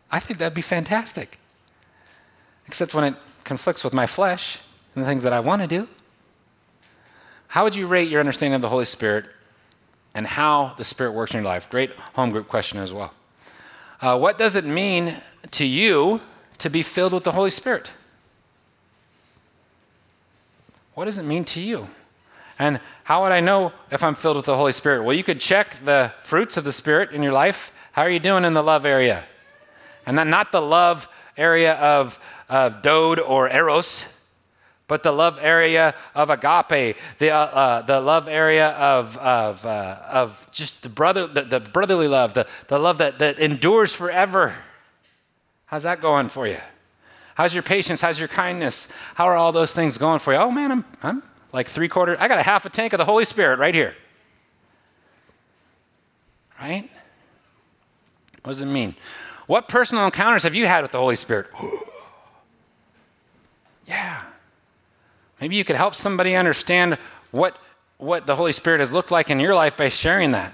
I 0.10 0.20
think 0.20 0.40
that'd 0.40 0.56
be 0.56 0.64
fantastic. 0.64 1.38
Except 2.66 2.96
when 2.96 3.04
it 3.04 3.16
conflicts 3.44 3.84
with 3.84 3.94
my 3.94 4.08
flesh 4.08 4.58
and 4.96 5.04
the 5.04 5.08
things 5.08 5.24
that 5.24 5.32
I 5.32 5.40
want 5.40 5.62
to 5.62 5.68
do. 5.68 5.88
How 7.50 7.64
would 7.64 7.76
you 7.76 7.86
rate 7.88 8.10
your 8.10 8.20
understanding 8.20 8.56
of 8.56 8.62
the 8.62 8.70
Holy 8.70 8.86
Spirit 8.86 9.26
and 10.16 10.26
how 10.26 10.74
the 10.78 10.84
Spirit 10.84 11.12
works 11.12 11.34
in 11.34 11.42
your 11.42 11.46
life? 11.46 11.70
Great 11.70 11.92
home 12.16 12.32
group 12.32 12.48
question 12.48 12.80
as 12.80 12.92
well. 12.92 13.14
Uh, 14.02 14.18
what 14.18 14.38
does 14.38 14.56
it 14.56 14.66
mean 14.66 15.14
to 15.52 15.66
you 15.66 16.20
to 16.58 16.70
be 16.70 16.82
filled 16.82 17.14
with 17.14 17.24
the 17.24 17.32
Holy 17.32 17.52
Spirit? 17.52 17.92
What 20.98 21.06
does 21.06 21.20
it 21.20 21.26
mean 21.26 21.46
to 21.46 21.62
you? 21.62 21.88
And 22.58 22.80
how 23.04 23.22
would 23.22 23.32
I 23.32 23.40
know 23.40 23.72
if 23.92 24.04
I'm 24.04 24.16
filled 24.16 24.36
with 24.36 24.48
the 24.48 24.58
Holy 24.58 24.74
Spirit? 24.74 25.04
Well, 25.04 25.16
you 25.16 25.24
could 25.24 25.40
check 25.40 25.78
the 25.86 26.12
fruits 26.24 26.58
of 26.58 26.64
the 26.64 26.72
Spirit 26.72 27.12
in 27.12 27.22
your 27.22 27.34
life. 27.34 27.72
How 27.92 28.02
are 28.02 28.10
you 28.10 28.18
doing 28.18 28.44
in 28.44 28.56
the 28.56 28.64
love 28.64 28.84
area? 28.84 29.24
And 30.08 30.18
then 30.18 30.32
not 30.32 30.52
the 30.52 30.60
love 30.60 31.08
area 31.38 31.76
of, 31.76 32.20
of 32.50 32.82
dode 32.82 33.20
or 33.20 33.48
eros, 33.48 34.12
but 34.88 35.04
the 35.04 35.12
love 35.12 35.38
area 35.40 35.94
of 36.16 36.32
agape, 36.32 36.98
the, 37.20 37.30
uh, 37.30 37.38
uh, 37.38 37.82
the 37.84 38.02
love 38.02 38.28
area 38.28 38.70
of, 38.70 39.18
of, 39.18 39.64
uh, 39.68 40.00
of 40.10 40.50
just 40.52 40.82
the, 40.82 40.90
brother, 40.90 41.28
the, 41.28 41.44
the 41.44 41.60
brotherly 41.60 42.08
love, 42.08 42.34
the, 42.34 42.48
the 42.70 42.80
love 42.80 42.98
that, 42.98 43.20
that 43.20 43.38
endures 43.38 43.94
forever. 43.94 44.56
How's 45.68 45.84
that 45.84 46.02
going 46.02 46.30
for 46.30 46.48
you? 46.48 46.58
How's 47.38 47.54
your 47.54 47.62
patience? 47.62 48.02
How's 48.02 48.18
your 48.18 48.30
kindness? 48.30 48.88
How 49.14 49.26
are 49.26 49.36
all 49.36 49.52
those 49.52 49.72
things 49.72 50.00
going 50.00 50.18
for 50.18 50.34
you? 50.34 50.40
Oh 50.40 50.50
man, 50.50 50.72
I'm, 50.72 50.86
I'm 51.04 51.24
like 51.54 51.68
three 51.68 51.88
quarters, 51.88 52.18
I 52.20 52.28
got 52.28 52.40
a 52.40 52.44
half 52.44 52.66
a 52.66 52.70
tank 52.70 52.94
of 52.94 52.98
the 52.98 53.06
Holy 53.06 53.26
Spirit 53.26 53.60
right 53.60 53.76
here. 53.76 53.96
Right? 56.60 56.90
What 58.42 58.54
does 58.54 58.64
it 58.64 58.66
mean? 58.66 58.96
What 59.46 59.68
personal 59.68 60.06
encounters 60.06 60.42
have 60.42 60.56
you 60.56 60.66
had 60.66 60.82
with 60.82 60.92
the 60.92 60.98
Holy 60.98 61.16
Spirit? 61.16 61.46
yeah. 63.88 64.24
Maybe 65.40 65.58
you 65.58 65.64
could 65.64 65.76
help 65.76 65.94
somebody 65.94 66.36
understand 66.36 66.98
what, 67.30 67.56
what 68.00 68.26
the 68.26 68.36
Holy 68.36 68.52
Spirit 68.52 68.80
has 68.80 68.92
looked 68.92 69.12
like 69.12 69.30
in 69.30 69.40
your 69.40 69.54
life 69.54 69.78
by 69.78 69.90
sharing 69.90 70.32
that. 70.32 70.54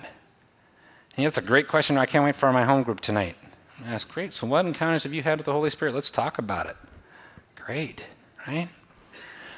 And 1.15 1.25
that's 1.25 1.37
a 1.37 1.41
great 1.41 1.69
question. 1.69 1.97
I 1.97 2.07
can't 2.07 2.25
wait 2.25 2.35
for 2.35 2.51
my 2.51 2.65
home 2.65 2.83
group 2.83 2.99
tonight. 2.99 3.37
Ask, 3.85 4.13
great. 4.13 4.33
So, 4.33 4.47
what 4.47 4.65
encounters 4.65 5.03
have 5.03 5.13
you 5.13 5.23
had 5.23 5.39
with 5.39 5.45
the 5.45 5.51
Holy 5.51 5.69
Spirit? 5.69 5.93
Let's 5.93 6.11
talk 6.11 6.37
about 6.37 6.67
it. 6.67 6.77
Great, 7.55 8.05
right? 8.47 8.69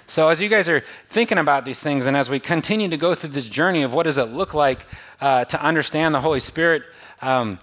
So, 0.07 0.30
as 0.30 0.39
you 0.39 0.49
guys 0.49 0.70
are 0.70 0.84
thinking 1.07 1.38
about 1.38 1.66
these 1.66 1.80
things, 1.80 2.05
and 2.05 2.16
as 2.16 2.30
we 2.30 2.39
continue 2.39 2.89
to 2.89 2.97
go 2.97 3.16
through 3.16 3.32
this 3.32 3.49
journey 3.49 3.84
of 3.84 3.93
what 3.93 4.03
does 4.03 4.18
it 4.18 4.26
look 4.26 4.53
like 4.53 4.86
uh, 5.20 5.45
to 5.45 5.61
understand 5.61 6.16
the 6.16 6.22
Holy 6.22 6.39
Spirit, 6.39 6.84
um, 7.22 7.59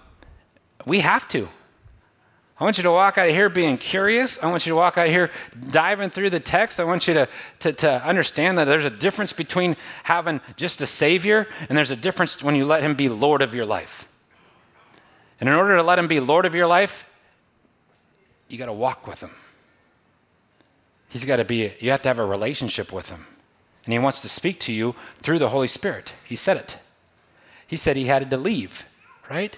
we 0.85 0.99
have 0.99 1.27
to. 1.29 1.47
I 2.59 2.63
want 2.63 2.77
you 2.77 2.83
to 2.83 2.91
walk 2.91 3.17
out 3.17 3.27
of 3.27 3.33
here 3.33 3.49
being 3.49 3.77
curious. 3.77 4.41
I 4.41 4.49
want 4.49 4.65
you 4.65 4.71
to 4.71 4.75
walk 4.75 4.97
out 4.97 5.07
of 5.07 5.11
here 5.11 5.31
diving 5.71 6.09
through 6.09 6.29
the 6.29 6.39
text. 6.39 6.79
I 6.79 6.83
want 6.83 7.07
you 7.07 7.13
to, 7.15 7.27
to, 7.61 7.73
to, 7.73 8.05
understand 8.05 8.57
that 8.57 8.65
there's 8.65 8.85
a 8.85 8.89
difference 8.89 9.33
between 9.33 9.75
having 10.03 10.39
just 10.55 10.81
a 10.81 10.87
Savior 10.87 11.47
and 11.67 11.77
there's 11.77 11.91
a 11.91 11.95
difference 11.95 12.43
when 12.43 12.55
you 12.55 12.65
let 12.65 12.83
Him 12.83 12.93
be 12.93 13.09
Lord 13.09 13.41
of 13.41 13.55
your 13.55 13.65
life. 13.65 14.07
And 15.39 15.49
in 15.49 15.55
order 15.55 15.75
to 15.75 15.83
let 15.83 15.99
Him 15.99 16.07
be 16.07 16.19
Lord 16.19 16.45
of 16.45 16.55
your 16.55 16.67
life, 16.67 17.09
you 18.47 18.57
got 18.57 18.67
to 18.67 18.73
walk 18.73 19.07
with 19.07 19.21
Him. 19.21 19.31
He's 21.09 21.25
got 21.25 21.37
to 21.37 21.45
be, 21.45 21.73
you 21.79 21.91
have 21.91 22.01
to 22.01 22.07
have 22.07 22.19
a 22.19 22.25
relationship 22.25 22.91
with 22.91 23.09
Him. 23.09 23.25
And 23.85 23.93
He 23.93 23.99
wants 23.99 24.19
to 24.21 24.29
speak 24.29 24.59
to 24.61 24.73
you 24.73 24.95
through 25.21 25.39
the 25.39 25.49
Holy 25.49 25.67
Spirit. 25.67 26.13
He 26.23 26.35
said 26.35 26.57
it. 26.57 26.77
He 27.67 27.77
said 27.77 27.97
He 27.97 28.05
had 28.05 28.29
to 28.29 28.37
leave, 28.37 28.85
right? 29.29 29.57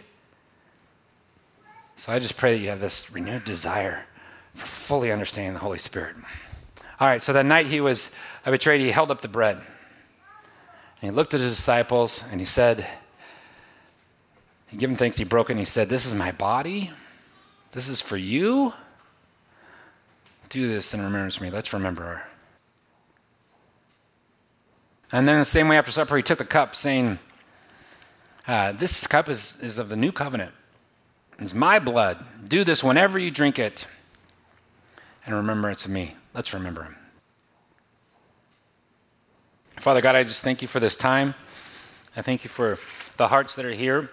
So 1.95 2.11
I 2.11 2.19
just 2.19 2.36
pray 2.36 2.55
that 2.55 2.61
you 2.61 2.69
have 2.69 2.82
this 2.82 3.11
renewed 3.11 3.45
desire 3.45 4.05
for 4.53 4.65
fully 4.65 5.11
understanding 5.11 5.53
the 5.53 5.59
Holy 5.59 5.80
Spirit. 5.80 6.15
All 6.99 7.07
right, 7.07 7.21
so 7.21 7.34
that 7.34 7.45
night 7.45 7.67
he 7.67 7.82
was 7.82 8.11
betrayed, 8.45 8.82
he 8.82 8.91
held 8.91 9.11
up 9.11 9.21
the 9.21 9.28
bread. 9.28 9.57
And 9.57 9.65
he 11.01 11.09
looked 11.11 11.34
at 11.34 11.41
his 11.41 11.55
disciples 11.55 12.23
and 12.32 12.39
he 12.39 12.45
said, 12.45 12.88
gave 14.72 14.89
them 14.89 14.95
thanks, 14.95 15.18
he 15.18 15.24
broke 15.24 15.49
it, 15.49 15.53
and 15.53 15.59
he 15.59 15.66
said, 15.66 15.89
This 15.89 16.05
is 16.05 16.13
my 16.13 16.32
body. 16.32 16.91
This 17.72 17.88
is 17.89 18.01
for 18.01 18.18
you. 18.18 18.74
Do 20.49 20.68
this 20.68 20.93
in 20.93 21.01
remembrance 21.01 21.41
me. 21.41 21.49
Let's 21.49 21.74
remember 21.74 22.03
her. 22.03 22.28
And 25.11 25.28
then 25.28 25.39
the 25.39 25.45
same 25.45 25.68
way 25.68 25.78
after 25.78 25.91
supper, 25.91 26.18
he 26.18 26.24
took 26.24 26.39
the 26.39 26.45
cup, 26.45 26.76
saying, 26.76 27.20
uh, 28.47 28.72
This 28.72 29.05
cup 29.07 29.30
is, 29.30 29.61
is 29.61 29.78
of 29.78 29.89
the 29.89 29.95
new 29.95 30.11
covenant 30.11 30.51
it's 31.39 31.53
my 31.53 31.80
blood. 31.80 32.24
Do 32.47 32.63
this 32.63 32.84
whenever 32.84 33.20
you 33.20 33.32
drink 33.32 33.59
it. 33.59 33.88
And 35.26 35.36
remember 35.36 35.70
it's 35.70 35.88
me. 35.88 36.16
Let's 36.34 36.53
remember 36.53 36.84
him. 36.84 36.95
Father 39.80 40.01
God, 40.01 40.16
I 40.16 40.24
just 40.24 40.43
thank 40.43 40.61
you 40.61 40.68
for 40.68 40.80
this 40.80 40.95
time. 40.95 41.36
I 42.16 42.22
thank 42.22 42.43
you 42.43 42.49
for 42.49 42.78
the 43.18 43.28
hearts 43.28 43.55
that 43.55 43.66
are 43.66 43.72
here. 43.72 44.09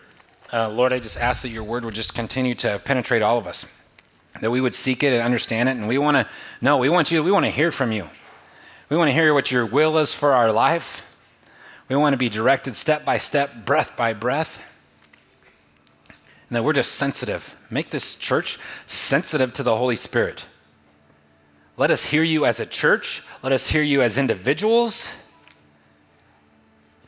Uh, 0.52 0.68
Lord, 0.68 0.92
I 0.92 0.98
just 0.98 1.16
ask 1.16 1.42
that 1.42 1.48
your 1.48 1.64
word 1.64 1.84
would 1.84 1.94
just 1.94 2.14
continue 2.14 2.54
to 2.56 2.78
penetrate 2.84 3.22
all 3.22 3.38
of 3.38 3.46
us, 3.46 3.66
that 4.40 4.50
we 4.50 4.60
would 4.60 4.74
seek 4.74 5.02
it 5.02 5.12
and 5.12 5.22
understand 5.22 5.68
it. 5.68 5.76
And 5.76 5.88
we 5.88 5.96
want 5.98 6.16
to 6.16 6.26
know, 6.60 6.76
we 6.76 6.88
want 6.88 7.10
you, 7.10 7.22
we 7.22 7.30
want 7.30 7.46
to 7.46 7.50
hear 7.50 7.72
from 7.72 7.92
you. 7.92 8.08
We 8.88 8.96
want 8.96 9.08
to 9.08 9.14
hear 9.14 9.32
what 9.32 9.50
your 9.50 9.64
will 9.64 9.96
is 9.98 10.12
for 10.12 10.32
our 10.32 10.52
life. 10.52 11.16
We 11.88 11.96
want 11.96 12.12
to 12.12 12.18
be 12.18 12.28
directed 12.28 12.76
step 12.76 13.04
by 13.04 13.18
step, 13.18 13.64
breath 13.64 13.96
by 13.96 14.12
breath 14.12 14.68
and 16.52 16.56
that 16.58 16.64
we're 16.64 16.74
just 16.74 16.96
sensitive. 16.96 17.56
Make 17.70 17.88
this 17.88 18.14
church 18.14 18.58
sensitive 18.86 19.54
to 19.54 19.62
the 19.62 19.78
Holy 19.78 19.96
Spirit. 19.96 20.44
Let 21.78 21.90
us 21.90 22.10
hear 22.10 22.22
you 22.22 22.44
as 22.44 22.60
a 22.60 22.66
church. 22.66 23.22
Let 23.42 23.52
us 23.52 23.68
hear 23.68 23.82
you 23.82 24.02
as 24.02 24.18
individuals. 24.18 25.16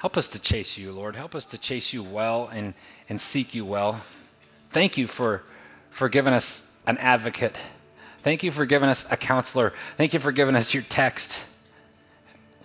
Help 0.05 0.19
us 0.19 0.29
to 0.29 0.39
chase 0.39 0.77
you, 0.77 0.93
Lord. 0.93 1.17
Help 1.17 1.35
us 1.35 1.47
to 1.47 1.57
chase 1.57 1.95
you 1.95 2.03
well 2.03 2.51
and, 2.53 2.75
and 3.09 3.19
seek 3.19 3.55
you 3.55 3.65
well. 3.65 4.05
Thank 4.69 4.99
you 4.99 5.07
for, 5.07 5.43
for 5.89 6.11
giving 6.11 6.35
us 6.35 6.77
an 6.87 6.99
advocate. 6.99 7.59
Thank 8.21 8.43
you 8.43 8.51
for 8.51 8.67
giving 8.67 8.91
us 8.91 9.11
a 9.11 9.17
counselor. 9.17 9.73
Thank 9.97 10.13
you 10.13 10.21
for 10.21 10.31
giving 10.31 10.57
us 10.57 10.75
your 10.75 10.83
text. 10.83 11.47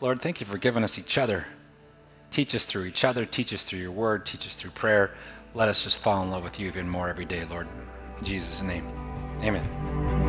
Lord, 0.01 0.19
thank 0.19 0.41
you 0.41 0.45
for 0.45 0.57
giving 0.57 0.83
us 0.83 0.99
each 0.99 1.17
other. 1.17 1.45
Teach 2.29 2.53
us 2.53 2.65
through 2.65 2.83
each 2.83 3.05
other. 3.05 3.23
Teach 3.23 3.53
us 3.53 3.63
through 3.63 3.79
your 3.79 3.91
word. 3.91 4.25
Teach 4.25 4.45
us 4.45 4.55
through 4.55 4.71
prayer 4.71 5.11
let 5.53 5.67
us 5.67 5.83
just 5.83 5.97
fall 5.97 6.21
in 6.23 6.31
love 6.31 6.43
with 6.43 6.59
you 6.59 6.67
even 6.67 6.87
more 6.87 7.09
every 7.09 7.25
day, 7.25 7.45
Lord. 7.45 7.67
In 8.19 8.25
Jesus' 8.25 8.61
name, 8.61 8.87
amen. 9.41 10.28